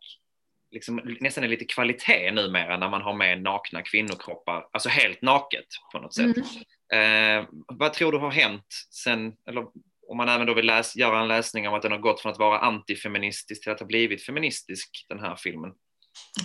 liksom, 0.70 1.16
nästan 1.20 1.44
är 1.44 1.48
lite 1.48 1.64
kvalitet 1.64 2.32
numera 2.32 2.76
när 2.76 2.88
man 2.88 3.02
har 3.02 3.14
med 3.14 3.42
nakna 3.42 3.82
kvinnokroppar, 3.82 4.68
alltså 4.72 4.88
helt 4.88 5.22
naket 5.22 5.66
på 5.92 5.98
något 5.98 6.14
sätt. 6.14 6.36
Mm. 6.92 7.42
Eh, 7.42 7.48
vad 7.68 7.92
tror 7.92 8.12
du 8.12 8.18
har 8.18 8.30
hänt 8.30 8.86
sen, 8.90 9.32
eller 9.48 9.66
om 10.08 10.16
man 10.16 10.28
även 10.28 10.46
då 10.46 10.54
vill 10.54 10.66
läs, 10.66 10.96
göra 10.96 11.20
en 11.20 11.28
läsning 11.28 11.68
om 11.68 11.74
att 11.74 11.82
den 11.82 11.92
har 11.92 11.98
gått 11.98 12.20
från 12.20 12.32
att 12.32 12.38
vara 12.38 12.58
antifeministisk 12.58 13.62
till 13.62 13.72
att 13.72 13.80
ha 13.80 13.86
blivit 13.86 14.22
feministisk, 14.22 15.06
den 15.08 15.20
här 15.20 15.36
filmen? 15.36 15.70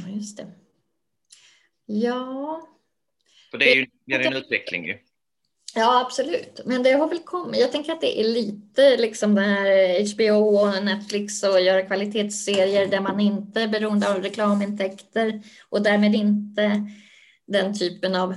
Ja, 0.03 0.09
just 0.15 0.37
det. 0.37 0.51
Ja. 1.85 2.67
För 3.51 3.57
det 3.57 3.71
är 3.71 3.75
ju 3.75 3.87
det 4.05 4.15
är 4.15 4.27
en 4.27 4.33
utveckling 4.33 4.85
ju. 4.85 4.99
Ja, 5.75 6.01
absolut. 6.01 6.59
Men 6.65 6.83
det 6.83 6.91
har 6.91 7.07
väl 7.07 7.19
kommit. 7.19 7.61
Jag 7.61 7.71
tänker 7.71 7.93
att 7.93 8.01
det 8.01 8.19
är 8.21 8.23
lite 8.23 8.97
liksom 8.97 9.35
det 9.35 9.41
här 9.41 10.13
HBO 10.13 10.57
och 10.57 10.83
Netflix 10.83 11.43
och 11.43 11.61
göra 11.61 11.81
kvalitetsserier 11.81 12.87
där 12.87 12.99
man 12.99 13.19
inte 13.19 13.61
är 13.61 13.67
beroende 13.67 14.11
av 14.11 14.21
reklamintäkter 14.21 15.41
och 15.69 15.81
därmed 15.81 16.15
inte 16.15 16.87
den 17.47 17.79
typen 17.79 18.15
av 18.15 18.35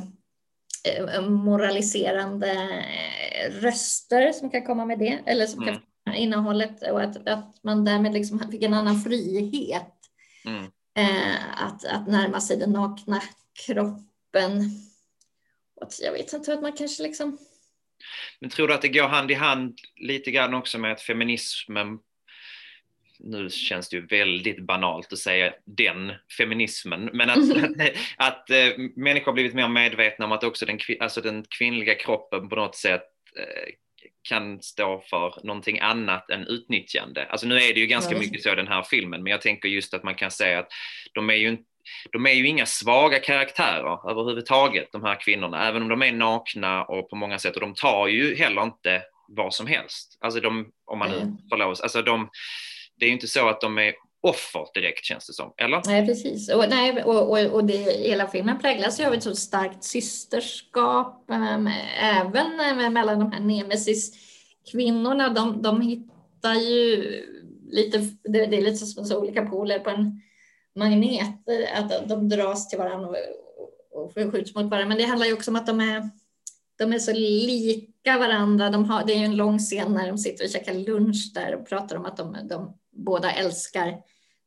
Eh, 0.86 1.22
moraliserande 1.22 2.52
eh, 2.52 3.52
röster 3.60 4.32
som 4.32 4.50
kan 4.50 4.66
komma 4.66 4.84
med 4.84 4.98
det, 4.98 5.18
eller 5.26 5.46
som 5.46 5.62
mm. 5.62 5.74
kan 5.74 6.14
innehållet 6.14 6.90
och 6.90 7.02
att, 7.02 7.28
att 7.28 7.54
man 7.62 7.84
därmed 7.84 8.12
liksom 8.12 8.38
fick 8.50 8.62
en 8.62 8.74
annan 8.74 9.00
frihet 9.00 9.94
mm. 10.44 10.64
eh, 10.98 11.64
att, 11.64 11.84
att 11.84 12.06
närma 12.06 12.40
sig 12.40 12.56
den 12.56 12.72
nakna 12.72 13.20
kroppen. 13.66 14.70
Jag 16.00 16.12
vet 16.12 16.32
inte, 16.32 16.52
att 16.52 16.62
man 16.62 16.72
kanske 16.72 17.02
liksom 17.02 17.38
men 18.40 18.50
tror 18.50 18.68
du 18.68 18.74
att 18.74 18.82
det 18.82 18.88
går 18.88 19.08
hand 19.08 19.30
i 19.30 19.34
hand 19.34 19.78
lite 19.96 20.30
grann 20.30 20.54
också 20.54 20.78
med 20.78 20.92
att 20.92 21.02
feminismen 21.02 21.98
nu 23.18 23.50
känns 23.50 23.88
det 23.88 23.96
ju 23.96 24.06
väldigt 24.06 24.66
banalt 24.66 25.12
att 25.12 25.18
säga 25.18 25.54
den 25.64 26.12
feminismen, 26.38 27.10
men 27.12 27.30
att, 27.30 27.38
att, 27.80 27.92
att 28.16 28.50
äh, 28.50 28.78
människor 28.96 29.26
har 29.26 29.32
blivit 29.32 29.54
mer 29.54 29.68
medvetna 29.68 30.24
om 30.24 30.32
att 30.32 30.44
också 30.44 30.66
den, 30.66 30.78
alltså 31.00 31.20
den 31.20 31.44
kvinnliga 31.58 31.94
kroppen 31.94 32.48
på 32.48 32.56
något 32.56 32.76
sätt 32.76 33.02
äh, 33.38 33.72
kan 34.28 34.62
stå 34.62 35.00
för 35.10 35.40
någonting 35.44 35.78
annat 35.78 36.30
än 36.30 36.46
utnyttjande. 36.46 37.26
Alltså 37.26 37.46
nu 37.46 37.56
är 37.56 37.74
det 37.74 37.80
ju 37.80 37.86
ganska 37.86 38.18
mycket 38.18 38.42
så 38.42 38.52
i 38.52 38.54
den 38.54 38.68
här 38.68 38.82
filmen, 38.82 39.22
men 39.22 39.30
jag 39.30 39.40
tänker 39.40 39.68
just 39.68 39.94
att 39.94 40.02
man 40.02 40.14
kan 40.14 40.30
säga 40.30 40.58
att 40.58 40.68
de 41.14 41.30
är 41.30 41.34
ju 41.34 41.58
de 42.12 42.26
är 42.26 42.32
ju 42.32 42.46
inga 42.46 42.66
svaga 42.66 43.18
karaktärer 43.18 44.10
överhuvudtaget, 44.10 44.88
de 44.92 45.02
här 45.04 45.20
kvinnorna, 45.20 45.68
även 45.68 45.82
om 45.82 45.88
de 45.88 46.02
är 46.02 46.12
nakna 46.12 46.84
och 46.84 47.10
på 47.10 47.16
många 47.16 47.38
sätt, 47.38 47.54
och 47.54 47.60
de 47.60 47.74
tar 47.74 48.06
ju 48.06 48.34
heller 48.34 48.62
inte 48.62 49.02
vad 49.28 49.54
som 49.54 49.66
helst. 49.66 50.18
Alltså 50.20 50.40
de, 50.40 50.66
om 50.86 50.98
man 50.98 51.10
nu 51.10 51.36
får 51.50 51.56
lov, 51.56 51.68
alltså 51.68 52.02
de, 52.02 52.28
det 52.98 53.04
är 53.04 53.08
ju 53.08 53.14
inte 53.14 53.28
så 53.28 53.48
att 53.48 53.60
de 53.60 53.78
är 53.78 53.94
offer 54.20 54.66
direkt 54.74 55.04
känns 55.04 55.26
det 55.26 55.32
som, 55.32 55.54
eller? 55.56 55.82
Nej, 55.86 56.06
precis. 56.06 56.52
Och, 56.52 56.64
nej, 56.68 57.02
och, 57.02 57.30
och, 57.30 57.38
och 57.54 57.64
det, 57.64 57.76
hela 58.08 58.28
filmen 58.28 58.58
präglas 58.58 59.00
ju 59.00 59.04
av 59.04 59.14
ett 59.14 59.22
så 59.22 59.34
starkt 59.34 59.84
systerskap, 59.84 61.30
äm, 61.30 61.70
även 62.00 62.60
äm, 62.60 62.92
mellan 62.92 63.18
de 63.18 63.32
här 63.32 63.40
nemesis-kvinnorna. 63.40 65.28
De, 65.28 65.62
de 65.62 65.80
hittar 65.80 66.54
ju 66.54 67.04
lite, 67.70 67.98
det, 67.98 68.46
det 68.46 68.56
är 68.56 68.62
lite 68.62 68.86
som 68.86 69.04
så 69.04 69.20
olika 69.20 69.46
poler 69.46 69.78
på 69.78 69.90
en 69.90 70.22
magnet, 70.76 71.48
att 71.74 72.08
de 72.08 72.28
dras 72.28 72.68
till 72.68 72.78
varandra 72.78 73.08
och, 73.10 74.04
och 74.04 74.12
skjuts 74.12 74.54
mot 74.54 74.70
varandra. 74.70 74.88
Men 74.88 74.98
det 74.98 75.04
handlar 75.04 75.26
ju 75.26 75.32
också 75.32 75.50
om 75.50 75.56
att 75.56 75.66
de 75.66 75.80
är, 75.80 76.10
de 76.78 76.92
är 76.92 76.98
så 76.98 77.12
lika 77.12 78.18
varandra. 78.18 78.70
De 78.70 78.84
har, 78.84 79.04
det 79.04 79.12
är 79.12 79.18
ju 79.18 79.24
en 79.24 79.36
lång 79.36 79.58
scen 79.58 79.92
när 79.92 80.06
de 80.06 80.18
sitter 80.18 80.44
och 80.44 80.50
käkar 80.50 80.74
lunch 80.74 81.32
där 81.34 81.54
och 81.54 81.68
pratar 81.68 81.96
om 81.96 82.04
att 82.04 82.16
de, 82.16 82.36
de 82.48 82.78
båda 82.92 83.32
älskar 83.32 83.96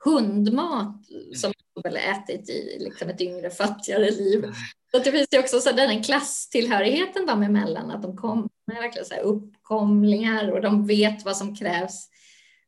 hundmat 0.03 0.95
som 1.35 1.53
de 1.75 1.81
väl 1.89 1.97
ätit 1.97 2.49
i 2.49 2.77
liksom 2.79 3.09
ett 3.09 3.21
yngre 3.21 3.49
fattigare 3.49 4.11
liv. 4.11 4.45
Så 4.91 4.99
det 4.99 5.11
finns 5.11 5.27
ju 5.31 5.39
också 5.39 5.59
så 5.59 5.71
den 5.71 6.03
klasstillhörigheten 6.03 7.25
dem 7.25 7.43
emellan, 7.43 7.91
att 7.91 8.01
de 8.01 8.17
kommer 8.17 8.49
verkligen 8.65 9.05
så 9.05 9.13
här 9.13 9.21
uppkomlingar 9.21 10.51
och 10.51 10.61
de 10.61 10.87
vet 10.87 11.25
vad 11.25 11.37
som 11.37 11.55
krävs. 11.55 12.09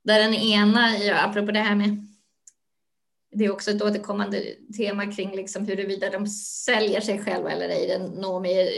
Där 0.04 0.20
den 0.20 0.34
ena, 0.34 0.98
ja, 0.98 1.16
apropå 1.22 1.52
det 1.52 1.60
här 1.60 1.76
med 1.76 2.11
det 3.32 3.46
är 3.46 3.52
också 3.52 3.72
ett 3.72 3.82
återkommande 3.82 4.56
tema 4.78 5.12
kring 5.12 5.36
liksom 5.36 5.66
huruvida 5.66 6.10
de 6.10 6.28
säljer 6.28 7.02
sig 7.02 7.20
själva 7.20 7.52
eller 7.52 7.70
ej. 7.70 8.00
Noomi 8.00 8.70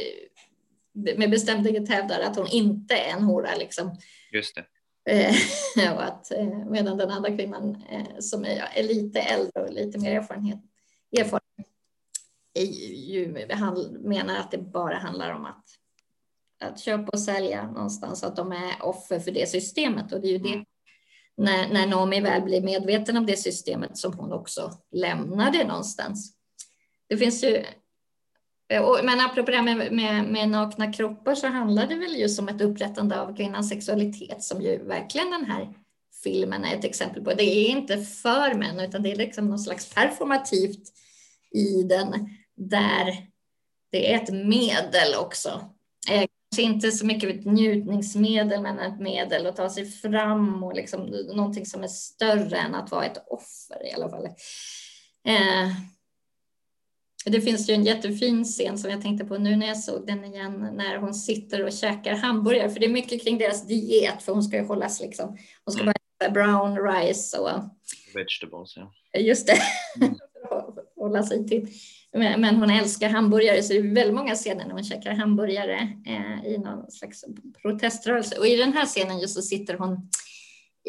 med 0.94 1.32
bestämdhet 1.32 1.90
hävdar 1.90 2.20
att 2.20 2.36
hon 2.36 2.48
inte 2.48 2.94
är 2.94 3.14
en 3.14 3.24
hora. 3.24 3.56
Liksom. 3.56 3.98
Just 4.32 4.56
det. 4.56 4.66
Eh, 5.10 5.94
och 5.94 6.04
att, 6.04 6.32
eh, 6.32 6.66
medan 6.70 6.98
den 6.98 7.10
andra 7.10 7.38
kvinnan 7.38 7.84
eh, 7.90 8.20
som 8.20 8.46
är, 8.46 8.70
är 8.76 8.84
lite 8.84 9.20
äldre 9.20 9.64
och 9.64 9.74
lite 9.74 10.00
mer 10.00 10.16
erfarenhet, 10.16 10.60
erfaren 11.18 11.42
ju, 13.08 13.48
menar 14.00 14.38
att 14.38 14.52
det 14.52 14.58
bara 14.58 14.98
handlar 14.98 15.34
om 15.34 15.46
att 15.46 15.66
att 16.64 16.80
köpa 16.80 17.10
och 17.12 17.20
sälja 17.20 17.72
någonstans, 17.72 18.24
att 18.24 18.36
de 18.36 18.52
är 18.52 18.84
offer 18.84 19.20
för 19.20 19.32
det 19.32 19.50
systemet. 19.50 20.14
Och 20.14 20.22
det 20.22 20.28
är 20.28 20.32
ju 20.32 20.38
det, 20.38 20.66
när, 21.38 21.74
när 21.74 21.88
Naomi 21.88 22.22
väl 22.22 22.42
blir 22.42 22.62
medveten 22.62 23.18
om 23.18 23.26
det 23.26 23.38
systemet 23.38 23.98
som 23.98 24.14
hon 24.14 24.34
också 24.34 24.72
lämnade 24.92 25.64
någonstans. 25.64 26.34
Det 27.10 27.18
finns 27.18 27.44
ju 27.44 27.64
men 29.04 29.20
apropå 29.20 29.52
det 29.52 29.58
här 29.58 29.64
med, 29.64 29.92
med, 29.92 30.26
med, 30.26 30.50
nakna 30.50 30.94
kroppar 30.94 31.36
så 31.36 31.48
handlar 31.48 31.88
det 31.88 31.96
väl 31.96 32.20
just 32.20 32.40
om 32.40 32.48
ett 32.48 32.62
upprättande 32.62 33.22
av 33.22 33.36
kvinnans 33.36 33.70
sexualitet 33.70 34.44
som 34.44 34.62
ju 34.62 34.84
verkligen 34.84 35.32
den 35.32 35.46
här 35.46 35.74
filmen 36.24 36.66
är 36.66 36.76
ett 36.76 36.84
exempel 36.84 37.24
på. 37.24 37.34
Det 37.34 37.44
är 37.44 37.70
inte 37.70 37.98
för 37.98 38.54
män 38.54 38.80
utan 38.80 39.04
det 39.04 39.12
är 39.12 39.16
liksom 39.16 39.50
någon 39.50 39.60
slags 39.60 39.94
performativt 39.94 40.90
i 41.52 41.84
den 41.84 42.30
där 42.56 43.34
det 43.92 44.14
är 44.14 44.24
ett 44.24 44.34
medel 44.34 45.16
också. 45.20 45.73
Kanske 46.54 46.74
inte 46.74 46.92
så 46.92 47.06
mycket 47.06 47.30
ett 47.30 47.46
njutningsmedel 47.46 48.62
men 48.62 48.80
ett 48.80 49.00
medel 49.00 49.46
att 49.46 49.56
ta 49.56 49.70
sig 49.70 49.86
fram 49.86 50.64
och 50.64 50.74
liksom 50.74 51.02
någonting 51.36 51.66
som 51.66 51.84
är 51.84 51.88
större 51.88 52.58
än 52.58 52.76
att 52.76 52.92
vara 52.92 53.06
ett 53.06 53.24
offer 53.28 53.88
i 53.88 53.94
alla 53.94 54.10
fall. 54.10 54.26
Eh, 55.28 55.72
det 57.26 57.42
finns 57.42 57.70
ju 57.70 57.74
en 57.74 57.84
jättefin 57.84 58.44
scen 58.44 58.78
som 58.78 58.92
jag 58.92 59.02
tänkte 59.02 59.26
på 59.26 59.38
nu 59.38 59.56
när 59.56 59.68
jag 59.68 59.78
såg 59.78 60.08
den 60.08 60.26
igen, 60.26 60.70
när 60.74 60.98
hon 60.98 61.14
sitter 61.14 61.66
och 61.66 61.74
käkar 61.74 62.16
hamburgare, 62.16 62.70
för 62.70 62.80
det 62.80 62.86
är 62.86 62.90
mycket 62.90 63.24
kring 63.24 63.38
deras 63.38 63.68
diet, 63.68 64.24
för 64.24 64.34
hon 64.34 64.44
ska 64.44 64.58
ju 64.58 64.66
hållas 64.66 65.02
liksom, 65.02 65.38
hon 65.66 65.74
ska 65.74 65.82
mm. 65.82 65.94
bara 65.94 66.26
äta 66.26 66.34
brown 66.34 66.78
rice 66.78 67.38
och 67.38 67.50
vegetables. 68.14 68.78
Ja. 68.78 69.20
Just 69.20 69.48
det, 69.48 69.58
mm. 70.02 70.18
Hålla 71.04 71.24
sig 71.24 71.48
till. 71.48 71.68
Men, 72.14 72.42
men, 72.42 72.56
hon 72.56 72.70
älskar 72.70 73.10
hamburgare, 73.10 73.64
så 73.64 73.74
det 73.74 73.80
är 73.80 73.96
väldigt 73.96 74.16
många 74.16 74.36
scener 74.36 74.66
när 74.66 74.74
hon 74.74 74.84
käkar 74.84 75.12
hamburgare 75.12 75.98
eh, 76.06 76.46
i 76.52 76.58
någon 76.58 76.92
slags 76.92 77.26
proteströrelse. 77.62 78.40
Och 78.40 78.48
i 78.48 78.56
den 78.56 78.74
här 78.74 78.86
scenen 78.86 79.20
just 79.20 79.36
så 79.36 79.42
sitter 79.42 79.78
hon 79.78 80.10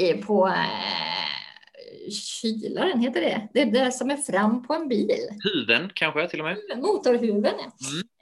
eh, 0.00 0.16
på 0.16 0.46
eh, 0.46 1.30
kylaren, 2.10 3.00
heter 3.00 3.20
det? 3.20 3.48
Det 3.54 3.60
är 3.62 3.66
det 3.66 3.92
som 3.92 4.10
är 4.10 4.16
fram 4.16 4.66
på 4.66 4.74
en 4.74 4.88
bil. 4.88 5.10
Huven 5.44 5.90
kanske 5.94 6.28
till 6.28 6.40
och 6.40 6.46
med? 6.46 6.58
Motorhuven, 6.76 7.54
ja. 7.58 7.72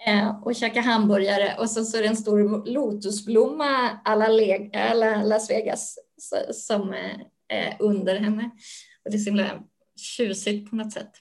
Mm. 0.06 0.26
Eh, 0.26 0.42
och 0.42 0.54
käka 0.54 0.80
hamburgare 0.80 1.56
och 1.58 1.70
så, 1.70 1.84
så 1.84 1.96
är 1.96 2.02
det 2.02 2.08
en 2.08 2.16
stor 2.16 2.66
lotusblomma 2.66 4.00
alla, 4.04 4.26
alla 4.74 5.22
Las 5.22 5.50
Vegas 5.50 5.98
som 6.52 6.94
är 7.48 7.76
under 7.78 8.16
henne. 8.16 8.50
Och 9.04 9.10
det 9.10 9.16
är 9.16 9.18
så 9.18 9.30
himla 9.30 9.62
tjusigt 9.96 10.70
på 10.70 10.76
något 10.76 10.92
sätt. 10.92 11.12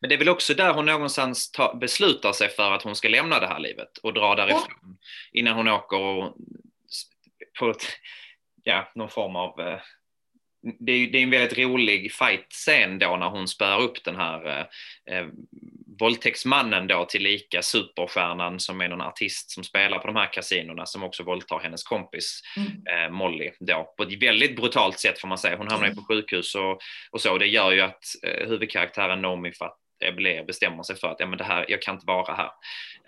Men 0.00 0.08
det 0.08 0.14
är 0.14 0.18
väl 0.18 0.28
också 0.28 0.54
där 0.54 0.74
hon 0.74 0.86
någonstans 0.86 1.50
ta, 1.50 1.74
beslutar 1.74 2.32
sig 2.32 2.48
för 2.48 2.72
att 2.72 2.82
hon 2.82 2.96
ska 2.96 3.08
lämna 3.08 3.40
det 3.40 3.46
här 3.46 3.58
livet 3.58 3.98
och 3.98 4.14
dra 4.14 4.34
därifrån 4.34 4.66
ja. 4.82 4.88
innan 5.32 5.56
hon 5.56 5.68
åker 5.68 5.96
och, 5.96 6.36
på 7.58 7.74
ja, 8.62 8.92
någon 8.94 9.10
form 9.10 9.36
av 9.36 9.60
eh, 9.60 9.80
det 10.78 10.92
är, 10.92 11.06
det 11.06 11.18
är 11.18 11.22
en 11.22 11.30
väldigt 11.30 11.58
rolig 11.58 12.12
fight-scen 12.12 12.98
då 12.98 13.16
när 13.16 13.28
hon 13.28 13.48
spär 13.48 13.80
upp 13.80 14.04
den 14.04 14.16
här 14.16 14.46
eh, 14.46 15.16
eh, 15.16 15.26
våldtäktsmannen 16.00 16.86
då 16.86 17.04
tillika 17.04 17.62
superstjärnan 17.62 18.60
som 18.60 18.80
är 18.80 18.88
någon 18.88 19.00
artist 19.00 19.50
som 19.50 19.64
spelar 19.64 19.98
på 19.98 20.06
de 20.06 20.16
här 20.16 20.32
kasinorna 20.32 20.86
som 20.86 21.02
också 21.02 21.22
våldtar 21.22 21.58
hennes 21.58 21.82
kompis 21.82 22.40
mm. 22.56 22.68
eh, 22.86 23.10
Molly 23.10 23.50
då 23.60 23.94
på 23.96 24.02
ett 24.02 24.22
väldigt 24.22 24.56
brutalt 24.56 24.98
sätt 24.98 25.18
får 25.18 25.28
man 25.28 25.38
säga. 25.38 25.56
Hon 25.56 25.68
hamnar 25.68 25.88
ju 25.88 25.94
på 25.94 26.04
sjukhus 26.08 26.54
och, 26.54 26.78
och 27.10 27.20
så. 27.20 27.38
Det 27.38 27.46
gör 27.46 27.72
ju 27.72 27.80
att 27.80 28.04
eh, 28.22 28.48
huvudkaraktären 28.48 29.22
Nomi 29.22 29.52
fatt, 29.52 29.78
Blair 30.16 30.44
bestämmer 30.44 30.82
sig 30.82 30.96
för 30.96 31.08
att 31.08 31.20
ja, 31.20 31.26
men 31.26 31.38
det 31.38 31.44
här, 31.44 31.64
jag 31.68 31.82
kan 31.82 31.94
inte 31.94 32.06
vara 32.06 32.34
här. 32.34 32.50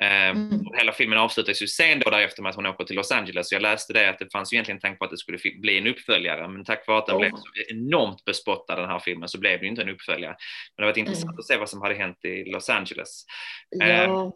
Eh, 0.01 0.31
mm. 0.31 0.67
Hela 0.79 0.93
filmen 0.93 1.19
avslutas 1.19 1.63
ju 1.63 1.67
sen 1.67 2.01
då 2.01 2.11
därefter 2.11 2.43
med 2.43 2.51
att 2.51 2.57
hon 2.57 2.67
åker 2.67 2.85
till 2.85 2.97
Los 2.97 3.13
Angeles. 3.13 3.53
Jag 3.53 3.63
läste 3.63 3.93
det 3.93 4.11
att 4.11 4.19
det 4.19 4.33
fanns 4.33 4.53
ju 4.53 4.55
egentligen 4.55 4.81
tanke 4.81 4.99
på 4.99 5.05
att 5.05 5.11
det 5.11 5.19
skulle 5.19 5.39
bli 5.61 5.79
en 5.79 5.87
uppföljare, 5.87 6.49
men 6.49 6.65
tack 6.65 6.87
vare 6.87 6.99
att 6.99 7.07
den 7.07 7.17
oh. 7.17 7.21
blev 7.21 7.31
så 7.31 7.75
enormt 7.75 8.25
bespottad 8.25 8.77
den 8.77 8.89
här 8.89 8.99
filmen 8.99 9.29
så 9.29 9.39
blev 9.39 9.59
det 9.59 9.65
ju 9.65 9.71
inte 9.71 9.83
en 9.83 9.89
uppföljare. 9.89 10.37
Men 10.77 10.87
det 10.87 10.93
var 10.93 10.99
intressant 10.99 11.31
mm. 11.31 11.39
att 11.39 11.47
se 11.47 11.57
vad 11.57 11.69
som 11.69 11.83
hade 11.83 11.95
hänt 11.95 12.25
i 12.25 12.45
Los 12.45 12.69
Angeles. 12.69 13.25
Ja. 13.71 13.87
Eh, 13.87 14.31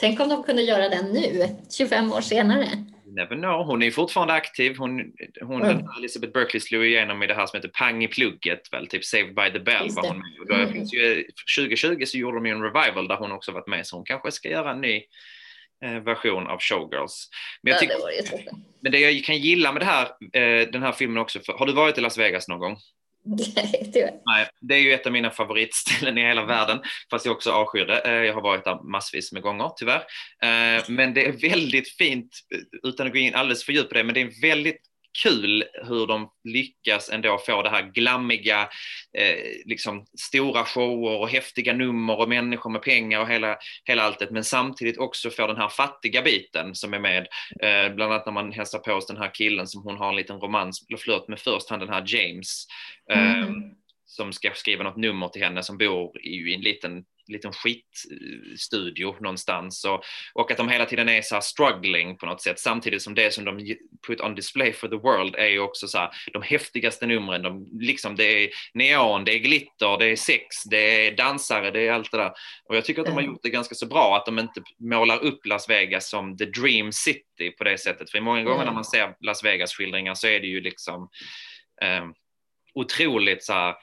Tänk 0.00 0.20
om 0.20 0.28
de 0.28 0.42
kunde 0.42 0.62
göra 0.62 0.88
den 0.88 1.12
nu, 1.12 1.48
25 1.78 2.12
år 2.12 2.20
senare 2.20 2.68
never 3.18 3.36
know. 3.36 3.66
Hon 3.66 3.82
är 3.82 3.90
fortfarande 3.90 4.34
aktiv. 4.34 4.76
Hon, 4.78 5.12
hon 5.40 5.62
mm. 5.62 5.86
Elizabeth 5.98 6.32
Berkley 6.32 6.60
slog 6.60 6.86
igenom 6.86 7.22
i 7.22 7.26
det 7.26 7.34
här 7.34 7.46
som 7.46 7.56
heter 7.56 7.68
Pang 7.68 8.04
i 8.04 8.08
plugget, 8.08 8.72
väl, 8.72 8.86
typ 8.86 9.04
Saved 9.04 9.34
by 9.34 9.52
the 9.52 9.58
Bell 9.58 9.88
var 9.90 10.08
hon 10.08 10.18
med. 10.18 10.40
Och 10.40 10.46
då 10.46 10.54
mm. 10.54 10.72
finns 10.72 10.94
ju, 10.94 11.24
2020 11.56 12.04
så 12.06 12.18
gjorde 12.18 12.36
de 12.36 12.46
ju 12.46 12.52
en 12.52 12.62
revival 12.62 13.08
där 13.08 13.16
hon 13.16 13.32
också 13.32 13.52
varit 13.52 13.66
med, 13.66 13.86
så 13.86 13.96
hon 13.96 14.04
kanske 14.04 14.30
ska 14.30 14.48
göra 14.48 14.70
en 14.70 14.80
ny 14.80 15.02
eh, 15.84 15.98
version 16.00 16.46
av 16.46 16.58
Showgirls. 16.60 17.28
Men, 17.62 17.70
jag 17.70 17.80
tycker, 17.80 17.94
ja, 17.94 18.22
det 18.22 18.52
men 18.82 18.92
det 18.92 18.98
jag 18.98 19.24
kan 19.24 19.38
gilla 19.38 19.72
med 19.72 19.82
det 19.82 19.86
här, 19.86 20.06
eh, 20.32 20.68
den 20.68 20.82
här 20.82 20.92
filmen 20.92 21.18
också, 21.18 21.40
för, 21.40 21.52
har 21.52 21.66
du 21.66 21.72
varit 21.72 21.98
i 21.98 22.00
Las 22.00 22.18
Vegas 22.18 22.48
någon 22.48 22.58
gång? 22.58 22.76
Nej, 23.28 23.90
tyvärr. 23.92 24.20
Nej, 24.26 24.48
det 24.60 24.74
är 24.74 24.78
ju 24.78 24.92
ett 24.92 25.06
av 25.06 25.12
mina 25.12 25.30
favoritställen 25.30 26.18
i 26.18 26.20
hela 26.20 26.44
världen, 26.44 26.78
fast 27.10 27.26
jag 27.26 27.34
också 27.34 27.50
avskyr 27.50 27.84
det. 27.84 27.98
Eh, 27.98 28.12
jag 28.12 28.34
har 28.34 28.42
varit 28.42 28.64
där 28.64 28.90
massvis 28.90 29.32
med 29.32 29.42
gånger, 29.42 29.70
tyvärr. 29.76 30.02
Eh, 30.42 30.84
men 30.88 31.14
det 31.14 31.26
är 31.26 31.50
väldigt 31.50 31.88
fint, 31.88 32.30
eh, 32.54 32.88
utan 32.88 33.06
att 33.06 33.12
gå 33.12 33.18
in 33.18 33.34
alldeles 33.34 33.64
för 33.64 33.72
djupt 33.72 33.88
på 33.88 33.94
det, 33.94 34.04
men 34.04 34.14
det 34.14 34.20
är 34.20 34.24
en 34.24 34.40
väldigt 34.42 34.80
kul 35.22 35.64
hur 35.88 36.06
de 36.06 36.30
lyckas 36.44 37.10
ändå 37.10 37.38
få 37.38 37.62
det 37.62 37.70
här 37.70 37.82
glammiga, 37.82 38.68
eh, 39.18 39.36
liksom 39.64 40.06
stora 40.20 40.64
shower 40.64 41.20
och 41.20 41.28
häftiga 41.28 41.72
nummer 41.72 42.20
och 42.20 42.28
människor 42.28 42.70
med 42.70 42.82
pengar 42.82 43.20
och 43.20 43.28
hela, 43.28 43.56
hela 43.84 44.02
alltet, 44.02 44.30
men 44.30 44.44
samtidigt 44.44 44.98
också 44.98 45.30
få 45.30 45.46
den 45.46 45.56
här 45.56 45.68
fattiga 45.68 46.22
biten 46.22 46.74
som 46.74 46.94
är 46.94 46.98
med, 46.98 47.26
eh, 47.62 47.94
bland 47.94 48.12
annat 48.12 48.26
när 48.26 48.32
man 48.32 48.52
hälsar 48.52 48.78
på 48.78 48.92
hos 48.92 49.06
den 49.06 49.16
här 49.16 49.34
killen 49.34 49.66
som 49.66 49.82
hon 49.82 49.96
har 49.96 50.08
en 50.08 50.16
liten 50.16 50.40
romans, 50.40 50.86
eller 50.88 50.98
flört 50.98 51.28
med 51.28 51.40
först, 51.40 51.70
han 51.70 51.80
den 51.80 51.88
här 51.88 52.04
James, 52.06 52.66
mm. 53.12 53.77
Som 54.08 54.32
ska 54.32 54.50
skriva 54.54 54.84
något 54.84 54.96
nummer 54.96 55.28
till 55.28 55.42
henne 55.42 55.62
som 55.62 55.78
bor 55.78 56.26
i 56.26 56.54
en 56.54 56.60
liten 56.60 57.04
liten 57.28 57.52
skitstudio 57.52 59.16
någonstans. 59.20 59.84
Och, 59.84 60.04
och 60.34 60.50
att 60.50 60.56
de 60.56 60.68
hela 60.68 60.86
tiden 60.86 61.08
är 61.08 61.22
så 61.22 61.34
här 61.34 61.42
struggling 61.42 62.16
på 62.16 62.26
något 62.26 62.42
sätt. 62.42 62.58
Samtidigt 62.58 63.02
som 63.02 63.14
det 63.14 63.34
som 63.34 63.44
de 63.44 63.76
put 64.06 64.20
on 64.20 64.34
display 64.34 64.72
for 64.72 64.88
the 64.88 64.96
world 64.96 65.34
är 65.34 65.46
ju 65.46 65.60
också 65.60 65.88
så 65.88 65.98
här, 65.98 66.10
de 66.32 66.42
häftigaste 66.42 67.06
numren, 67.06 67.42
de, 67.42 67.68
liksom 67.80 68.16
det 68.16 68.44
är 68.44 68.50
neon, 68.74 69.24
det 69.24 69.34
är 69.34 69.38
glitter, 69.38 69.98
det 69.98 70.06
är 70.06 70.16
sex, 70.16 70.64
det 70.70 71.06
är 71.06 71.16
dansare, 71.16 71.70
det 71.70 71.86
är 71.86 71.92
allt 71.92 72.10
det 72.10 72.18
där. 72.18 72.32
Och 72.64 72.76
jag 72.76 72.84
tycker 72.84 73.00
att 73.00 73.06
de 73.06 73.14
har 73.14 73.22
gjort 73.22 73.42
det 73.42 73.50
ganska 73.50 73.74
så 73.74 73.86
bra 73.86 74.16
att 74.16 74.26
de 74.26 74.38
inte 74.38 74.62
målar 74.78 75.18
upp 75.18 75.46
Las 75.46 75.70
Vegas 75.70 76.10
som 76.10 76.36
the 76.36 76.44
dream 76.44 76.92
city 76.92 77.50
på 77.58 77.64
det 77.64 77.78
sättet. 77.78 78.10
För 78.10 78.20
många 78.20 78.42
gånger 78.42 78.64
när 78.64 78.72
man 78.72 78.84
ser 78.84 79.14
Las 79.20 79.44
Vegas 79.44 79.74
skildringar 79.74 80.14
så 80.14 80.26
är 80.26 80.40
det 80.40 80.46
ju 80.46 80.60
liksom 80.60 81.08
eh, 81.82 82.04
otroligt 82.74 83.44
så 83.44 83.52
här 83.52 83.74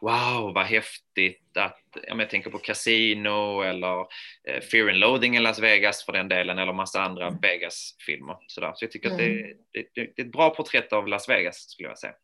wow 0.00 0.54
vad 0.54 0.66
häftigt 0.66 1.56
att, 1.56 1.80
om 2.10 2.20
jag 2.20 2.30
tänker 2.30 2.50
på 2.50 2.58
Casino 2.58 3.62
eller 3.62 4.00
eh, 4.48 4.60
Fear 4.60 4.88
and 4.88 4.98
Loathing 4.98 5.36
i 5.36 5.40
Las 5.40 5.58
Vegas 5.58 6.04
för 6.04 6.12
den 6.12 6.28
delen 6.28 6.58
eller 6.58 6.72
massa 6.72 7.02
andra 7.02 7.26
mm. 7.26 7.40
Vegas-filmer. 7.40 8.36
Så, 8.46 8.72
så 8.74 8.84
jag 8.84 8.90
tycker 8.90 9.10
mm. 9.10 9.20
att 9.20 9.26
det, 9.26 9.54
det, 9.72 9.86
det, 9.94 10.22
är 10.22 10.26
ett 10.26 10.32
bra 10.32 10.50
porträtt 10.50 10.92
av 10.92 11.08
Las 11.08 11.28
Vegas 11.28 11.56
skulle 11.56 11.88
jag 11.88 11.98
säga. 11.98 12.14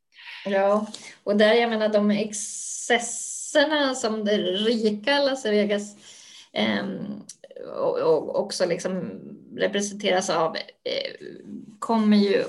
Ja, 0.45 0.87
och 1.25 1.37
där 1.37 1.55
jag 1.55 1.71
menar 1.71 1.89
de 1.89 2.11
excesserna 2.11 3.95
som 3.95 4.25
det 4.25 4.37
rika 4.37 5.19
Las 5.19 5.47
Vegas 5.47 5.97
eh, 6.53 6.85
och, 7.77 7.99
och 7.99 8.41
också 8.41 8.67
liksom 8.67 9.21
representeras 9.57 10.31
av 10.31 10.57
eh, 10.57 11.27
kommer 11.79 12.17
ju 12.17 12.45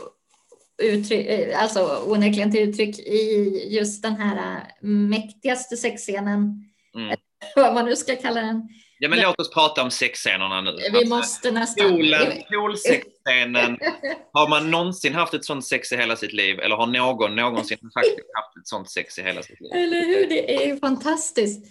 uttryck, 0.82 1.28
eh, 1.28 1.62
alltså 1.62 2.04
onekligen 2.06 2.52
till 2.52 2.70
uttryck 2.70 3.00
i 3.00 3.68
just 3.70 4.04
den 4.04 4.16
här 4.16 4.38
äh, 4.38 4.88
mäktigaste 4.88 5.78
sexscenen. 5.78 6.66
Mm. 6.96 7.18
Vad 7.56 7.74
man 7.74 7.86
nu 7.86 7.96
ska 7.96 8.16
kalla 8.16 8.42
den. 8.42 8.70
Ja, 9.00 9.10
men 9.10 9.20
låt 9.20 9.40
oss 9.40 9.50
prata 9.50 9.84
om 9.84 9.92
sexscenerna 9.92 10.62
nu. 10.62 10.72
Vi 10.72 10.98
alltså, 10.98 11.16
måste 11.16 11.52
nästan. 11.52 11.90
Poolen, 11.90 12.44
poolsexscenen. 12.52 13.78
Har 14.34 14.50
man 14.50 14.72
någonsin 14.72 15.14
haft 15.14 15.34
ett 15.34 15.46
sånt 15.46 15.66
sex 15.66 15.92
i 15.92 15.98
hela 15.98 16.16
sitt 16.16 16.34
liv? 16.34 16.60
Eller 16.60 16.76
har 16.76 16.88
någon 16.88 17.36
någonsin 17.36 17.78
faktiskt 17.94 18.28
haft 18.34 18.58
ett 18.58 18.68
sånt 18.68 18.90
sex 18.90 19.20
i 19.20 19.22
hela 19.22 19.44
sitt 19.44 19.62
liv? 19.62 19.72
Eller 19.74 20.06
hur? 20.06 20.30
Det 20.30 20.56
är 20.56 20.68
ju 20.68 20.78
fantastiskt. 20.78 21.66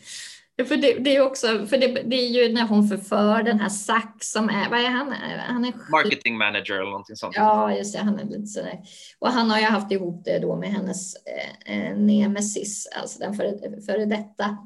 För 0.64 0.77
det, 0.77 0.99
det, 0.99 1.16
är 1.16 1.20
också, 1.20 1.66
för 1.66 1.79
det, 1.79 1.87
det, 1.87 2.16
är 2.16 2.29
ju 2.29 2.53
när 2.53 2.66
hon 2.66 2.88
förför 2.88 3.42
den 3.42 3.61
här 3.61 3.68
Zack 3.68 4.25
som 4.25 4.49
är, 4.49 4.70
vad 4.70 4.81
är 4.81 4.88
han? 4.88 5.12
han 5.38 5.64
är 5.64 5.90
Marketing 5.90 6.38
manager 6.38 6.75
eller 6.75 6.90
någonting 6.90 7.16
sånt. 7.16 7.37
Ja, 7.37 7.77
just 7.77 7.94
det, 7.94 7.99
han 7.99 8.18
är 8.18 8.25
lite 8.25 8.46
sådär. 8.46 8.81
Och 9.18 9.29
han 9.29 9.51
har 9.51 9.59
ju 9.59 9.64
haft 9.64 9.92
ihop 9.92 10.25
det 10.25 10.38
då 10.38 10.57
med 10.57 10.68
hennes 10.68 11.14
eh, 11.14 11.75
eh 11.75 11.96
nemesis, 11.96 12.88
alltså 13.01 13.18
den 13.18 13.35
före, 13.35 13.81
före 13.87 14.05
detta, 14.05 14.59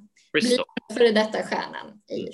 före 0.94 1.12
detta 1.12 1.38
stjärnan 1.42 1.86
i 2.10 2.28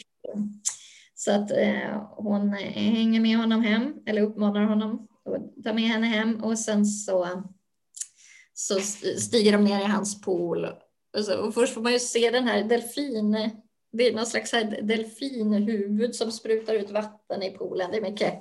Så 1.15 1.33
att 1.33 1.51
eh, 1.51 2.03
hon 2.17 2.53
hänger 2.53 3.21
med 3.21 3.37
honom 3.37 3.63
hem, 3.63 3.95
eller 4.07 4.23
uppmanar 4.23 4.65
honom 4.65 5.09
att 5.25 5.65
ta 5.65 5.73
med 5.73 5.85
henne 5.85 6.07
hem 6.07 6.45
och 6.45 6.59
sen 6.59 6.87
så, 6.87 7.45
så 8.55 8.81
stiger 9.19 9.53
de 9.53 9.65
ner 9.65 9.81
i 9.81 9.85
hans 9.85 10.21
pool 10.21 10.67
och, 11.17 11.25
så, 11.25 11.39
och 11.39 11.55
först 11.55 11.75
får 11.75 11.81
man 11.81 11.93
ju 11.93 11.99
se 11.99 12.31
den 12.31 12.49
här 12.49 12.65
delfin, 12.65 13.51
det 13.93 14.09
är 14.09 14.13
någon 14.13 14.27
slags 14.27 14.51
delfinhuvud 14.83 16.15
som 16.15 16.33
sprutar 16.33 16.75
ut 16.75 16.91
vatten 16.91 17.43
i 17.43 17.51
poolen. 17.51 17.91
Det 17.91 17.97
är 17.97 18.03
mycket, 18.03 18.35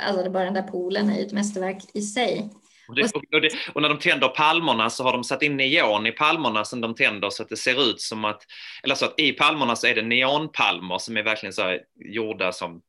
alltså 0.00 0.30
bara 0.30 0.44
den 0.44 0.54
där 0.54 0.62
poolen 0.62 1.10
är 1.10 1.22
ett 1.22 1.32
mästerverk 1.32 1.82
i 1.94 2.02
sig. 2.02 2.50
Och, 2.88 2.96
det, 2.96 3.14
och, 3.14 3.40
det, 3.40 3.50
och, 3.74 3.82
när 3.82 3.88
de 3.88 3.98
tänder 3.98 4.28
palmerna 4.28 4.90
så 4.90 5.04
har 5.04 5.12
de 5.12 5.24
satt 5.24 5.42
in 5.42 5.56
neon 5.56 6.06
i 6.06 6.12
palmerna 6.12 6.64
som 6.64 6.80
de 6.80 6.94
tänder 6.94 7.30
så 7.30 7.42
att 7.42 7.48
det 7.48 7.56
ser 7.56 7.90
ut 7.90 8.00
som 8.00 8.24
att, 8.24 8.42
eller 8.82 8.94
så 8.94 9.04
att 9.04 9.20
i 9.20 9.32
palmerna 9.32 9.76
så 9.76 9.86
är 9.86 9.94
det 9.94 10.02
neonpalmer 10.02 10.98
som 10.98 11.16
är 11.16 11.22
verkligen 11.22 11.52
så 11.52 11.62
här, 11.62 11.80
gjorda 12.04 12.52
som 12.52 12.82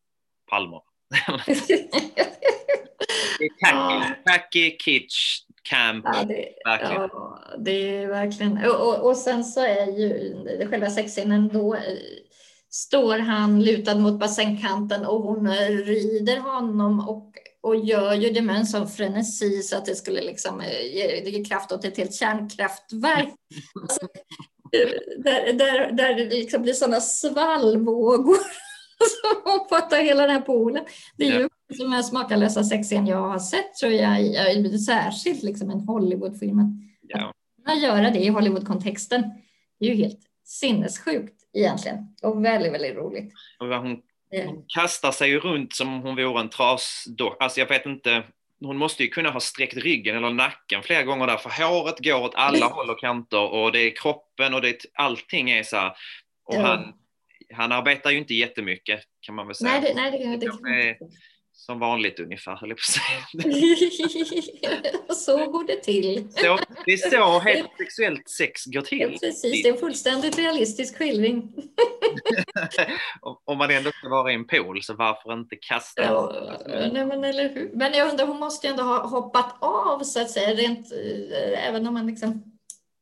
palmer. 0.50 0.82
det 3.40 3.46
är 3.46 3.72
tacky, 3.72 4.14
tacky 4.26 4.78
kitsch 4.78 5.44
camp. 5.70 6.06
Ja, 6.06 6.24
det, 6.24 6.50
verkligen. 6.66 7.02
Ja, 7.02 7.31
det 7.58 7.98
är 7.98 8.08
verkligen. 8.08 8.66
Och, 8.66 8.88
och, 8.88 9.10
och, 9.10 9.18
sen 9.18 9.44
så 9.44 9.62
är 9.62 9.86
ju 9.86 10.68
själva 10.70 10.90
sexscenen 10.90 11.48
då 11.48 11.76
eh, 11.76 11.82
står 12.70 13.18
han 13.18 13.64
lutad 13.64 13.96
mot 13.96 14.20
bassängkanten 14.20 15.06
och 15.06 15.22
hon 15.22 15.48
rider 15.86 16.38
honom 16.38 17.10
och, 17.10 17.34
och 17.62 17.76
gör 17.76 18.14
ju 18.14 18.30
det 18.30 18.42
med 18.42 18.56
en 18.56 18.66
sån 18.66 18.88
frenesi 18.88 19.62
så 19.62 19.78
att 19.78 19.86
det 19.86 19.96
skulle 19.96 20.22
liksom 20.22 20.62
eh, 20.62 20.82
ge, 20.82 21.30
ge 21.30 21.46
kraft 21.46 21.72
åt 21.72 21.86
ett 21.86 21.98
helt 21.98 22.14
kärnkraftverk. 22.14 23.34
alltså, 23.82 24.08
där, 25.18 25.54
där, 25.54 25.92
där 25.92 26.16
det 26.16 26.26
liksom 26.26 26.62
blir 26.62 26.74
sådana 26.74 27.02
svallvågor 27.02 28.38
som 29.22 29.52
omfattar 29.52 30.04
hela 30.04 30.22
den 30.22 30.32
här 30.32 30.42
poolen. 30.42 30.86
Det 31.18 31.28
är 31.28 31.40
ju 31.40 31.50
de 31.78 31.90
mest 31.90 32.14
makalösa 32.14 32.64
sexscen 32.64 33.08
jag 33.08 33.28
har 33.28 33.40
sett 33.40 33.74
tror 33.74 33.92
jag, 33.92 34.80
särskilt 34.80 35.44
liksom 35.44 35.70
en 35.70 35.80
Hollywoodfilm. 35.80 36.60
Ja. 37.08 37.34
Att 37.66 37.82
göra 37.82 38.10
det 38.10 38.20
i 38.20 38.30
Hollywoodkontexten 38.30 39.24
är 39.80 39.88
ju 39.88 39.94
helt 39.94 40.20
sinnessjukt 40.44 41.36
egentligen 41.54 42.16
och 42.22 42.46
väldigt, 42.46 42.74
väldigt 42.74 42.96
roligt. 42.96 43.34
Hon, 43.60 44.02
hon 44.46 44.66
kastar 44.68 45.12
sig 45.12 45.30
ju 45.30 45.40
runt 45.40 45.74
som 45.74 45.94
om 45.94 46.02
hon 46.02 46.16
vore 46.16 46.42
en 46.42 46.50
trasdocka. 46.50 47.44
Alltså 47.44 47.60
jag 47.60 47.68
vet 47.68 47.86
inte, 47.86 48.24
hon 48.60 48.78
måste 48.78 49.04
ju 49.04 49.10
kunna 49.10 49.30
ha 49.30 49.40
sträckt 49.40 49.78
ryggen 49.78 50.18
eller 50.18 50.30
nacken 50.30 50.84
flera 50.84 51.04
gånger 51.04 51.28
där, 51.28 51.38
för 51.38 51.64
håret 51.64 52.00
går 52.00 52.22
åt 52.22 52.36
alla 52.36 52.66
håll 52.66 52.90
och 52.90 53.00
kanter 53.00 53.54
och 53.54 53.72
det 53.72 53.80
är 53.80 53.96
kroppen 53.96 54.54
och 54.54 54.62
det, 54.62 54.86
allting 54.94 55.50
är 55.50 55.64
så 55.64 55.78
här. 55.78 55.90
Och 56.46 56.56
ja. 56.56 56.62
han, 56.62 56.94
han 57.54 57.72
arbetar 57.72 58.12
ju 58.12 58.18
inte 58.18 58.34
jättemycket 58.34 59.02
kan 59.22 59.36
man 59.36 59.48
väl 59.48 59.56
säga. 59.56 59.72
Nej, 59.72 59.82
det, 59.82 59.94
nej, 59.96 60.12
det, 60.12 60.38
det, 60.38 60.48
det 60.64 60.98
som 61.66 61.80
vanligt 61.80 62.20
ungefär, 62.20 62.56
höll 62.56 62.70
jag 62.70 62.78
på 62.78 62.82
att 62.82 62.94
säga. 62.94 63.16
så 65.16 65.52
går 65.52 65.68
det 65.68 65.84
till. 65.84 66.28
Så, 66.32 66.60
det 66.86 66.92
är 66.92 66.98
så 66.98 67.40
heterosexuellt 67.50 68.30
sex 68.30 68.66
går 68.66 68.82
till. 68.82 69.18
Precis, 69.22 69.64
det 69.64 69.70
är 69.70 69.74
en 69.74 69.80
fullständigt 69.80 70.38
realistisk 70.38 70.98
skildring. 70.98 71.54
Om 73.46 73.58
man 73.58 73.72
ändå 73.72 73.92
ska 73.92 74.10
vara 74.10 74.32
i 74.32 74.36
en 74.36 74.48
pool, 74.48 74.84
så 74.84 74.94
varför 74.94 75.34
inte 75.34 75.56
kasta? 75.56 76.04
Ja, 76.04 76.58
nej, 76.68 77.06
men, 77.06 77.24
eller 77.24 77.50
hur? 77.50 77.72
men 77.74 77.94
jag 77.94 78.10
undrar, 78.10 78.26
hon 78.26 78.40
måste 78.40 78.68
ju 78.68 78.72
ändå 78.72 78.84
ha 78.84 79.08
hoppat 79.08 79.56
av 79.60 80.04
så 80.04 80.22
att 80.22 80.32
säga, 80.32 80.54
rent, 80.54 80.92
eh, 80.92 81.68
även 81.68 81.88
om 81.88 81.94
man 81.94 82.08
liksom 82.08 82.44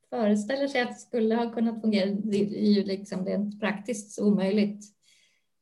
föreställer 0.10 0.68
sig 0.68 0.82
att 0.82 0.90
det 0.90 0.96
skulle 0.96 1.36
ha 1.36 1.54
kunnat 1.54 1.82
fungera. 1.82 2.10
Det 2.10 2.38
är 2.38 2.72
ju 2.72 2.84
liksom 2.84 3.26
rent 3.26 3.60
praktiskt 3.60 4.20
omöjligt 4.20 4.99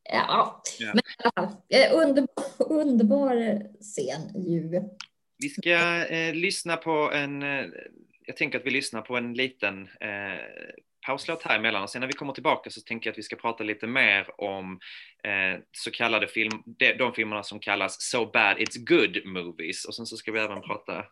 Ja, 0.09 0.61
ja. 0.79 0.87
men 0.87 0.97
i 0.97 1.23
alla 1.23 1.31
fall. 1.35 1.61
Eh, 1.69 2.07
underbar, 2.07 2.45
underbar 2.59 3.63
scen 3.81 4.43
ju. 4.43 4.81
Vi 5.37 5.49
ska 5.49 6.05
eh, 6.05 6.33
lyssna 6.33 6.77
på 6.77 7.11
en, 7.13 7.43
eh, 7.43 7.65
jag 8.25 8.37
tänker 8.37 8.59
att 8.59 8.65
vi 8.65 8.71
lyssnar 8.71 9.01
på 9.01 9.17
en 9.17 9.33
liten 9.33 9.81
eh, 9.81 10.39
pauslåt 11.05 11.43
här 11.43 11.55
emellan 11.55 11.83
och 11.83 11.89
sen 11.89 11.99
när 11.99 12.07
vi 12.07 12.13
kommer 12.13 12.33
tillbaka 12.33 12.69
så 12.69 12.81
tänker 12.81 13.07
jag 13.07 13.11
att 13.11 13.17
vi 13.17 13.23
ska 13.23 13.35
prata 13.35 13.63
lite 13.63 13.87
mer 13.87 14.41
om 14.41 14.79
eh, 15.23 15.59
så 15.71 15.91
kallade 15.91 16.27
film, 16.27 16.63
de, 16.65 16.93
de 16.93 17.13
filmerna 17.13 17.43
som 17.43 17.59
kallas 17.59 18.01
So 18.01 18.25
bad 18.25 18.57
it's 18.57 18.77
good 18.77 19.25
movies 19.25 19.85
och 19.85 19.95
sen 19.95 20.05
så 20.05 20.17
ska 20.17 20.31
vi 20.31 20.39
även 20.39 20.61
prata 20.61 21.05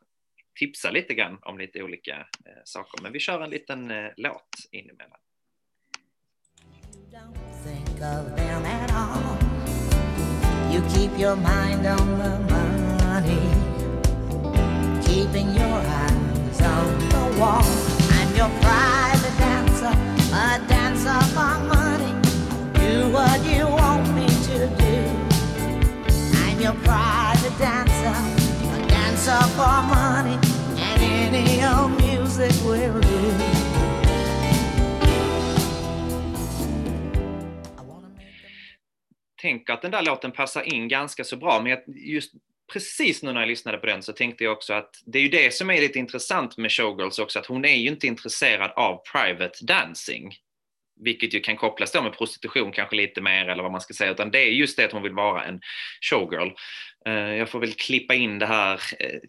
tipsa 0.60 0.91
lite 0.91 1.13
grann 1.13 1.38
om 1.41 1.58
lite 1.58 1.84
olika 1.84 2.15
eh, 2.17 2.62
saker. 2.63 3.03
Men 3.03 3.12
vi 3.12 3.19
kör 3.19 3.41
en 3.41 3.49
liten 3.49 3.91
eh, 3.91 4.12
låt 4.17 4.49
in 4.71 4.89
emellan. 4.89 5.19
Think 7.95 8.03
of 8.03 8.36
them 8.36 8.65
at 8.65 8.91
all. 8.91 9.38
You 10.71 10.81
keep 10.89 11.17
your 11.17 11.36
mind 11.36 11.86
on 11.86 12.17
the 12.17 12.39
money, 12.53 13.49
keeping 15.05 15.53
your 15.55 15.65
eyes 15.65 16.62
on 16.62 16.99
the 17.10 17.39
wall. 17.39 17.85
Tänker 39.45 39.73
att 39.73 39.81
den 39.81 39.91
där 39.91 40.01
låten 40.01 40.31
passar 40.31 40.73
in 40.73 40.88
ganska 40.88 41.23
så 41.23 41.38
bra, 41.38 41.62
men 41.62 41.77
just 41.88 42.34
precis 42.73 43.23
nu 43.23 43.34
när 43.34 43.41
jag 43.41 43.47
lyssnade 43.47 43.77
på 43.77 43.86
den 43.86 44.03
så 44.03 44.13
tänkte 44.13 44.43
jag 44.43 44.53
också 44.53 44.73
att 44.73 44.89
det 45.05 45.19
är 45.19 45.23
ju 45.23 45.29
det 45.29 45.53
som 45.53 45.69
är 45.69 45.81
lite 45.81 45.99
intressant 45.99 46.58
med 46.58 46.71
Showgirls 46.71 47.19
också, 47.19 47.39
att 47.39 47.45
hon 47.45 47.65
är 47.65 47.75
ju 47.75 47.88
inte 47.88 48.08
intresserad 48.08 48.71
av 48.71 49.01
private 49.12 49.65
dancing. 49.65 50.36
Vilket 51.01 51.34
ju 51.34 51.39
kan 51.39 51.58
kopplas 51.58 51.91
då 51.91 52.01
med 52.01 52.17
prostitution 52.17 52.71
kanske 52.71 52.95
lite 52.95 53.21
mer 53.21 53.49
eller 53.49 53.63
vad 53.63 53.71
man 53.71 53.81
ska 53.81 53.93
säga, 53.93 54.12
utan 54.12 54.31
det 54.31 54.39
är 54.39 54.51
just 54.51 54.77
det 54.77 54.86
att 54.86 54.91
hon 54.91 55.03
vill 55.03 55.13
vara 55.13 55.43
en 55.43 55.62
showgirl. 56.01 56.49
Eh, 57.05 57.13
jag 57.13 57.49
får 57.49 57.60
väl 57.60 57.73
klippa 57.73 58.13
in 58.13 58.39
det 58.39 58.45
här 58.45 58.81
eh, 58.99 59.19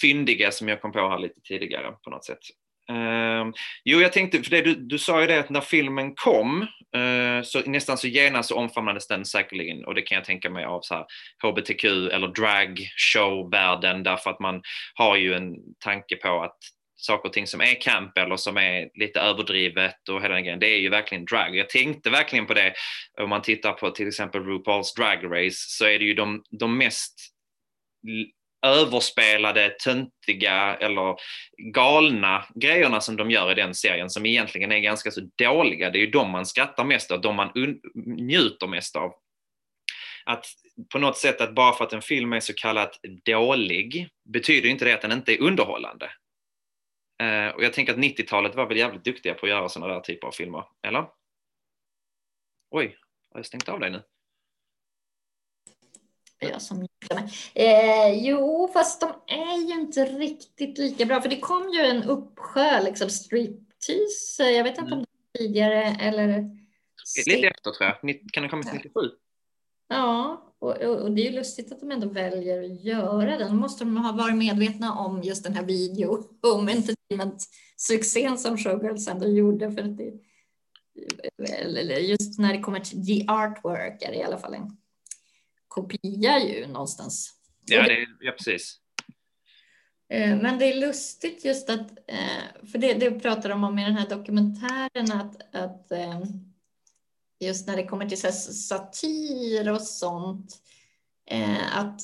fyndiga 0.00 0.50
som 0.50 0.68
jag 0.68 0.82
kom 0.82 0.92
på 0.92 1.08
här 1.08 1.18
lite 1.18 1.40
tidigare 1.40 1.92
på 2.04 2.10
något 2.10 2.24
sätt. 2.24 2.38
Uh, 2.92 3.52
jo, 3.84 4.00
jag 4.00 4.12
tänkte, 4.12 4.42
för 4.42 4.50
det, 4.50 4.62
du, 4.62 4.74
du 4.74 4.98
sa 4.98 5.20
ju 5.20 5.26
det 5.26 5.40
att 5.40 5.50
när 5.50 5.60
filmen 5.60 6.14
kom, 6.14 6.62
uh, 6.96 7.42
så 7.42 7.60
nästan 7.60 7.98
så 7.98 8.06
genast 8.06 8.48
så 8.48 8.56
omfamnades 8.56 9.06
den 9.06 9.24
säkerligen, 9.24 9.84
och 9.84 9.94
det 9.94 10.02
kan 10.02 10.16
jag 10.16 10.24
tänka 10.24 10.50
mig 10.50 10.64
av 10.64 10.80
så 10.82 10.94
här 10.94 11.04
hbtq 11.42 11.84
eller 11.84 12.28
drag 12.28 12.78
show-världen, 13.12 14.02
därför 14.02 14.30
att 14.30 14.40
man 14.40 14.62
har 14.94 15.16
ju 15.16 15.34
en 15.34 15.54
tanke 15.84 16.16
på 16.16 16.42
att 16.42 16.58
saker 16.96 17.28
och 17.28 17.32
ting 17.32 17.46
som 17.46 17.60
är 17.60 17.80
camp 17.80 18.18
eller 18.18 18.36
som 18.36 18.56
är 18.56 18.90
lite 18.94 19.20
överdrivet 19.20 20.08
och 20.08 20.22
hela 20.22 20.34
den 20.34 20.44
grejen, 20.44 20.60
det 20.60 20.74
är 20.74 20.78
ju 20.78 20.88
verkligen 20.88 21.24
drag. 21.24 21.56
Jag 21.56 21.68
tänkte 21.68 22.10
verkligen 22.10 22.46
på 22.46 22.54
det, 22.54 22.74
om 23.20 23.28
man 23.28 23.42
tittar 23.42 23.72
på 23.72 23.90
till 23.90 24.08
exempel 24.08 24.42
RuPaul's 24.42 24.96
Drag 24.96 25.24
Race, 25.24 25.56
så 25.56 25.84
är 25.84 25.98
det 25.98 26.04
ju 26.04 26.14
de, 26.14 26.42
de 26.50 26.78
mest 26.78 27.14
överspelade, 28.64 29.70
töntiga 29.84 30.76
eller 30.76 31.16
galna 31.72 32.44
grejerna 32.54 33.00
som 33.00 33.16
de 33.16 33.30
gör 33.30 33.52
i 33.52 33.54
den 33.54 33.74
serien 33.74 34.10
som 34.10 34.26
egentligen 34.26 34.72
är 34.72 34.78
ganska 34.78 35.10
så 35.10 35.20
dåliga. 35.38 35.90
Det 35.90 35.98
är 35.98 36.00
ju 36.00 36.10
de 36.10 36.30
man 36.30 36.46
skrattar 36.46 36.84
mest 36.84 37.10
av, 37.10 37.20
de 37.20 37.36
man 37.36 37.50
njuter 37.94 38.66
mest 38.66 38.96
av. 38.96 39.12
Att 40.24 40.46
på 40.92 40.98
något 40.98 41.18
sätt 41.18 41.40
att 41.40 41.54
bara 41.54 41.72
för 41.72 41.84
att 41.84 41.92
en 41.92 42.02
film 42.02 42.32
är 42.32 42.40
så 42.40 42.54
kallat 42.54 43.00
dålig 43.24 44.08
betyder 44.24 44.68
inte 44.68 44.84
det 44.84 44.94
att 44.94 45.02
den 45.02 45.12
inte 45.12 45.32
är 45.32 45.42
underhållande. 45.42 46.10
Eh, 47.22 47.48
och 47.48 47.64
jag 47.64 47.72
tänker 47.72 47.92
att 47.92 47.98
90-talet 47.98 48.54
var 48.54 48.66
väl 48.66 48.76
jävligt 48.76 49.04
duktiga 49.04 49.34
på 49.34 49.46
att 49.46 49.50
göra 49.50 49.68
sådana 49.68 49.94
där 49.94 50.00
typer 50.00 50.26
av 50.26 50.32
filmer, 50.32 50.64
eller? 50.82 51.06
Oj, 52.70 52.96
har 53.30 53.38
jag 53.38 53.46
stängt 53.46 53.68
av 53.68 53.80
dig 53.80 53.90
nu? 53.90 54.02
Jag 56.38 56.62
som 56.62 56.86
eh, 57.54 58.12
Jo, 58.12 58.70
fast 58.72 59.00
de 59.00 59.10
är 59.26 59.68
ju 59.68 59.80
inte 59.80 60.04
riktigt 60.04 60.78
lika 60.78 61.04
bra, 61.04 61.20
för 61.20 61.28
det 61.28 61.40
kom 61.40 61.68
ju 61.68 61.80
en 61.80 62.02
uppsjö 62.02 62.82
liksom 62.82 63.10
striptease. 63.10 64.50
Jag 64.50 64.64
vet 64.64 64.78
inte 64.78 64.92
mm. 64.92 64.92
om 64.92 65.04
det 65.04 65.08
var 65.32 65.46
tidigare 65.46 65.96
eller... 66.00 66.50
Lite 67.26 67.46
efter 67.46 67.70
tror 67.70 67.88
jag. 67.88 68.00
Kan 68.32 68.42
det 68.42 68.48
ha 68.48 68.50
kommit 68.50 68.72
97? 68.72 69.00
Ja, 69.88 70.54
och, 70.58 70.76
och, 70.76 71.12
det 71.12 71.22
är 71.22 71.30
ju 71.30 71.36
lustigt 71.36 71.72
att 71.72 71.80
de 71.80 71.90
ändå 71.90 72.08
väljer 72.08 72.62
att 72.62 72.84
göra 72.84 73.38
den. 73.38 73.50
Då 73.50 73.56
måste 73.56 73.84
de 73.84 73.96
ha 73.96 74.12
varit 74.12 74.36
medvetna 74.36 74.98
om 74.98 75.22
just 75.22 75.44
den 75.44 75.54
här 75.54 75.64
video 75.64 76.28
om 76.40 76.68
entertainment-succén 76.68 78.38
som 78.38 78.58
Showgirls 78.58 79.08
ändå 79.08 79.28
gjorde. 79.28 79.72
För 79.72 79.82
att 79.82 79.96
det, 79.96 80.12
just 82.00 82.38
när 82.38 82.52
det 82.52 82.60
kommer 82.60 82.80
till 82.80 83.06
the 83.06 83.26
artwork 83.28 84.02
är 84.02 84.12
det 84.12 84.16
i 84.16 84.22
alla 84.22 84.38
fall 84.38 84.54
en 84.54 84.76
kopia 85.74 86.38
ju 86.38 86.66
någonstans. 86.66 87.34
Ja, 87.66 87.82
det, 87.82 88.06
ja 88.20 88.32
precis. 88.32 88.80
Eh, 90.08 90.36
men 90.36 90.58
det 90.58 90.64
är 90.72 90.80
lustigt 90.80 91.44
just 91.44 91.70
att, 91.70 91.90
eh, 92.06 92.66
för 92.72 92.78
det, 92.78 92.94
det 92.94 93.10
pratar 93.10 93.48
de 93.48 93.64
om 93.64 93.78
i 93.78 93.84
den 93.84 93.96
här 93.96 94.08
dokumentären, 94.08 95.12
att, 95.12 95.54
att 95.54 95.92
eh, 95.92 96.22
just 97.40 97.66
när 97.66 97.76
det 97.76 97.86
kommer 97.86 98.08
till 98.08 98.32
satir 98.54 99.72
och 99.72 99.82
sånt, 99.82 100.60
att 101.72 102.00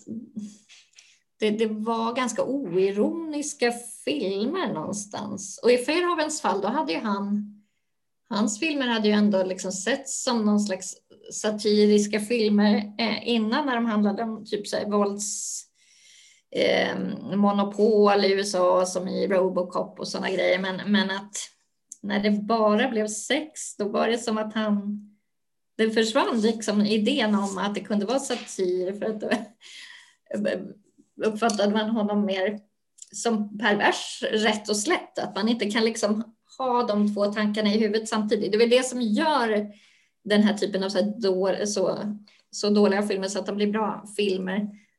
det, 1.38 1.50
det 1.50 1.66
var 1.66 2.14
ganska 2.14 2.44
oironiska 2.44 3.72
filmer 4.04 4.72
någonstans. 4.72 5.60
Och 5.62 5.70
i 5.70 5.78
Fairhavens 5.78 6.40
fall, 6.40 6.60
då 6.60 6.68
hade 6.68 6.92
ju 6.92 6.98
han 6.98 7.60
hans 8.30 8.60
filmer 8.60 8.86
hade 8.86 9.08
ju 9.08 9.14
ändå 9.14 9.44
liksom 9.44 9.72
setts 9.72 10.22
som 10.22 10.44
någon 10.44 10.60
slags 10.60 10.96
satiriska 11.32 12.20
filmer 12.20 12.92
eh, 12.98 13.28
innan 13.28 13.66
när 13.66 13.74
de 13.74 13.86
handlade 13.86 14.22
om 14.22 14.44
typ 14.46 14.66
så 14.66 14.76
här, 14.76 14.86
vålds 14.86 15.62
eh, 16.50 16.98
monopol 17.36 18.24
i 18.24 18.32
USA 18.32 18.86
som 18.86 19.08
i 19.08 19.26
Robocop 19.26 20.00
och 20.00 20.08
sådana 20.08 20.30
grejer. 20.30 20.58
Men, 20.58 20.80
men 20.86 21.10
att 21.10 21.36
när 22.02 22.20
det 22.20 22.30
bara 22.30 22.88
blev 22.88 23.08
sex, 23.08 23.76
då 23.76 23.88
var 23.88 24.08
det 24.08 24.18
som 24.18 24.38
att 24.38 24.54
han 24.54 25.06
det 25.76 25.90
försvann 25.90 26.40
liksom 26.40 26.80
idén 26.80 27.34
om 27.34 27.58
att 27.58 27.74
det 27.74 27.80
kunde 27.80 28.06
vara 28.06 28.18
satir 28.18 28.92
för 28.92 29.06
att 29.06 29.20
då 29.20 29.30
uppfattade 31.24 31.72
man 31.72 31.90
honom 31.90 32.24
mer 32.24 32.58
som 33.12 33.58
pervers 33.58 34.22
rätt 34.22 34.68
och 34.68 34.76
slätt. 34.76 35.18
Att 35.18 35.34
man 35.34 35.48
inte 35.48 35.70
kan 35.70 35.84
liksom 35.84 36.34
ha 36.58 36.82
de 36.82 37.14
två 37.14 37.26
tankarna 37.26 37.74
i 37.74 37.78
huvudet 37.78 38.08
samtidigt. 38.08 38.52
Det 38.52 38.56
är 38.56 38.58
väl 38.58 38.70
det 38.70 38.86
som 38.86 39.02
gör 39.02 39.72
den 40.24 40.42
här 40.42 40.54
typen 40.54 40.84
av 40.84 40.88
så, 40.88 40.98
här 40.98 41.14
då, 41.16 41.56
så, 41.66 42.14
så 42.50 42.70
dåliga 42.70 43.02
filmer 43.02 43.28
så 43.28 43.38
att 43.38 43.46
de 43.46 43.56
blir 43.56 43.72
bra 43.72 44.04
filmer. 44.16 44.56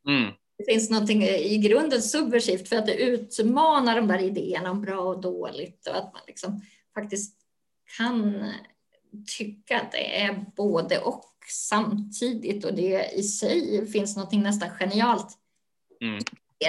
Mm. 0.07 0.31
Det 0.57 0.73
finns 0.73 0.89
någonting 0.89 1.23
i 1.23 1.57
grunden 1.57 2.01
subversivt 2.01 2.69
för 2.69 2.75
att 2.75 2.85
det 2.85 2.95
utmanar 2.95 3.95
de 3.95 4.07
där 4.07 4.21
idéerna 4.21 4.71
om 4.71 4.81
bra 4.81 4.99
och 4.99 5.21
dåligt 5.21 5.87
och 5.87 5.97
att 5.97 6.13
man 6.13 6.21
liksom 6.27 6.61
faktiskt 6.93 7.37
kan 7.97 8.45
tycka 9.37 9.81
att 9.81 9.91
det 9.91 10.21
är 10.21 10.45
både 10.55 10.99
och 10.99 11.25
samtidigt 11.47 12.65
och 12.65 12.73
det 12.73 13.11
i 13.15 13.23
sig 13.23 13.87
finns 13.91 14.15
någonting 14.15 14.43
nästan 14.43 14.69
genialt. 14.69 15.27
Mm. 16.01 16.19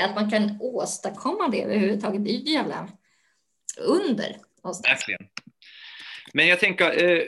Att 0.04 0.14
man 0.14 0.30
kan 0.30 0.58
åstadkomma 0.60 1.48
det 1.48 1.62
överhuvudtaget, 1.62 2.24
det 2.24 2.30
är 2.30 2.38
ju 2.38 2.52
jävla 2.52 2.88
under. 3.80 4.36
Verkligen. 4.82 5.28
Men 6.32 6.46
jag 6.46 6.60
tänker, 6.60 7.04
eh, 7.04 7.22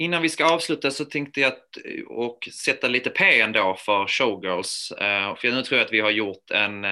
innan 0.00 0.22
vi 0.22 0.28
ska 0.28 0.44
avsluta 0.44 0.90
så 0.90 1.04
tänkte 1.04 1.40
jag 1.40 1.48
att, 1.48 1.76
eh, 1.84 2.04
och 2.04 2.48
sätta 2.52 2.88
lite 2.88 3.10
P 3.10 3.40
ändå 3.40 3.76
för 3.78 4.06
Showgirls. 4.06 4.92
Eh, 4.92 5.36
för 5.36 5.52
nu 5.52 5.62
tror 5.62 5.78
jag 5.78 5.86
att 5.86 5.92
vi 5.92 6.00
har 6.00 6.10
gjort 6.10 6.50
en, 6.50 6.84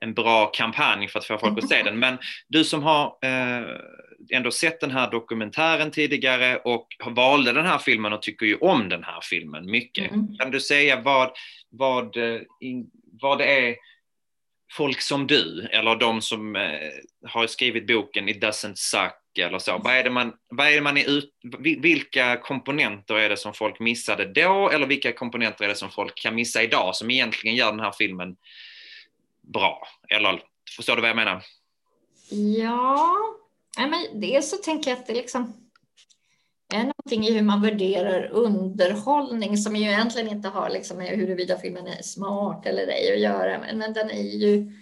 en 0.00 0.14
bra 0.14 0.46
kampanj 0.46 1.08
för 1.08 1.18
att 1.18 1.26
få 1.26 1.38
folk 1.38 1.58
att 1.58 1.68
se 1.68 1.82
den. 1.84 1.98
Men 1.98 2.18
du 2.48 2.64
som 2.64 2.82
har 2.82 3.16
ändå 4.32 4.50
sett 4.50 4.80
den 4.80 4.90
här 4.90 5.10
dokumentären 5.10 5.90
tidigare 5.90 6.56
och 6.56 6.86
valde 7.06 7.52
den 7.52 7.66
här 7.66 7.78
filmen 7.78 8.12
och 8.12 8.22
tycker 8.22 8.46
ju 8.46 8.56
om 8.56 8.88
den 8.88 9.04
här 9.04 9.20
filmen 9.22 9.70
mycket. 9.70 10.12
Mm. 10.12 10.36
Kan 10.38 10.50
du 10.50 10.60
säga 10.60 11.00
vad, 11.00 11.30
vad, 11.70 12.16
vad 13.20 13.38
det 13.38 13.68
är 13.68 13.76
folk 14.72 15.00
som 15.00 15.26
du 15.26 15.68
eller 15.72 15.96
de 15.96 16.22
som 16.22 16.56
eh, 16.56 16.90
har 17.28 17.46
skrivit 17.46 17.86
boken 17.86 18.28
It 18.28 18.42
doesn't 18.42 18.74
suck 18.74 19.38
eller 19.38 19.58
så. 19.58 19.78
Vad 19.78 19.94
är 19.94 20.04
det 20.04 20.10
man, 20.10 20.32
vad 20.48 20.66
är 20.66 20.74
det 20.74 20.80
man 20.80 20.96
är 20.96 21.10
ut, 21.10 21.30
vilka 21.78 22.36
komponenter 22.36 23.14
är 23.14 23.28
det 23.28 23.36
som 23.36 23.54
folk 23.54 23.80
missade 23.80 24.24
då 24.24 24.70
eller 24.70 24.86
vilka 24.86 25.12
komponenter 25.12 25.64
är 25.64 25.68
det 25.68 25.74
som 25.74 25.90
folk 25.90 26.14
kan 26.14 26.34
missa 26.34 26.62
idag 26.62 26.96
som 26.96 27.10
egentligen 27.10 27.56
gör 27.56 27.70
den 27.70 27.80
här 27.80 27.92
filmen 27.98 28.36
bra? 29.40 29.88
Eller 30.08 30.42
förstår 30.76 30.96
du 30.96 31.00
vad 31.00 31.10
jag 31.10 31.16
menar? 31.16 31.42
Ja, 32.58 33.16
men 33.76 34.20
dels 34.20 34.50
så 34.50 34.56
tänker 34.56 34.90
jag 34.90 34.98
att 34.98 35.06
det 35.06 35.14
liksom 35.14 35.61
är 36.74 36.82
någonting 36.82 37.24
i 37.24 37.32
hur 37.32 37.42
man 37.42 37.62
värderar 37.62 38.28
underhållning 38.32 39.56
som 39.56 39.76
ju 39.76 39.84
egentligen 39.84 40.28
inte 40.28 40.48
har 40.48 40.70
liksom 40.70 40.96
med 40.96 41.08
huruvida 41.08 41.58
filmen 41.58 41.86
är 41.86 42.02
smart 42.02 42.66
eller 42.66 42.86
ej 42.86 43.12
att 43.12 43.20
göra, 43.20 43.58
men 43.58 43.92
den 43.92 44.10
är 44.10 44.22
ju 44.22 44.72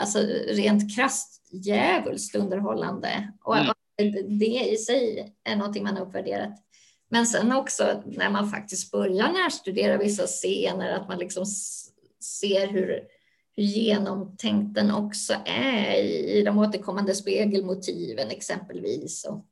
alltså 0.00 0.18
rent 0.48 0.96
krasst 0.96 1.48
djävulskt 1.52 2.34
underhållande. 2.34 3.32
Och 3.44 3.56
mm. 3.56 3.74
det 4.38 4.70
i 4.70 4.76
sig 4.76 5.34
är 5.44 5.56
någonting 5.56 5.84
man 5.84 5.96
har 5.96 6.06
uppvärderat. 6.06 6.54
Men 7.10 7.26
sen 7.26 7.52
också 7.52 8.02
när 8.06 8.30
man 8.30 8.50
faktiskt 8.50 8.90
börjar 8.90 9.32
närstudera 9.32 9.98
vissa 9.98 10.26
scener, 10.26 10.92
att 10.92 11.08
man 11.08 11.18
liksom 11.18 11.46
ser 12.40 12.66
hur, 12.66 13.00
hur 13.56 13.62
genomtänkt 13.62 14.74
den 14.74 14.90
också 14.90 15.34
är 15.46 16.02
i, 16.02 16.42
de 16.42 16.58
återkommande 16.58 17.14
spegelmotiven 17.14 18.30
exempelvis. 18.30 19.24
Och, 19.24 19.44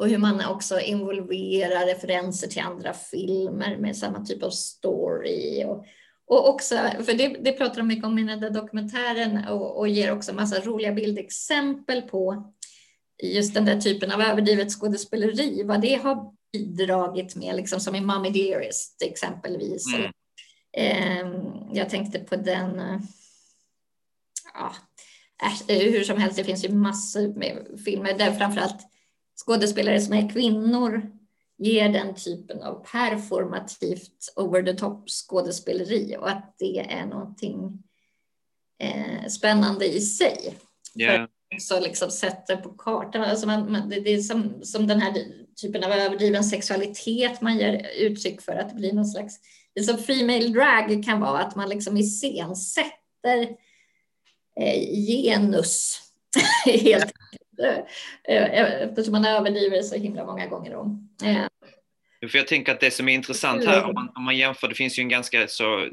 och 0.00 0.08
hur 0.08 0.18
man 0.18 0.44
också 0.44 0.80
involverar 0.80 1.86
referenser 1.86 2.48
till 2.48 2.62
andra 2.62 2.92
filmer 2.92 3.76
med 3.76 3.96
samma 3.96 4.24
typ 4.24 4.42
av 4.42 4.50
story. 4.50 5.64
Och, 5.64 5.84
och 6.26 6.48
också, 6.48 6.74
för 7.04 7.14
det, 7.14 7.28
det 7.28 7.52
pratar 7.52 7.76
de 7.76 7.88
mycket 7.88 8.04
om 8.04 8.18
i 8.18 8.24
den 8.24 8.40
där 8.40 8.50
dokumentären 8.50 9.48
och, 9.48 9.78
och 9.78 9.88
ger 9.88 10.12
också 10.12 10.34
massa 10.34 10.60
roliga 10.60 10.92
bildexempel 10.92 12.02
på 12.02 12.52
just 13.22 13.54
den 13.54 13.64
där 13.64 13.80
typen 13.80 14.12
av 14.12 14.20
överdrivet 14.20 14.72
skådespeleri, 14.72 15.62
vad 15.62 15.80
det 15.80 15.94
har 15.94 16.34
bidragit 16.52 17.36
med, 17.36 17.56
liksom 17.56 17.80
som 17.80 17.94
i 17.94 18.00
Mummy 18.00 18.30
Dearest 18.30 19.02
exempelvis. 19.02 19.84
Mm. 19.94 20.12
Eh, 20.76 21.42
jag 21.72 21.88
tänkte 21.88 22.18
på 22.18 22.36
den, 22.36 22.80
eh, 22.80 23.00
ja, 24.54 24.72
hur 25.68 26.04
som 26.04 26.18
helst, 26.18 26.36
det 26.36 26.44
finns 26.44 26.64
ju 26.64 26.72
massor 26.72 27.34
med 27.34 27.80
filmer 27.84 28.18
där 28.18 28.32
framförallt 28.32 28.89
skådespelare 29.44 30.00
som 30.00 30.14
är 30.14 30.30
kvinnor 30.30 31.10
ger 31.58 31.88
den 31.88 32.14
typen 32.14 32.62
av 32.62 32.86
performativt 32.92 34.32
over 34.36 34.62
the 34.62 34.74
top 34.74 35.10
skådespeleri 35.10 36.16
och 36.18 36.30
att 36.30 36.54
det 36.58 36.78
är 36.78 37.06
någonting 37.06 37.82
eh, 38.78 39.28
spännande 39.28 39.86
i 39.86 40.00
sig. 40.00 40.54
Yeah. 40.94 41.28
För 41.68 41.80
liksom 41.80 42.10
sätter 42.10 42.56
på 42.56 42.68
kartan, 42.68 43.22
alltså 43.22 43.46
man, 43.46 43.72
man, 43.72 43.88
det, 43.88 44.10
är 44.10 44.18
som, 44.18 44.62
som 44.62 44.86
den 44.86 45.00
här 45.00 45.26
typen 45.60 45.84
av 45.84 45.90
överdriven 45.90 46.44
sexualitet 46.44 47.40
man 47.40 47.58
ger 47.58 47.86
uttryck 47.98 48.40
för, 48.40 48.52
att 48.52 48.68
det 48.68 48.74
blir 48.74 48.92
någon 48.92 49.06
slags, 49.06 49.40
det 49.74 49.82
som 49.82 49.98
female 49.98 50.48
drag 50.48 51.04
kan 51.04 51.20
vara, 51.20 51.38
att 51.38 51.56
man 51.56 51.68
liksom 51.68 51.96
iscensätter 51.96 53.40
eh, 54.60 54.80
genus 55.06 56.00
helt 56.64 57.12
eftersom 58.24 59.12
man 59.12 59.24
överdriver 59.24 59.82
så 59.82 59.96
himla 59.96 60.24
många 60.24 60.46
gånger 60.46 60.74
om. 60.74 61.08
Eh. 61.24 61.46
För 62.30 62.38
jag 62.38 62.46
tänker 62.46 62.72
att 62.72 62.80
det 62.80 62.90
som 62.90 63.08
är 63.08 63.14
intressant 63.14 63.64
här, 63.64 63.84
om 63.84 63.94
man, 63.94 64.12
om 64.14 64.24
man 64.24 64.36
jämför, 64.36 64.68
det 64.68 64.74
finns 64.74 64.98
ju 64.98 65.00
en 65.00 65.08
ganska 65.08 65.48
så 65.48 65.88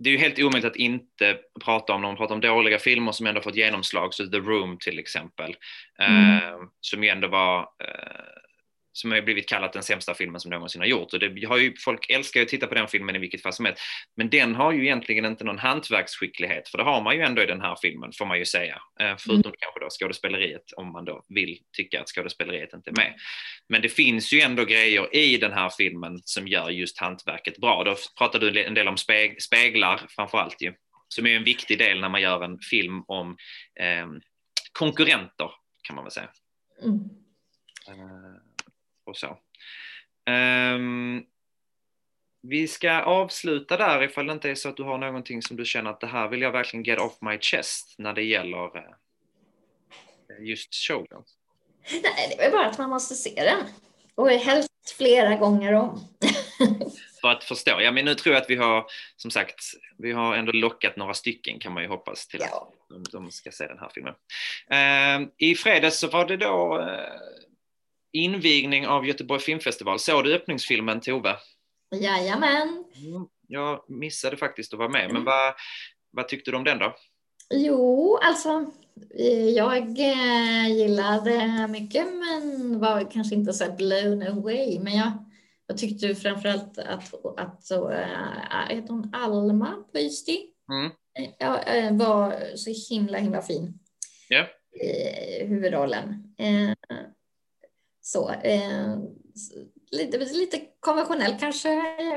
det 0.00 0.10
är 0.10 0.12
ju 0.12 0.18
helt 0.18 0.38
omöjligt 0.38 0.64
att 0.64 0.76
inte 0.76 1.36
prata 1.64 1.92
om, 1.92 2.00
när 2.00 2.08
man 2.08 2.16
pratar 2.16 2.34
om 2.34 2.40
dåliga 2.40 2.78
filmer 2.78 3.12
som 3.12 3.26
ändå 3.26 3.40
fått 3.40 3.56
genomslag, 3.56 4.14
så 4.14 4.26
The 4.26 4.36
Room 4.36 4.78
till 4.78 4.98
exempel, 4.98 5.56
mm. 5.98 6.36
eh, 6.36 6.58
som 6.80 7.04
ju 7.04 7.10
ändå 7.10 7.28
var 7.28 7.60
eh, 7.60 8.39
som 8.92 9.12
har 9.12 9.22
blivit 9.22 9.48
kallat 9.48 9.72
den 9.72 9.82
sämsta 9.82 10.14
filmen 10.14 10.40
som 10.40 10.50
någonsin 10.50 10.80
har 10.80 10.88
gjort. 10.88 11.12
Och 11.12 11.18
det 11.18 11.44
har 11.48 11.58
ju, 11.58 11.74
folk 11.76 12.10
älskar 12.10 12.40
ju 12.40 12.44
att 12.44 12.50
titta 12.50 12.66
på 12.66 12.74
den 12.74 12.88
filmen 12.88 13.16
i 13.16 13.18
vilket 13.18 13.42
fall 13.42 13.52
som 13.52 13.64
helst. 13.64 13.82
Men 14.16 14.30
den 14.30 14.54
har 14.54 14.72
ju 14.72 14.82
egentligen 14.82 15.24
inte 15.24 15.44
någon 15.44 15.58
hantverksskicklighet, 15.58 16.68
för 16.68 16.78
det 16.78 16.84
har 16.84 17.02
man 17.02 17.16
ju 17.16 17.22
ändå 17.22 17.42
i 17.42 17.46
den 17.46 17.60
här 17.60 17.76
filmen, 17.82 18.12
får 18.18 18.26
man 18.26 18.38
ju 18.38 18.44
säga. 18.44 18.82
Eh, 19.00 19.14
förutom 19.18 19.50
mm. 19.50 19.56
kanske 19.58 19.80
då 19.80 19.88
skådespeleriet, 19.90 20.72
om 20.76 20.92
man 20.92 21.04
då 21.04 21.24
vill 21.28 21.58
tycka 21.76 22.00
att 22.00 22.08
skådespeleriet 22.08 22.74
inte 22.74 22.90
är 22.90 22.96
med. 22.96 23.14
Men 23.68 23.82
det 23.82 23.88
finns 23.88 24.32
ju 24.32 24.40
ändå 24.40 24.64
grejer 24.64 25.16
i 25.16 25.36
den 25.36 25.52
här 25.52 25.70
filmen 25.76 26.20
som 26.24 26.48
gör 26.48 26.70
just 26.70 26.98
hantverket 26.98 27.58
bra. 27.58 27.84
Då 27.84 27.96
pratar 28.18 28.38
du 28.38 28.64
en 28.64 28.74
del 28.74 28.88
om 28.88 28.96
speg 28.96 29.42
speglar 29.42 30.00
framför 30.08 30.38
allt 30.38 30.62
ju, 30.62 30.74
som 31.08 31.26
är 31.26 31.36
en 31.36 31.44
viktig 31.44 31.78
del 31.78 32.00
när 32.00 32.08
man 32.08 32.22
gör 32.22 32.44
en 32.44 32.58
film 32.70 33.02
om 33.06 33.36
eh, 33.80 34.06
konkurrenter, 34.72 35.50
kan 35.82 35.96
man 35.96 36.04
väl 36.04 36.12
säga. 36.12 36.30
Mm. 36.82 36.94
Uh, 37.88 38.49
och 39.10 39.16
så. 39.16 39.38
Um, 40.30 41.24
vi 42.42 42.68
ska 42.68 42.92
avsluta 42.92 43.76
där 43.76 44.02
ifall 44.02 44.26
det 44.26 44.32
inte 44.32 44.50
är 44.50 44.54
så 44.54 44.68
att 44.68 44.76
du 44.76 44.82
har 44.82 44.98
någonting 44.98 45.42
som 45.42 45.56
du 45.56 45.64
känner 45.64 45.90
att 45.90 46.00
det 46.00 46.06
här 46.06 46.28
vill 46.28 46.42
jag 46.42 46.52
verkligen 46.52 46.84
get 46.84 46.98
off 46.98 47.18
my 47.20 47.38
chest 47.38 47.94
när 47.98 48.12
det 48.12 48.22
gäller 48.22 48.76
uh, 48.76 48.82
just 50.40 50.74
Showgirls. 50.74 51.36
Nej, 51.92 52.34
det 52.38 52.44
är 52.44 52.50
bara 52.50 52.66
att 52.66 52.78
man 52.78 52.90
måste 52.90 53.14
se 53.14 53.34
den. 53.34 53.66
Och 54.14 54.30
helst 54.30 54.70
flera 54.96 55.36
gånger 55.36 55.72
om. 55.72 56.08
För 57.20 57.28
att 57.28 57.44
förstå. 57.44 57.80
Ja, 57.80 57.92
men 57.92 58.04
nu 58.04 58.14
tror 58.14 58.34
jag 58.34 58.42
att 58.42 58.50
vi 58.50 58.56
har, 58.56 58.86
som 59.16 59.30
sagt, 59.30 59.60
vi 59.98 60.12
har 60.12 60.36
ändå 60.36 60.52
lockat 60.52 60.96
några 60.96 61.14
stycken 61.14 61.58
kan 61.58 61.72
man 61.72 61.82
ju 61.82 61.88
hoppas 61.88 62.26
till 62.26 62.40
ja. 62.40 62.72
att 62.96 63.12
de, 63.12 63.30
ska 63.30 63.50
se 63.50 63.66
den 63.66 63.78
här 63.78 63.90
filmen. 63.94 64.14
Uh, 64.72 65.28
I 65.38 65.54
fredags 65.54 65.98
så 65.98 66.08
var 66.08 66.28
det 66.28 66.36
då 66.36 66.78
uh, 66.78 66.86
invigning 68.12 68.86
av 68.86 69.06
Göteborg 69.06 69.40
filmfestival. 69.40 69.98
Såg 69.98 70.24
du 70.24 70.34
öppningsfilmen 70.34 71.00
Tove? 71.00 71.36
Jajamän. 71.94 72.84
Mm, 72.96 73.26
jag 73.46 73.84
missade 73.88 74.36
faktiskt 74.36 74.72
att 74.72 74.78
vara 74.78 74.88
med, 74.88 75.12
men 75.12 75.24
vad, 75.24 75.54
vad 76.10 76.28
tyckte 76.28 76.50
du 76.50 76.56
om 76.56 76.64
den 76.64 76.78
då? 76.78 76.94
Jo, 77.54 78.18
alltså 78.22 78.70
jag 79.56 79.98
eh, 79.98 80.68
gillade 80.68 81.68
mycket 81.68 82.06
men 82.06 82.78
var 82.80 83.10
kanske 83.10 83.34
inte 83.34 83.52
så 83.52 83.72
blown 83.72 84.22
away. 84.22 84.80
Men 84.80 84.96
jag, 84.96 85.12
jag 85.66 85.78
tyckte 85.78 86.14
framförallt 86.14 86.78
att, 86.78 87.14
att 87.36 87.64
så, 87.64 87.90
äh, 87.90 88.68
heter 88.68 88.88
hon 88.88 89.14
Alma 89.14 89.84
Pöysti? 89.92 90.46
Mm. 90.72 90.92
Ja, 91.38 91.64
var 91.92 92.56
så 92.56 92.94
himla 92.94 93.18
himla 93.18 93.42
fin 93.42 93.78
yeah. 94.30 94.46
i 94.82 95.46
huvudrollen. 95.46 96.34
Så, 98.00 98.30
eh, 98.30 98.98
lite, 99.90 100.18
lite 100.18 100.60
konventionell 100.80 101.38
kanske 101.40 101.68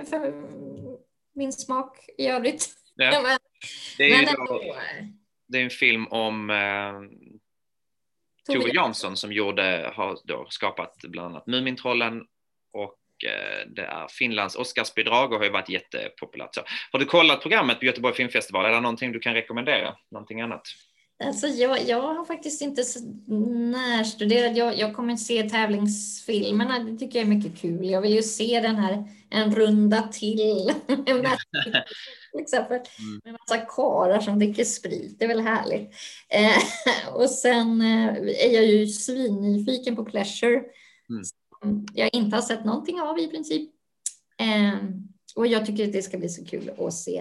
för 0.10 0.34
min 1.36 1.54
smak 1.54 1.98
i 2.18 2.28
övrigt. 2.28 2.70
Ja. 2.96 3.22
Men, 3.24 3.40
Det 3.98 4.04
är, 4.04 4.26
men 4.26 4.46
då, 4.46 4.76
det 5.48 5.58
är 5.60 5.64
en 5.64 5.70
film 5.70 6.08
om 6.08 6.50
eh, 6.50 6.94
Tove 8.54 8.70
Jansson 8.74 9.18
som 9.18 9.34
gjorde, 9.34 9.92
har 9.96 10.18
då 10.24 10.48
skapat 10.50 10.96
bland 11.04 11.28
annat 11.28 11.48
Mumintrollen 11.48 12.22
och 12.74 13.00
eh, 13.26 13.68
det 13.68 13.86
är 13.86 14.08
Finlands 14.08 14.56
Oscarsbidrag 14.56 15.32
och 15.32 15.38
har 15.38 15.46
ju 15.46 15.52
varit 15.52 15.70
jättepopulärt. 15.70 16.56
Så, 16.56 16.62
har 16.92 17.00
du 17.00 17.06
kollat 17.06 17.42
programmet 17.42 17.80
på 17.80 17.86
Göteborg 17.86 18.16
Filmfestival? 18.16 18.66
Är 18.66 18.70
det 18.70 18.82
någonting 18.82 19.12
du 19.12 19.20
kan 19.20 19.34
rekommendera? 19.34 19.96
Någonting 20.12 20.42
annat? 20.42 20.68
Alltså 21.24 21.48
jag, 21.48 21.88
jag 21.88 22.02
har 22.02 22.26
faktiskt 22.26 22.62
inte 22.62 22.84
närstuderat. 23.72 24.58
Jag, 24.58 24.78
jag 24.78 24.96
kommer 24.96 25.16
se 25.16 25.50
tävlingsfilmerna. 25.50 26.80
Det 26.80 26.98
tycker 26.98 27.20
jag 27.20 27.28
är 27.28 27.36
mycket 27.36 27.62
kul. 27.62 27.90
Jag 27.90 28.02
vill 28.02 28.14
ju 28.14 28.24
se 28.24 28.60
den 28.60 28.76
här 28.76 29.10
En 29.30 29.56
runda 29.56 30.02
till. 30.02 30.74
till 32.32 32.42
exempel. 32.42 32.80
Mm. 33.00 33.22
Med 33.24 33.34
massa 33.34 33.58
karlar 33.58 34.20
som 34.20 34.40
dricker 34.40 34.64
sprit. 34.64 35.20
Det 35.20 35.26
är 35.26 35.28
väl 35.28 35.40
härligt. 35.40 35.94
Eh, 36.30 37.14
och 37.14 37.30
sen 37.30 37.82
eh, 37.82 38.08
är 38.48 38.54
jag 38.54 38.66
ju 38.66 38.88
svinnyfiken 38.88 39.96
på 39.96 40.06
Pleasure. 40.06 40.56
Mm. 41.10 41.24
Som 41.24 41.86
jag 41.94 42.10
inte 42.14 42.36
har 42.36 42.42
sett 42.42 42.66
någonting 42.66 43.02
av 43.02 43.20
i 43.20 43.28
princip. 43.28 43.72
Eh, 44.38 44.90
och 45.36 45.48
jag 45.48 45.66
tycker 45.66 45.88
att 45.88 45.94
det 45.94 46.02
ska 46.02 46.18
bli 46.18 46.30
så 46.30 46.46
kul 46.46 46.72
att 46.78 46.94
se 46.94 47.18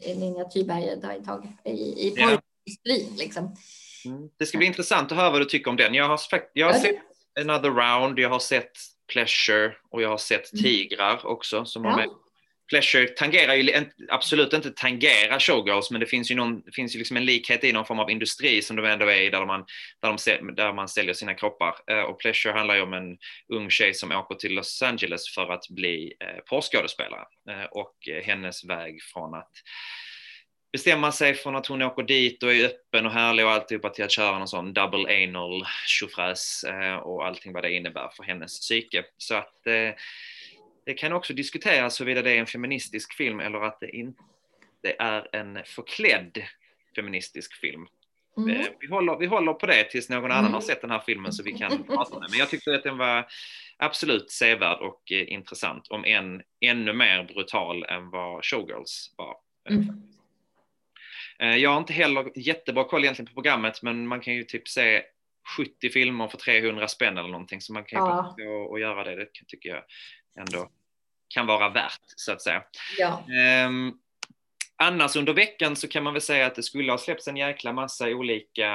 eh, 0.00 0.18
Ninja 0.18 0.44
ett 0.44 1.24
tag 1.24 1.52
i, 1.64 1.70
i 1.70 2.14
Ja. 2.16 2.40
Porrindustrin. 2.76 3.16
Liksom. 3.18 3.56
Mm. 4.04 4.28
Det 4.38 4.46
ska 4.46 4.58
bli 4.58 4.66
intressant 4.66 5.12
att 5.12 5.18
höra 5.18 5.30
vad 5.30 5.40
du 5.40 5.44
tycker 5.44 5.70
om 5.70 5.76
den. 5.76 5.94
Jag 5.94 6.08
har, 6.08 6.20
jag 6.52 6.66
har 6.66 6.78
sett 6.78 6.96
Another 7.40 7.70
Round, 7.70 8.18
jag 8.18 8.28
har 8.28 8.38
sett 8.38 8.72
Pleasure 9.12 9.74
och 9.90 10.02
jag 10.02 10.08
har 10.08 10.18
sett 10.18 10.52
Mm. 10.52 10.62
Tigrar 10.62 11.26
också 11.26 11.64
som 11.64 11.84
Ja. 11.84 11.96
med. 11.96 12.08
Pleasure 12.70 13.08
tangerar 13.08 13.54
ju 13.54 13.86
absolut 14.08 14.52
inte 14.52 14.70
tangerar 14.70 15.38
Showgirls, 15.38 15.90
men 15.90 16.00
det 16.00 16.06
finns 16.06 16.30
ju, 16.30 16.34
någon, 16.34 16.62
finns 16.72 16.94
ju 16.94 16.98
liksom 16.98 17.16
en 17.16 17.24
likhet 17.24 17.64
i 17.64 17.72
någon 17.72 17.84
form 17.86 17.98
av 17.98 18.10
industri 18.10 18.62
som 18.62 18.76
de 18.76 18.84
ändå 18.86 19.06
är 19.06 19.20
i, 19.20 19.30
där 19.30 19.46
man, 19.46 19.64
där, 20.02 20.38
de, 20.38 20.54
där 20.54 20.72
man 20.72 20.88
säljer 20.88 21.14
sina 21.14 21.34
kroppar. 21.34 21.74
Eh, 21.90 22.00
Och 22.00 22.20
Pleasure 22.20 22.52
handlar 22.52 22.74
ju 22.74 22.80
om 22.82 22.92
en 22.92 23.18
ung 23.52 23.70
tjej 23.70 23.94
som 23.94 24.12
åker 24.12 24.34
till 24.34 24.54
Los 24.54 24.82
Angeles 24.82 25.34
för 25.34 25.52
att 25.52 25.68
bli 25.68 26.14
eh, 26.20 26.40
porrskådespelare 26.48 27.24
eh, 27.50 27.64
och 27.70 27.96
hennes 28.24 28.64
väg 28.64 29.02
från 29.02 29.34
att 29.34 29.52
bestämma 30.72 31.12
sig 31.12 31.34
från 31.34 31.56
att 31.56 31.66
hon 31.66 31.82
åker 31.82 32.02
dit 32.02 32.42
och 32.42 32.52
är 32.52 32.64
öppen 32.64 33.06
och 33.06 33.12
härlig 33.12 33.44
och 33.44 33.52
alltihopa 33.52 33.90
till 33.90 34.04
att 34.04 34.10
köra 34.10 34.38
någon 34.38 34.48
sån 34.48 34.72
double 34.72 35.24
anal 35.24 35.64
tjofräs 35.86 36.64
eh, 36.64 36.94
och 36.96 37.26
allting 37.26 37.52
vad 37.52 37.62
det 37.64 37.72
innebär 37.72 38.08
för 38.16 38.22
hennes 38.22 38.60
psyke. 38.60 39.04
Så 39.16 39.34
att 39.34 39.66
eh, 39.66 39.90
det 40.86 40.94
kan 40.94 41.12
också 41.12 41.34
diskuteras 41.34 42.00
huruvida 42.00 42.22
det 42.22 42.30
är 42.30 42.38
en 42.38 42.46
feministisk 42.46 43.14
film 43.14 43.40
eller 43.40 43.60
att 43.60 43.80
det 43.80 43.96
inte 43.96 44.22
är 44.98 45.36
en 45.36 45.58
förklädd 45.64 46.42
feministisk 46.96 47.54
film. 47.54 47.86
Mm. 48.36 48.50
Eh, 48.60 48.66
Vi, 48.80 48.86
håller, 48.86 49.16
vi 49.16 49.26
håller 49.26 49.52
på 49.52 49.66
det 49.66 49.84
tills 49.84 50.08
någon 50.08 50.24
annan 50.24 50.38
Mm. 50.38 50.52
har 50.54 50.60
sett 50.60 50.80
den 50.80 50.90
här 50.90 51.02
filmen 51.06 51.32
så 51.32 51.42
vi 51.42 51.52
kan 51.52 51.84
prata 51.84 52.14
om 52.14 52.20
det. 52.22 52.26
Men 52.30 52.38
jag 52.38 52.50
tyckte 52.50 52.74
att 52.74 52.82
den 52.82 52.98
var 52.98 53.26
absolut 53.76 54.30
sevärd 54.30 54.78
och 54.80 55.12
eh, 55.12 55.32
intressant, 55.32 55.88
om 55.88 56.04
än 56.04 56.42
ännu 56.60 56.92
mer 56.92 57.24
brutal 57.24 57.84
än 57.84 58.10
vad 58.10 58.44
Showgirls 58.44 59.14
var. 59.16 59.36
Mm. 59.70 60.02
Eh, 61.42 61.56
Jag 61.56 61.70
har 61.70 61.78
inte 61.78 61.92
heller 61.92 62.32
jättebra 62.34 62.84
koll 62.84 63.04
egentligen 63.04 63.26
på 63.26 63.34
programmet, 63.34 63.82
men 63.82 64.06
man 64.06 64.20
kan 64.20 64.34
ju 64.34 64.44
typ 64.44 64.68
se 64.68 65.02
70 65.56 65.90
filmer 65.90 66.28
för 66.28 66.38
300 66.38 66.88
spänn 66.88 67.18
eller 67.18 67.28
någonting, 67.28 67.60
så 67.60 67.72
man 67.72 67.84
kan 67.84 68.04
ju 68.04 68.10
Ja. 68.10 68.34
på 68.38 68.44
och 68.70 68.80
göra 68.80 69.04
det. 69.04 69.16
Det 69.16 69.26
tycker 69.46 69.68
jag 69.68 69.82
ändå 70.40 70.70
kan 71.28 71.46
vara 71.46 71.68
värt, 71.68 72.00
så 72.16 72.32
att 72.32 72.42
säga. 72.42 72.62
Ja. 72.98 73.24
Ehm, 73.34 73.92
annars 74.76 75.16
under 75.16 75.32
veckan 75.32 75.76
så 75.76 75.88
kan 75.88 76.04
man 76.04 76.12
väl 76.12 76.22
säga 76.22 76.46
att 76.46 76.54
det 76.54 76.62
skulle 76.62 76.92
ha 76.92 76.98
släppts 76.98 77.28
en 77.28 77.36
jäkla 77.36 77.72
massa 77.72 78.08
olika 78.08 78.70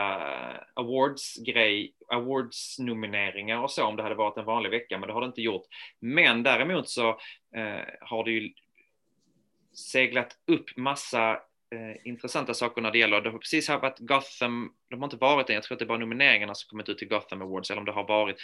awards-grej, 0.74 1.94
awards-nomineringar 2.08 3.58
och 3.64 3.72
så 3.72 3.86
om 3.86 3.96
det 3.96 4.04
hade 4.04 4.16
varit 4.16 4.38
en 4.38 4.46
vanlig 4.46 4.70
vecka, 4.70 4.98
men 4.98 5.08
det 5.08 5.14
har 5.14 5.22
det 5.22 5.28
inte 5.28 5.42
gjort. 5.42 5.66
Men 6.00 6.44
däremot 6.44 6.90
så 6.90 7.10
eh, 7.56 7.86
har 8.02 8.24
det 8.24 8.32
ju 8.32 8.54
seglat 9.74 10.38
upp 10.48 10.78
massa 10.78 11.40
eh, 11.74 12.08
intressanta 12.08 12.54
saker 12.54 12.82
när 12.82 12.92
det 12.92 12.98
gäller, 12.98 13.22
det 13.22 13.30
har 13.30 13.38
precis 13.38 13.70
här 13.70 13.80
varit 13.80 14.00
Gotham, 14.00 14.72
de 14.90 15.00
har 15.00 15.08
inte 15.08 15.18
varit 15.18 15.48
det, 15.48 15.54
jag 15.54 15.64
tror 15.64 15.76
att 15.76 15.80
det 15.80 15.86
är 15.86 15.88
bara 15.88 15.98
nomineringarna 15.98 16.56
som 16.56 16.70
kommit 16.70 16.90
ut 16.90 16.98
till 16.98 17.08
Gotham 17.08 17.42
Awards, 17.42 17.72
eller 17.72 17.80
om 17.80 17.86
det 17.86 17.92
har 17.92 18.08
varit, 18.08 18.38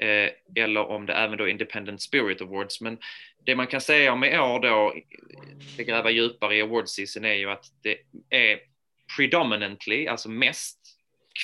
eh, 0.00 0.62
eller 0.64 0.80
om 0.80 1.06
det 1.06 1.12
även 1.12 1.38
då 1.38 1.48
Independent 1.48 2.02
Spirit 2.02 2.42
Awards, 2.42 2.80
men 2.80 2.98
det 3.46 3.56
man 3.56 3.66
kan 3.66 3.80
säga 3.80 4.12
om 4.12 4.24
i 4.24 4.38
år 4.38 4.60
då, 4.60 4.94
det 5.76 5.84
gräva 5.84 6.10
djupare 6.10 6.56
i 6.56 6.62
awards-season 6.62 7.24
är 7.24 7.34
ju 7.34 7.50
att 7.50 7.64
det 7.82 7.98
är 8.30 8.58
predominantly, 9.16 10.06
alltså 10.06 10.28
mest 10.28 10.78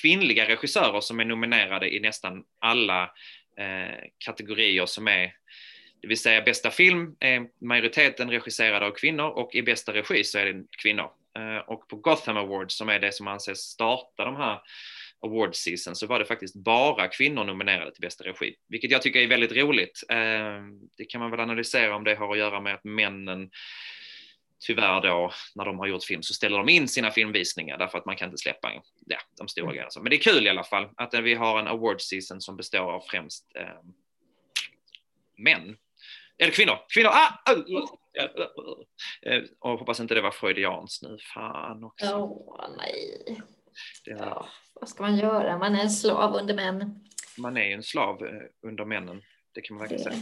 kvinnliga 0.02 0.48
regissörer 0.48 1.00
som 1.00 1.20
är 1.20 1.24
nominerade 1.24 1.94
i 1.94 2.00
nästan 2.00 2.44
alla 2.58 3.02
eh, 3.58 3.98
kategorier 4.18 4.86
som 4.86 5.08
är 5.08 5.32
det 6.02 6.08
vill 6.08 6.18
säga 6.18 6.42
bästa 6.42 6.70
film 6.70 7.16
är 7.20 7.46
majoriteten 7.60 8.30
regisserade 8.30 8.86
av 8.86 8.90
kvinnor 8.90 9.28
och 9.28 9.54
i 9.54 9.62
bästa 9.62 9.94
regi 9.94 10.24
så 10.24 10.38
är 10.38 10.46
det 10.46 10.64
kvinnor. 10.82 11.10
Eh, 11.40 11.58
Och 11.68 11.88
på 11.88 11.96
Gotham 11.96 12.36
Awards 12.36 12.74
som 12.76 12.88
är 12.88 12.98
det 12.98 13.12
som 13.12 13.28
anses 13.28 13.58
starta 13.58 14.24
de 14.24 14.36
här 14.36 14.60
award 15.22 15.54
season 15.56 15.96
så 15.96 16.06
var 16.06 16.18
det 16.18 16.24
faktiskt 16.24 16.54
bara 16.56 17.08
kvinnor 17.08 17.44
nominerade 17.44 17.92
till 17.92 18.00
bästa 18.02 18.24
regi, 18.24 18.54
vilket 18.68 18.90
jag 18.90 19.02
tycker 19.02 19.20
är 19.20 19.26
väldigt 19.26 19.52
roligt. 19.52 20.02
Eh, 20.08 20.60
Det 20.96 21.04
kan 21.08 21.20
man 21.20 21.30
väl 21.30 21.40
analysera 21.40 21.96
om 21.96 22.04
det 22.04 22.14
har 22.14 22.32
att 22.32 22.38
göra 22.38 22.60
med 22.60 22.74
att 22.74 22.84
männen 22.84 23.50
tyvärr 24.66 25.00
då, 25.00 25.32
när 25.54 25.64
de 25.64 25.78
har 25.78 25.86
gjort 25.86 26.04
film 26.04 26.22
så 26.22 26.34
ställer 26.34 26.58
de 26.58 26.68
in 26.68 26.88
sina 26.88 27.10
filmvisningar 27.10 27.78
därför 27.78 27.98
att 27.98 28.06
man 28.06 28.16
kan 28.16 28.28
inte 28.28 28.38
släppa 28.38 28.72
ja, 29.06 29.18
de 29.38 29.48
stora 29.48 29.64
Mm. 29.64 29.74
grejerna. 29.74 29.90
Men 30.02 30.10
det 30.10 30.16
är 30.16 30.32
kul 30.32 30.46
i 30.46 30.50
alla 30.50 30.64
fall 30.64 30.88
att 30.96 31.14
eh, 31.14 31.20
vi 31.20 31.34
har 31.34 31.58
en 31.60 31.66
award 31.66 32.00
season 32.00 32.40
som 32.40 32.56
består 32.56 32.92
av 32.92 33.00
främst 33.10 33.46
eh, 33.56 33.80
män. 35.38 35.76
Eller 36.38 36.52
kvinnor. 36.52 36.78
Kvinnor! 36.94 37.10
Ah! 37.12 37.32
Eh, 39.26 39.42
Och 39.58 39.78
hoppas 39.78 40.00
inte 40.00 40.14
det 40.14 40.20
var 40.20 40.30
freudians 40.30 41.02
nu. 41.02 41.18
Fan 41.34 41.84
också. 41.84 42.16
Åh, 42.16 42.66
nej. 42.76 43.24
Det, 44.04 44.10
Ja, 44.10 44.48
vad 44.74 44.88
ska 44.88 45.02
man 45.02 45.16
göra? 45.16 45.58
Man 45.58 45.74
är 45.74 45.80
en 45.82 45.90
slav 45.90 46.34
under 46.34 46.54
män. 46.54 47.04
man 47.38 47.56
är 47.56 47.64
ju 47.64 47.72
en 47.72 47.82
slav 47.82 48.24
eh, 48.26 48.42
under 48.68 48.84
männen. 48.84 49.22
Det 49.54 49.60
kan 49.60 49.76
man 49.76 49.88
verkligen 49.88 50.04
säga. 50.04 50.18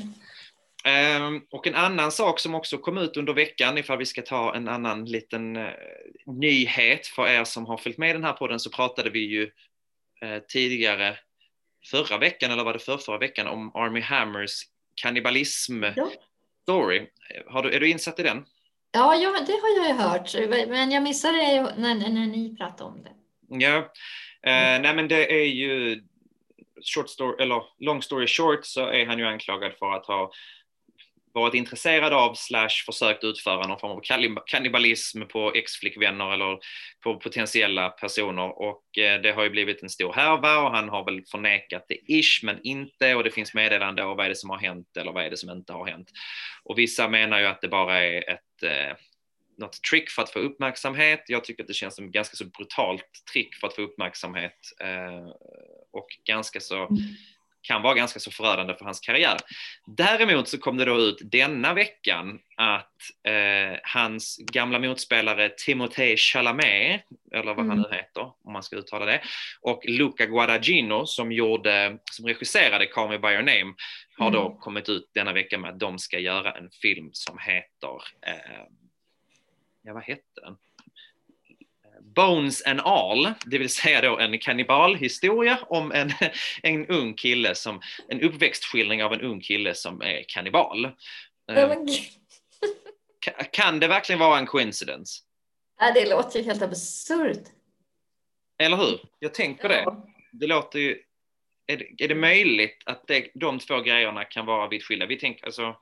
Ehm, 0.84 1.42
och 1.50 1.66
en 1.66 1.74
annan 1.74 2.12
sak 2.12 2.40
som 2.40 2.54
också 2.54 2.78
kom 2.78 2.98
ut 2.98 3.16
under 3.16 3.32
veckan, 3.32 3.78
ifall 3.78 3.98
vi 3.98 4.06
ska 4.06 4.22
ta 4.22 4.54
en 4.54 4.68
annan 4.68 5.04
liten 5.04 5.56
eh, 5.56 5.72
nyhet 6.26 7.06
för 7.06 7.28
er 7.28 7.44
som 7.44 7.66
har 7.66 7.76
följt 7.76 7.98
med 7.98 8.14
den 8.14 8.24
här 8.24 8.32
podden, 8.32 8.60
så 8.60 8.70
pratade 8.70 9.10
vi 9.10 9.18
ju 9.20 9.50
tidigare 10.48 11.18
förra 11.90 12.18
veckan, 12.18 12.50
eller 12.50 12.64
var 12.64 12.72
det 12.72 12.78
för 12.78 12.96
förra 12.98 13.18
veckan, 13.18 13.46
om 13.46 13.76
Army 13.76 14.00
Hammers 14.00 14.62
kannibalism 15.02 15.82
Ja. 15.96 16.10
Story. 16.68 17.06
Har 17.46 17.62
du, 17.62 17.72
är 17.72 17.80
du 17.80 17.88
insatt 17.88 18.18
i 18.18 18.22
den? 18.22 18.44
Ja, 18.92 19.14
ja, 19.14 19.30
det 19.46 19.52
har 19.52 19.76
jag 19.76 19.88
ju 19.88 19.94
hört, 19.94 20.68
men 20.68 20.90
jag 20.90 21.02
missade 21.02 21.36
det 21.36 21.74
när, 21.76 21.94
när 21.94 22.26
ni 22.26 22.56
pratade 22.56 22.90
om 22.90 23.02
det. 23.02 23.10
Ja, 23.64 23.76
eh, 24.42 24.80
nej 24.80 24.94
men 24.94 25.08
det 25.08 25.32
är 25.42 25.44
ju 25.44 26.02
short 26.94 27.08
story, 27.08 27.42
eller 27.42 27.62
long 27.78 28.02
story 28.02 28.26
short 28.26 28.66
så 28.66 28.86
är 28.86 29.06
han 29.06 29.18
ju 29.18 29.24
anklagad 29.24 29.72
för 29.78 29.92
att 29.92 30.06
ha 30.06 30.30
varit 31.40 31.54
intresserad 31.54 32.12
av 32.12 32.34
slash 32.34 32.84
försökt 32.86 33.24
utföra 33.24 33.66
någon 33.66 33.78
form 33.78 33.90
av 33.90 34.00
kannibalism 34.46 35.22
på 35.22 35.52
ex-flickvänner 35.54 36.32
eller 36.32 36.58
på 37.04 37.16
potentiella 37.16 37.88
personer 37.88 38.62
och 38.62 38.98
eh, 38.98 39.20
det 39.20 39.32
har 39.32 39.44
ju 39.44 39.50
blivit 39.50 39.82
en 39.82 39.90
stor 39.90 40.12
härva 40.12 40.58
och 40.58 40.70
han 40.70 40.88
har 40.88 41.04
väl 41.04 41.24
förnekat 41.30 41.84
det 41.88 42.12
ish 42.12 42.44
men 42.44 42.60
inte 42.62 43.14
och 43.14 43.24
det 43.24 43.30
finns 43.30 43.54
meddelande 43.54 44.04
och 44.04 44.16
vad 44.16 44.26
är 44.26 44.30
det 44.30 44.36
som 44.36 44.50
har 44.50 44.58
hänt 44.58 44.96
eller 44.96 45.12
vad 45.12 45.24
är 45.24 45.30
det 45.30 45.36
som 45.36 45.50
inte 45.50 45.72
har 45.72 45.86
hänt. 45.86 46.10
Och 46.64 46.78
vissa 46.78 47.08
menar 47.08 47.40
ju 47.40 47.46
att 47.46 47.60
det 47.60 47.68
bara 47.68 48.04
är 48.04 48.30
ett 48.30 48.62
eh, 48.62 48.96
något 49.58 49.82
trick 49.90 50.10
för 50.10 50.22
att 50.22 50.30
få 50.30 50.38
uppmärksamhet. 50.38 51.24
Jag 51.26 51.44
tycker 51.44 51.62
att 51.62 51.68
det 51.68 51.74
känns 51.74 51.96
som 51.96 52.04
ett 52.04 52.12
ganska 52.12 52.36
så 52.36 52.44
brutalt 52.44 53.24
trick 53.32 53.54
för 53.54 53.66
att 53.66 53.74
få 53.74 53.82
uppmärksamhet 53.82 54.58
eh, 54.80 55.28
och 55.90 56.06
ganska 56.24 56.60
så 56.60 56.86
mm 56.86 56.98
kan 57.68 57.82
vara 57.82 57.94
ganska 57.94 58.20
så 58.20 58.30
förödande 58.30 58.74
för 58.74 58.84
hans 58.84 59.00
karriär. 59.00 59.36
Däremot 59.86 60.48
så 60.48 60.58
kom 60.58 60.76
det 60.76 60.84
då 60.84 60.98
ut 60.98 61.18
denna 61.22 61.74
veckan 61.74 62.40
att 62.56 62.92
eh, 63.26 63.78
hans 63.82 64.36
gamla 64.52 64.78
motspelare 64.78 65.48
Timothée 65.48 66.16
Chalamet, 66.16 67.02
eller 67.32 67.54
vad 67.54 67.66
han 67.66 67.78
Mm. 67.78 67.90
nu 67.90 67.96
heter 67.96 68.22
om 68.44 68.52
man 68.52 68.62
ska 68.62 68.76
uttala 68.76 69.04
det, 69.06 69.22
och 69.60 69.82
Luca 69.88 70.26
Guadagnino 70.26 71.06
som, 71.06 71.32
gjorde, 71.32 71.98
som 72.12 72.26
regisserade 72.26 72.86
Call 72.86 73.08
Me 73.08 73.18
By 73.18 73.28
Your 73.28 73.42
Name 73.42 73.74
har 74.18 74.30
då 74.30 74.46
Mm. 74.46 74.58
kommit 74.58 74.88
ut 74.88 75.10
denna 75.14 75.32
vecka 75.32 75.58
med 75.58 75.70
att 75.70 75.80
de 75.80 75.98
ska 75.98 76.18
göra 76.18 76.52
en 76.52 76.70
film 76.70 77.10
som 77.12 77.38
heter, 77.38 78.02
eh, 78.26 78.64
ja 79.82 79.94
vad 79.94 80.02
hette 80.02 80.40
den? 80.44 80.56
Bones 82.14 82.66
and 82.66 82.80
All, 82.80 83.32
det 83.44 83.58
vill 83.58 83.68
säga 83.68 84.00
då 84.00 84.18
en 84.18 84.38
kannibalhistoria 84.38 85.58
om 85.62 85.92
en, 85.92 86.12
en 86.62 86.86
ung 86.86 87.14
kille 87.14 87.54
som, 87.54 87.80
en 88.08 88.20
uppväxtskildring 88.20 89.04
av 89.04 89.12
en 89.12 89.20
ung 89.20 89.40
kille 89.40 89.74
som 89.74 90.02
är 90.02 90.24
kannibal. 90.28 90.84
Eh, 91.50 91.70
kan 93.52 93.80
det 93.80 93.88
verkligen 93.88 94.18
vara 94.18 94.38
en 94.38 94.46
coincidence? 94.46 95.22
Ja, 95.80 95.92
det 95.92 96.08
låter 96.08 96.38
ju 96.38 96.44
helt 96.44 96.62
absurt. 96.62 97.44
Eller 98.58 98.76
hur? 98.76 99.00
Jag 99.18 99.34
tänker 99.34 99.68
det. 99.68 99.96
Det 100.32 100.46
låter 100.46 100.78
ju... 100.78 101.02
Är 101.66 101.76
det, 101.76 102.04
är 102.04 102.08
det 102.08 102.14
möjligt 102.14 102.82
att 102.86 103.06
det, 103.06 103.30
de 103.34 103.58
två 103.58 103.80
grejerna 103.80 104.24
kan 104.24 104.46
vara 104.46 104.68
vitt 104.68 104.84
skilda? 104.84 105.06
Vi 105.06 105.16
tänker 105.16 105.46
alltså... 105.46 105.76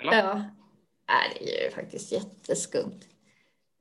Eller? 0.00 0.12
Ja. 0.12 0.44
ja, 1.06 1.14
det 1.38 1.60
är 1.60 1.64
ju 1.64 1.70
faktiskt 1.70 2.12
jätteskumt. 2.12 3.00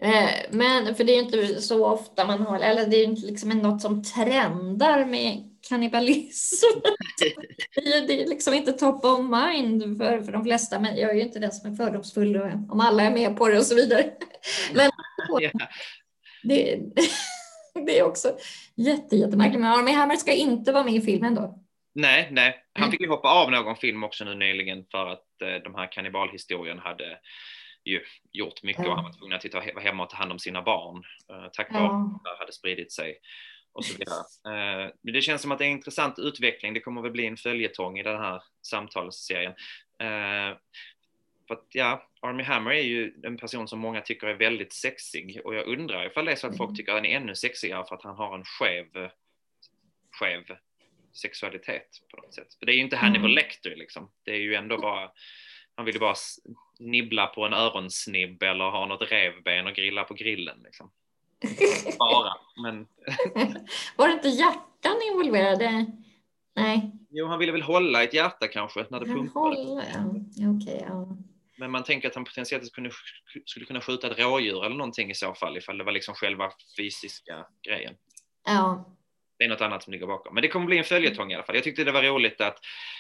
Eh, 0.04 0.30
men 0.52 0.96
för 0.96 1.04
det 1.04 1.12
är 1.12 1.16
ju 1.16 1.24
inte 1.24 1.62
så 1.62 1.86
ofta 1.86 2.28
man 2.28 2.42
har, 2.42 2.60
eller 2.60 2.88
det 2.88 2.96
är 2.96 3.00
ju 3.00 3.04
inte 3.04 3.26
liksom 3.26 3.50
något 3.50 3.82
som 3.82 4.04
trendar 4.04 5.06
med 5.06 5.44
kannibalism. 5.70 6.80
det 8.08 8.22
är 8.22 8.28
liksom 8.28 8.54
inte 8.54 8.72
top 8.72 9.06
of 9.06 9.20
mind 9.20 9.98
för, 9.98 10.22
för 10.22 10.32
de 10.32 10.44
flesta, 10.44 10.80
men 10.80 10.98
jag 10.98 11.12
är 11.12 11.16
ju 11.16 11.22
inte 11.22 11.40
den 11.40 11.52
som 11.52 11.72
är 11.72 11.76
fördomsfull 11.76 12.38
om 12.70 12.80
alla 12.80 13.04
är 13.04 13.12
med 13.12 13.38
på 13.38 13.48
det 13.48 13.58
och 13.58 13.66
så 13.66 13.76
vidare. 13.76 14.12
Men 14.74 14.92
det, 16.44 16.80
det 17.86 18.00
är 18.00 18.04
också 18.04 18.38
jätte, 18.76 19.16
jättemärkligt. 19.16 19.62
Men 19.62 19.72
Armie 19.72 19.96
Hammer 19.96 20.16
ska 20.16 20.34
inte 20.34 20.72
vara 20.72 20.84
med 20.84 20.94
i 20.94 21.02
filmen 21.02 21.36
då? 21.36 21.64
Nej, 21.96 22.28
nej. 22.32 22.56
Han 22.74 22.92
fick 22.92 23.02
ju 23.02 23.10
hoppa 23.10 23.30
av 23.30 23.52
någon 23.52 23.76
film 23.76 24.04
också 24.04 24.26
nu 24.26 24.36
nyligen 24.36 24.86
för 24.92 25.08
att 25.08 25.42
eh, 25.42 25.64
de 25.64 25.76
här 25.76 25.92
kannibalhistorien 25.92 26.80
hade 26.80 27.20
ju 27.88 28.04
gjort 28.32 28.64
mycket 28.64 28.86
ja. 28.86 28.90
och 28.90 28.96
han 28.96 29.06
var 29.06 29.14
tvungen 29.14 29.38
att 29.38 29.54
vara 29.76 29.84
hemma 29.84 30.04
och 30.04 30.10
ta 30.10 30.18
hand 30.18 30.32
om 30.32 30.40
sina 30.40 30.62
barn 30.62 31.04
eh, 31.30 31.50
tack 31.54 31.74
vare 31.74 31.84
ja. 31.84 32.12
att 32.16 32.24
det 32.24 32.40
hade 32.40 32.52
spridit 32.52 32.92
sig 32.92 33.20
och 33.78 33.86
så 33.86 33.98
vidare. 33.98 34.86
Eh, 34.86 34.92
det 35.02 35.22
känns 35.22 35.42
som 35.42 35.52
att 35.52 35.58
det 35.58 35.66
är 35.66 35.70
en 35.70 35.78
intressant 35.78 36.20
utveckling. 36.20 36.74
Det 36.74 36.80
kommer 36.80 37.02
väl 37.02 37.12
bli 37.12 37.26
en 37.26 37.38
följetong 37.38 38.00
i 38.00 38.04
den 38.04 38.20
här 38.20 38.44
samtalsserien. 38.62 39.52
Eh, 40.00 40.58
för 41.48 41.54
att 41.54 41.68
ja, 41.72 42.10
Army 42.22 42.44
Hammer 42.44 42.72
är 42.72 42.82
ju 42.82 43.14
en 43.24 43.38
person 43.38 43.68
som 43.68 43.80
många 43.80 44.02
tycker 44.02 44.28
är 44.28 44.34
väldigt 44.34 44.74
sexig 44.74 45.42
och 45.44 45.56
jag 45.56 45.68
undrar 45.68 46.06
ifall 46.06 46.26
det 46.26 46.32
är 46.32 46.36
så 46.36 46.48
att 46.48 46.58
folk 46.58 46.68
mm. 46.68 46.76
tycker 46.76 46.92
att 46.92 46.98
han 46.98 47.06
är 47.06 47.18
ännu 47.18 47.36
sexigare 47.36 47.86
för 47.88 47.96
att 47.96 48.04
han 48.04 48.16
har 48.16 48.36
en 48.36 48.44
skev, 48.44 49.10
skev 50.12 50.58
sexualitet 51.14 51.88
på 52.12 52.18
något 52.18 52.34
sätt. 52.34 52.54
För 52.60 52.66
det 52.66 52.72
är 52.72 52.76
ju 52.76 52.82
inte 52.82 52.98
Hannibal 52.98 53.32
mm. 53.32 53.36
Lecter 53.36 53.76
liksom. 53.76 54.12
Det 54.24 54.32
är 54.32 54.40
ju 54.40 54.56
ändå 54.56 54.78
bara, 54.78 55.12
han 55.76 55.86
vill 55.86 55.96
ju 55.96 56.00
bara 56.00 56.16
nibbla 56.80 57.28
på 57.28 57.46
en 57.46 57.54
öronsnibb 57.54 58.44
eller 58.44 58.70
ha 58.70 58.86
något 58.86 59.12
revben 59.12 59.68
och 59.68 59.74
grilla 59.74 60.04
på 60.04 60.14
grillen 60.14 60.58
liksom. 60.64 60.92
Bara, 62.00 62.34
men... 62.64 62.88
Var 63.96 64.08
det 64.08 64.14
inte 64.14 64.30
hjärtan 64.30 64.96
involverade? 65.12 65.86
Nej. 66.56 66.92
Jo, 67.10 67.28
han 67.28 67.40
ville 67.40 67.52
väl 67.52 67.62
hålla 67.62 68.04
ett 68.04 68.14
hjärta 68.14 68.48
kanske 68.48 68.86
när 68.90 69.00
det 69.00 69.06
pumpade. 69.06 69.56
Hålla, 69.56 69.84
ja. 69.94 70.50
Okay, 70.50 70.80
ja. 70.88 71.18
Men 71.58 71.72
man 71.72 71.84
tänker 71.84 72.08
att 72.08 72.16
han 72.16 72.26
potentiellt 72.26 72.74
kunde, 72.74 72.92
skulle 73.46 73.66
kunna 73.66 73.82
skjuta 73.82 74.12
ett 74.12 74.20
rådjur 74.20 74.66
eller 74.66 74.76
någonting 74.76 75.12
i 75.12 75.16
så 75.16 75.34
fall, 75.34 75.58
ifall 75.58 75.78
det 75.78 75.84
var 75.84 75.92
liksom 75.92 76.16
själva 76.16 76.52
fysiska 76.78 77.46
grejen. 77.68 77.94
Ja. 78.46 78.97
Det 79.38 79.46
är 79.46 79.50
något 79.50 79.62
annat 79.62 79.84
som 79.84 79.94
ligger 79.94 80.08
bakom. 80.08 80.34
Men 80.34 80.42
det 80.42 80.48
kommer 80.48 80.66
bli 80.66 80.78
en 80.78 80.84
följetong 80.84 81.32
i 81.32 81.36
alla 81.36 81.44
fall. 81.44 81.56
Jag 81.56 81.64
tyckte 81.64 81.84
det 81.84 81.92
var 81.92 82.04
roligt 82.04 82.42
att 82.42 82.60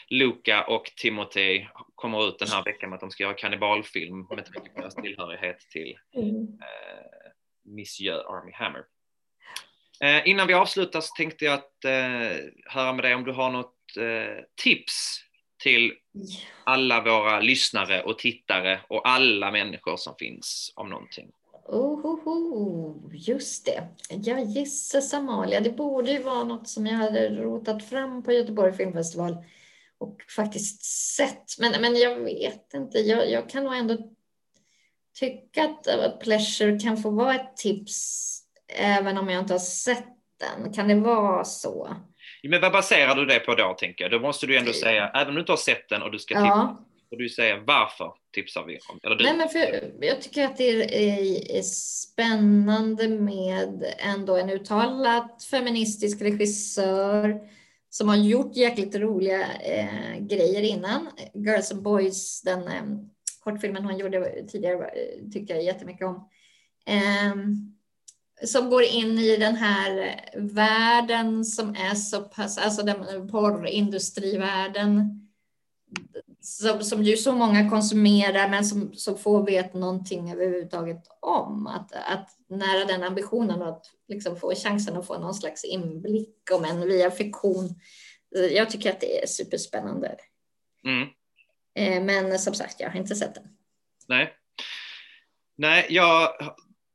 Luca 0.09 0.63
och 0.63 0.85
Timothy 0.85 1.65
kommer 1.95 2.27
ut 2.27 2.39
den 2.39 2.47
här 2.47 2.63
veckan 2.63 2.89
med 2.89 2.95
att 2.95 3.01
de 3.01 3.11
ska 3.11 3.23
göra 3.23 3.33
kannibalfilm 3.33 4.27
med 4.35 4.45
tanke 4.45 4.69
på 4.69 4.81
deras 4.81 4.95
tillhörighet 4.95 5.59
till 5.59 5.97
mm. 6.15 6.35
eh, 6.35 7.31
Monsieur 7.65 8.37
Army 8.37 8.51
Hammer. 8.51 8.83
Eh, 9.99 10.29
innan 10.29 10.47
vi 10.47 10.53
avslutar 10.53 11.01
så 11.01 11.15
tänkte 11.17 11.45
jag 11.45 11.53
att 11.53 11.85
eh, 11.85 12.37
höra 12.65 12.93
med 12.93 13.03
dig 13.03 13.15
om 13.15 13.23
du 13.23 13.31
har 13.31 13.51
något 13.51 13.97
eh, 13.97 14.43
tips 14.63 15.23
till 15.63 15.93
alla 16.63 17.01
våra 17.01 17.39
lyssnare 17.39 18.03
och 18.03 18.19
tittare 18.19 18.79
och 18.87 19.07
alla 19.09 19.51
människor 19.51 19.97
som 19.97 20.15
finns 20.19 20.73
om 20.75 20.89
någonting. 20.89 21.31
Ohoho, 21.67 22.95
just 23.13 23.65
det. 23.65 23.87
Jag 24.09 24.43
gissar 24.43 25.01
Somalia. 25.01 25.59
Det 25.59 25.69
borde 25.69 26.11
ju 26.11 26.23
vara 26.23 26.43
något 26.43 26.67
som 26.67 26.85
jag 26.85 26.95
hade 26.95 27.29
rotat 27.29 27.89
fram 27.89 28.23
på 28.23 28.31
Göteborg 28.31 28.73
Filmfestival 28.73 29.37
och 29.97 30.21
faktiskt 30.35 30.83
sett. 31.15 31.59
Men, 31.59 31.81
men 31.81 31.95
jag 31.95 32.15
vet 32.15 32.73
inte. 32.73 32.99
Jag, 32.99 33.29
jag 33.31 33.49
kan 33.49 33.63
nog 33.63 33.75
ändå 33.75 33.97
tycka 35.19 35.63
att, 35.63 36.19
Pleasure 36.19 36.79
kan 36.79 36.97
få 36.97 37.09
vara 37.09 37.35
ett 37.35 37.57
tips 37.57 38.39
även 38.73 39.17
om 39.17 39.29
jag 39.29 39.39
inte 39.39 39.53
har 39.53 39.59
sett 39.59 40.07
den. 40.39 40.73
Kan 40.73 40.87
det 40.87 40.95
vara 40.95 41.43
så? 41.43 41.95
Men 42.43 42.61
vad 42.61 42.71
baserar 42.71 43.15
du 43.15 43.25
det 43.25 43.39
på 43.39 43.55
då, 43.55 43.73
tänker 43.73 44.03
jag? 44.03 44.11
Då 44.11 44.19
måste 44.19 44.47
du 44.47 44.57
ändå 44.57 44.73
säga, 44.73 45.07
även 45.07 45.27
om 45.27 45.33
du 45.33 45.39
inte 45.39 45.51
har 45.51 45.57
sett 45.57 45.89
den 45.89 46.01
och 46.01 46.11
du 46.11 46.19
ska 46.19 46.33
ja 46.33 46.83
och 47.11 47.17
du 47.17 47.29
säger 47.29 47.63
varför 47.67 48.13
tipsar 48.33 48.65
vi 48.65 48.79
om 48.89 48.99
eller 49.03 49.15
du? 49.15 49.23
Nej, 49.23 49.37
men 49.37 49.49
för, 49.49 49.93
Jag 50.05 50.21
tycker 50.21 50.45
att 50.45 50.57
det 50.57 50.69
är, 50.69 51.57
är 51.57 51.61
spännande 51.61 53.07
med 53.07 53.85
ändå 53.97 54.37
en 54.37 54.49
uttalat 54.49 55.43
feministisk 55.43 56.21
regissör 56.21 57.39
som 57.89 58.09
har 58.09 58.15
gjort 58.15 58.55
jäkligt 58.55 58.95
roliga 58.95 59.53
eh, 59.53 60.19
grejer 60.19 60.61
innan. 60.61 61.07
Girls 61.33 61.71
and 61.71 61.81
Boys, 61.81 62.41
den 62.41 62.67
eh, 62.67 62.83
kortfilmen 63.39 63.85
hon 63.85 63.97
gjorde 63.97 64.45
tidigare, 64.47 64.85
eh, 64.85 65.29
tycker 65.33 65.55
jag 65.55 65.63
jättemycket 65.63 66.07
om. 66.07 66.29
Eh, 66.85 67.35
som 68.43 68.69
går 68.69 68.83
in 68.83 69.19
i 69.19 69.37
den 69.37 69.55
här 69.55 70.19
världen 70.35 71.45
som 71.45 71.69
är 71.69 71.95
så 71.95 72.21
pass, 72.21 72.57
alltså 72.57 72.83
den 72.83 73.27
porrindustrivärlden 73.27 75.27
som, 76.47 76.83
som 76.83 77.03
ju 77.03 77.17
så 77.17 77.31
många 77.31 77.69
konsumerar 77.69 78.49
men 78.49 78.65
som 78.65 78.93
så 78.93 79.17
få 79.17 79.41
vet 79.41 79.73
någonting 79.73 80.31
överhuvudtaget 80.31 81.03
om. 81.21 81.67
Att, 81.67 81.91
att 81.93 82.29
nära 82.49 82.85
den 82.85 83.03
ambitionen 83.03 83.61
att 83.61 83.85
liksom 84.07 84.37
få 84.37 84.55
chansen 84.55 84.97
att 84.97 85.07
få 85.07 85.19
någon 85.19 85.33
slags 85.33 85.63
inblick 85.63 86.51
om 86.53 86.65
en 86.65 86.81
via 86.81 87.11
fiktion. 87.11 87.75
Jag 88.51 88.69
tycker 88.69 88.89
att 88.89 88.99
det 88.99 89.23
är 89.23 89.27
superspännande. 89.27 90.15
Mm. 90.83 91.07
Eh, 91.75 92.03
men 92.03 92.39
som 92.39 92.53
sagt, 92.53 92.79
jag 92.79 92.89
har 92.89 92.99
inte 92.99 93.15
sett 93.15 93.35
den. 93.35 93.43
Nej. 94.07 94.33
Nej, 95.57 95.85
jag 95.89 96.29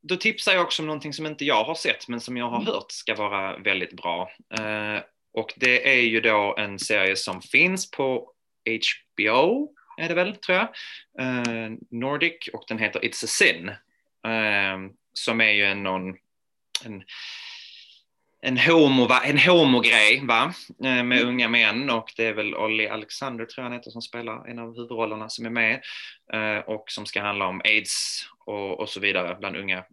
då 0.01 0.15
tipsar 0.15 0.53
jag 0.53 0.63
också 0.63 0.81
om 0.81 0.85
någonting 0.85 1.13
som 1.13 1.25
inte 1.25 1.45
jag 1.45 1.63
har 1.63 1.75
sett 1.75 2.07
men 2.07 2.19
som 2.19 2.37
jag 2.37 2.49
har 2.49 2.61
mm. 2.61 2.67
hört 2.67 2.91
ska 2.91 3.15
vara 3.15 3.57
väldigt 3.57 3.93
bra. 3.93 4.29
Eh, 4.59 5.03
och 5.33 5.53
det 5.55 5.97
är 5.97 6.01
ju 6.01 6.21
då 6.21 6.55
en 6.57 6.79
serie 6.79 7.15
som 7.15 7.41
finns 7.41 7.91
på 7.91 8.32
HBO, 8.65 9.73
är 9.97 10.07
det 10.07 10.13
väl, 10.13 10.35
tror 10.35 10.57
jag. 10.57 10.67
Eh, 11.19 11.71
Nordic 11.89 12.49
och 12.53 12.63
den 12.67 12.79
heter 12.79 12.99
It's 12.99 13.23
a 13.23 13.27
Sin. 13.27 13.69
Eh, 14.25 14.93
som 15.13 15.41
är 15.41 15.51
ju 15.51 15.63
en, 15.63 15.83
någon, 15.83 16.15
en 16.85 17.03
en, 18.45 18.57
homo, 18.57 19.07
en 19.23 19.37
homogrej 19.37 20.21
va? 20.25 20.53
Eh, 20.83 21.03
med 21.03 21.21
mm. 21.21 21.27
unga 21.27 21.47
män 21.47 21.89
och 21.89 22.13
det 22.17 22.25
är 22.25 22.33
väl 22.33 22.55
Olli 22.55 22.87
Alexander 22.87 23.45
tror 23.45 23.63
jag 23.63 23.69
han 23.69 23.79
heter 23.79 23.91
som 23.91 24.01
spelar 24.01 24.47
en 24.47 24.59
av 24.59 24.75
huvudrollerna 24.75 25.29
som 25.29 25.45
är 25.45 25.49
med 25.49 25.81
och 26.65 26.85
som 26.87 27.05
ska 27.05 27.21
handla 27.21 27.47
om 27.47 27.61
aids 27.63 28.27
och, 28.45 28.79
och 28.79 28.89
så 28.89 28.99
vidare 28.99 29.35
bland 29.39 29.55
unga 29.55 29.83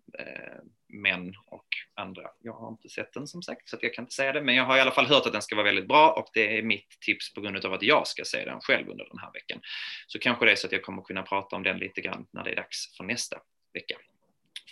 män 0.93 1.35
och 1.47 1.67
andra. 1.95 2.23
Jag 2.43 2.53
har 2.53 2.69
inte 2.69 2.89
sett 2.89 3.13
den 3.13 3.27
som 3.27 3.43
sagt 3.43 3.69
så 3.69 3.77
jag 3.81 3.95
kan 3.95 4.03
inte 4.03 4.15
säga 4.15 4.33
det 4.33 4.43
men 4.43 4.55
jag 4.55 4.65
har 4.65 4.77
i 4.77 4.81
alla 4.81 4.91
fall 4.91 5.07
hört 5.07 5.27
att 5.27 5.33
den 5.33 5.43
ska 5.43 5.57
vara 5.57 5.65
väldigt 5.65 5.89
bra 5.89 6.11
och 6.11 6.29
det 6.35 6.59
är 6.59 6.63
mitt 6.63 7.01
tips 7.01 7.35
på 7.35 7.41
grund 7.41 7.65
av 7.65 7.73
att 7.73 7.83
jag 7.83 8.07
ska 8.07 8.25
se 8.25 8.45
den 8.45 8.61
själv 8.61 8.89
under 8.89 9.05
den 9.05 9.19
här 9.19 9.33
veckan. 9.33 9.61
Så 10.07 10.19
kanske 10.19 10.45
det 10.45 10.53
är 10.53 10.57
så 10.57 10.67
att 10.67 10.73
jag 10.73 10.83
kommer 10.83 11.03
kunna 11.03 11.23
prata 11.23 11.57
om 11.57 11.63
den 11.63 11.79
lite 11.79 12.01
grann 12.01 12.27
när 12.31 12.45
det 12.45 12.51
är 12.51 12.57
dags 12.57 12.97
för 12.97 13.05
nästa 13.05 13.39
vecka. 13.75 13.97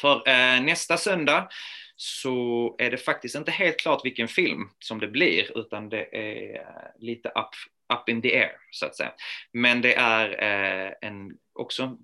För 0.01 0.29
eh, 0.29 0.61
nästa 0.61 0.97
söndag 0.97 1.49
så 1.97 2.75
är 2.79 2.91
det 2.91 2.97
faktiskt 2.97 3.35
inte 3.35 3.51
helt 3.51 3.77
klart 3.77 4.05
vilken 4.05 4.29
film 4.29 4.71
som 4.79 5.01
det 5.01 5.09
blir, 5.09 5.59
utan 5.59 5.89
det 5.89 6.17
är 6.17 6.55
eh, 6.55 7.01
lite 7.01 7.29
up, 7.29 7.51
up 7.99 8.09
in 8.09 8.23
the 8.23 8.37
air, 8.37 8.53
så 8.71 8.87
att 8.87 8.97
säga. 8.97 9.13
Men 9.53 9.81
det 9.83 9.95
är 9.95 10.43
eh, 10.43 10.93
en, 11.01 11.39
också, 11.53 11.99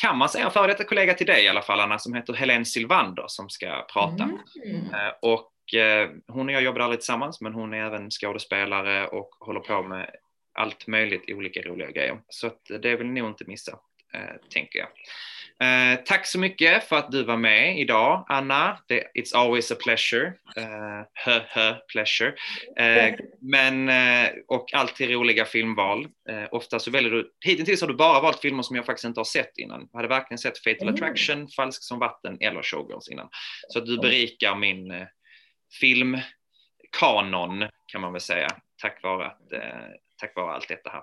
kan 0.00 0.18
man 0.18 0.28
säga, 0.28 0.44
en 0.44 0.50
före 0.50 0.66
detta 0.66 0.84
kollega 0.84 1.14
till 1.14 1.26
dig 1.26 1.44
i 1.44 1.48
alla 1.48 1.62
fall, 1.62 1.80
Anna, 1.80 1.98
som 1.98 2.14
heter 2.14 2.32
Helene 2.32 2.64
Silvander 2.64 3.24
som 3.26 3.48
ska 3.48 3.86
prata. 3.92 4.22
Mm. 4.64 4.94
Eh, 4.94 5.12
och 5.22 5.74
eh, 5.74 6.10
hon 6.28 6.48
och 6.48 6.54
jag 6.54 6.62
jobbade 6.62 6.84
aldrig 6.84 7.00
tillsammans, 7.00 7.40
men 7.40 7.54
hon 7.54 7.74
är 7.74 7.86
även 7.86 8.10
skådespelare 8.10 9.06
och 9.06 9.30
håller 9.40 9.60
på 9.60 9.82
med 9.82 10.10
allt 10.52 10.86
möjligt 10.86 11.24
olika 11.28 11.62
roliga 11.62 11.90
grejer. 11.90 12.20
Så 12.28 12.46
att 12.46 12.60
det 12.82 12.96
vill 12.96 13.06
nog 13.06 13.28
inte 13.28 13.44
missa, 13.46 13.72
eh, 14.14 14.36
tänker 14.50 14.78
jag. 14.78 14.88
Eh, 15.62 15.98
tack 16.04 16.26
så 16.26 16.38
mycket 16.38 16.84
för 16.84 16.96
att 16.96 17.12
du 17.12 17.24
var 17.24 17.36
med 17.36 17.78
idag, 17.78 18.26
Anna. 18.28 18.78
Det, 18.88 19.06
it's 19.14 19.36
always 19.36 19.72
a 19.72 19.74
pleasure. 19.84 20.26
Uh, 20.26 21.04
hö, 21.12 21.40
hö, 21.48 21.74
pleasure. 21.92 22.28
Uh, 22.80 23.14
men, 23.40 23.88
uh, 23.88 24.30
och 24.48 24.74
alltid 24.74 25.10
roliga 25.10 25.44
filmval. 25.44 26.04
Uh, 26.30 26.46
ofta 26.50 26.78
så 26.78 26.90
väljer 26.90 27.10
du, 27.10 27.32
hittills 27.44 27.80
har 27.80 27.88
du 27.88 27.94
bara 27.94 28.20
valt 28.20 28.40
filmer 28.40 28.62
som 28.62 28.76
jag 28.76 28.86
faktiskt 28.86 29.04
inte 29.04 29.20
har 29.20 29.24
sett 29.24 29.58
innan. 29.58 29.88
Jag 29.92 29.98
hade 29.98 30.08
varken 30.08 30.38
sett 30.38 30.58
Fatal 30.58 30.88
mm. 30.88 30.94
Attraction, 30.94 31.48
Falsk 31.48 31.82
som 31.82 31.98
vatten 31.98 32.36
eller 32.40 32.62
Showgirls 32.62 33.08
innan. 33.08 33.28
Så 33.68 33.78
att 33.78 33.86
du 33.86 33.98
berikar 33.98 34.56
min 34.56 34.90
uh, 34.90 35.06
filmkanon 35.80 37.68
kan 37.86 38.00
man 38.00 38.12
väl 38.12 38.20
säga, 38.20 38.48
tack 38.82 39.02
vare, 39.02 39.26
att, 39.26 39.48
tack 40.20 40.36
vare 40.36 40.52
allt 40.52 40.68
detta 40.68 40.90
här. 40.90 41.02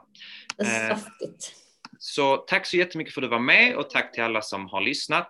Saftigt. 0.89 1.66
Så 1.99 2.37
tack 2.37 2.65
så 2.65 2.77
jättemycket 2.77 3.13
för 3.13 3.21
att 3.21 3.25
du 3.25 3.29
var 3.29 3.39
med 3.39 3.75
och 3.75 3.89
tack 3.89 4.13
till 4.13 4.23
alla 4.23 4.41
som 4.41 4.67
har 4.67 4.81
lyssnat. 4.81 5.29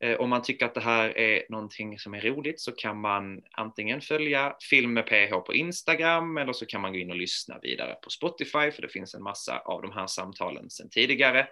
Eh, 0.00 0.20
om 0.20 0.30
man 0.30 0.42
tycker 0.42 0.66
att 0.66 0.74
det 0.74 0.80
här 0.80 1.18
är 1.18 1.42
någonting 1.48 1.98
som 1.98 2.14
är 2.14 2.20
roligt 2.20 2.60
så 2.60 2.72
kan 2.72 3.00
man 3.00 3.42
antingen 3.52 4.00
följa 4.00 4.56
Film 4.70 4.92
med 4.92 5.06
PH 5.06 5.34
på 5.46 5.54
Instagram 5.54 6.38
eller 6.38 6.52
så 6.52 6.66
kan 6.66 6.80
man 6.80 6.92
gå 6.92 6.98
in 6.98 7.10
och 7.10 7.16
lyssna 7.16 7.58
vidare 7.62 7.94
på 7.94 8.10
Spotify 8.10 8.70
för 8.70 8.82
det 8.82 8.88
finns 8.88 9.14
en 9.14 9.22
massa 9.22 9.58
av 9.58 9.82
de 9.82 9.92
här 9.92 10.06
samtalen 10.06 10.70
sedan 10.70 10.88
tidigare. 10.90 11.48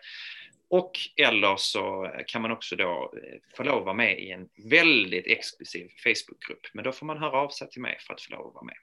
Och 0.68 0.92
eller 1.16 1.56
så 1.56 2.12
kan 2.26 2.42
man 2.42 2.50
också 2.50 2.76
då 2.76 3.12
eh, 3.16 3.56
få 3.56 3.62
lov 3.62 3.78
att 3.78 3.84
vara 3.84 3.94
med 3.94 4.18
i 4.18 4.30
en 4.30 4.48
väldigt 4.70 5.26
exklusiv 5.26 5.88
Facebookgrupp. 6.04 6.66
Men 6.72 6.84
då 6.84 6.92
får 6.92 7.06
man 7.06 7.18
höra 7.18 7.38
av 7.38 7.48
sig 7.48 7.70
till 7.70 7.82
mig 7.82 7.98
för 8.06 8.14
att 8.14 8.22
få 8.22 8.32
lov 8.32 8.46
att 8.46 8.54
vara 8.54 8.64
med. 8.64 8.76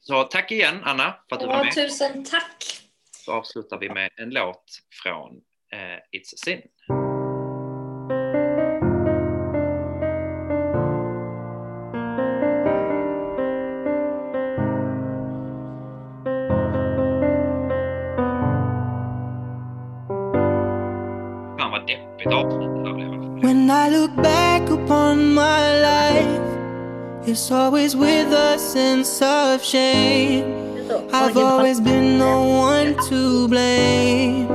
Så 0.00 0.22
tack 0.24 0.52
igen 0.52 0.80
Anna 0.84 1.16
för 1.28 1.36
att 1.36 1.40
du 1.40 1.46
var 1.46 1.64
med. 1.64 1.72
Ja, 1.76 1.82
tusen 1.82 2.24
tack 2.24 2.79
så 3.30 3.34
avslutar 3.34 3.78
vi 3.78 3.88
med 3.88 4.10
en 4.16 4.30
låt 4.30 4.64
från 5.02 5.40
eh, 5.72 6.18
It's 6.18 6.34
a 6.34 6.38
Sin. 6.44 6.62
When 23.42 23.70
I 23.70 23.90
look 23.90 24.16
back 24.16 24.70
upon 24.70 25.34
my 25.34 25.80
life 25.80 26.40
It's 27.26 27.50
always 27.50 27.94
with 27.96 28.32
a 28.32 28.58
sense 28.58 29.22
of 29.22 29.62
shame 29.62 30.69
I've 31.12 31.36
always 31.36 31.80
been 31.80 32.18
the 32.18 32.24
one 32.24 32.94
to 33.08 33.48
blame 33.48 34.46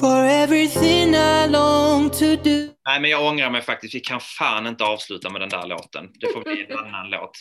For 0.00 0.24
everything 0.26 1.14
I 1.14 1.46
long 1.46 2.10
to 2.10 2.36
do 2.36 2.68
Nej, 2.84 3.00
men 3.00 3.10
jag 3.10 3.26
ångrar 3.26 3.50
mig 3.50 3.62
faktiskt. 3.62 3.94
Vi 3.94 4.00
kan 4.00 4.20
fan 4.20 4.66
inte 4.66 4.84
avsluta 4.84 5.30
med 5.30 5.40
den 5.40 5.48
där 5.48 5.66
låten. 5.66 6.12
Det 6.14 6.32
får 6.32 6.42
bli 6.42 6.66
en 6.68 6.78
annan 6.86 7.10
låt. 7.10 7.36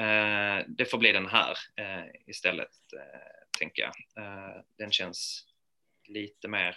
Uh, 0.00 0.66
det 0.68 0.84
får 0.90 0.98
bli 0.98 1.12
den 1.12 1.26
här 1.26 1.50
uh, 1.50 2.10
istället, 2.26 2.70
uh, 2.94 3.00
tänker 3.58 3.82
jag. 3.82 3.92
den 4.78 4.92
känns 4.92 5.44
lite 6.08 6.48
mer 6.48 6.76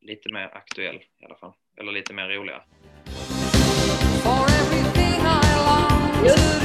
lite 0.00 0.32
mer 0.32 0.56
aktuell 0.56 0.96
i 0.96 1.24
alla 1.24 1.36
fall 1.36 1.52
eller 1.80 1.92
lite 1.92 2.12
mer 2.12 2.28
roliga. 2.28 2.62
Just. 6.24 6.59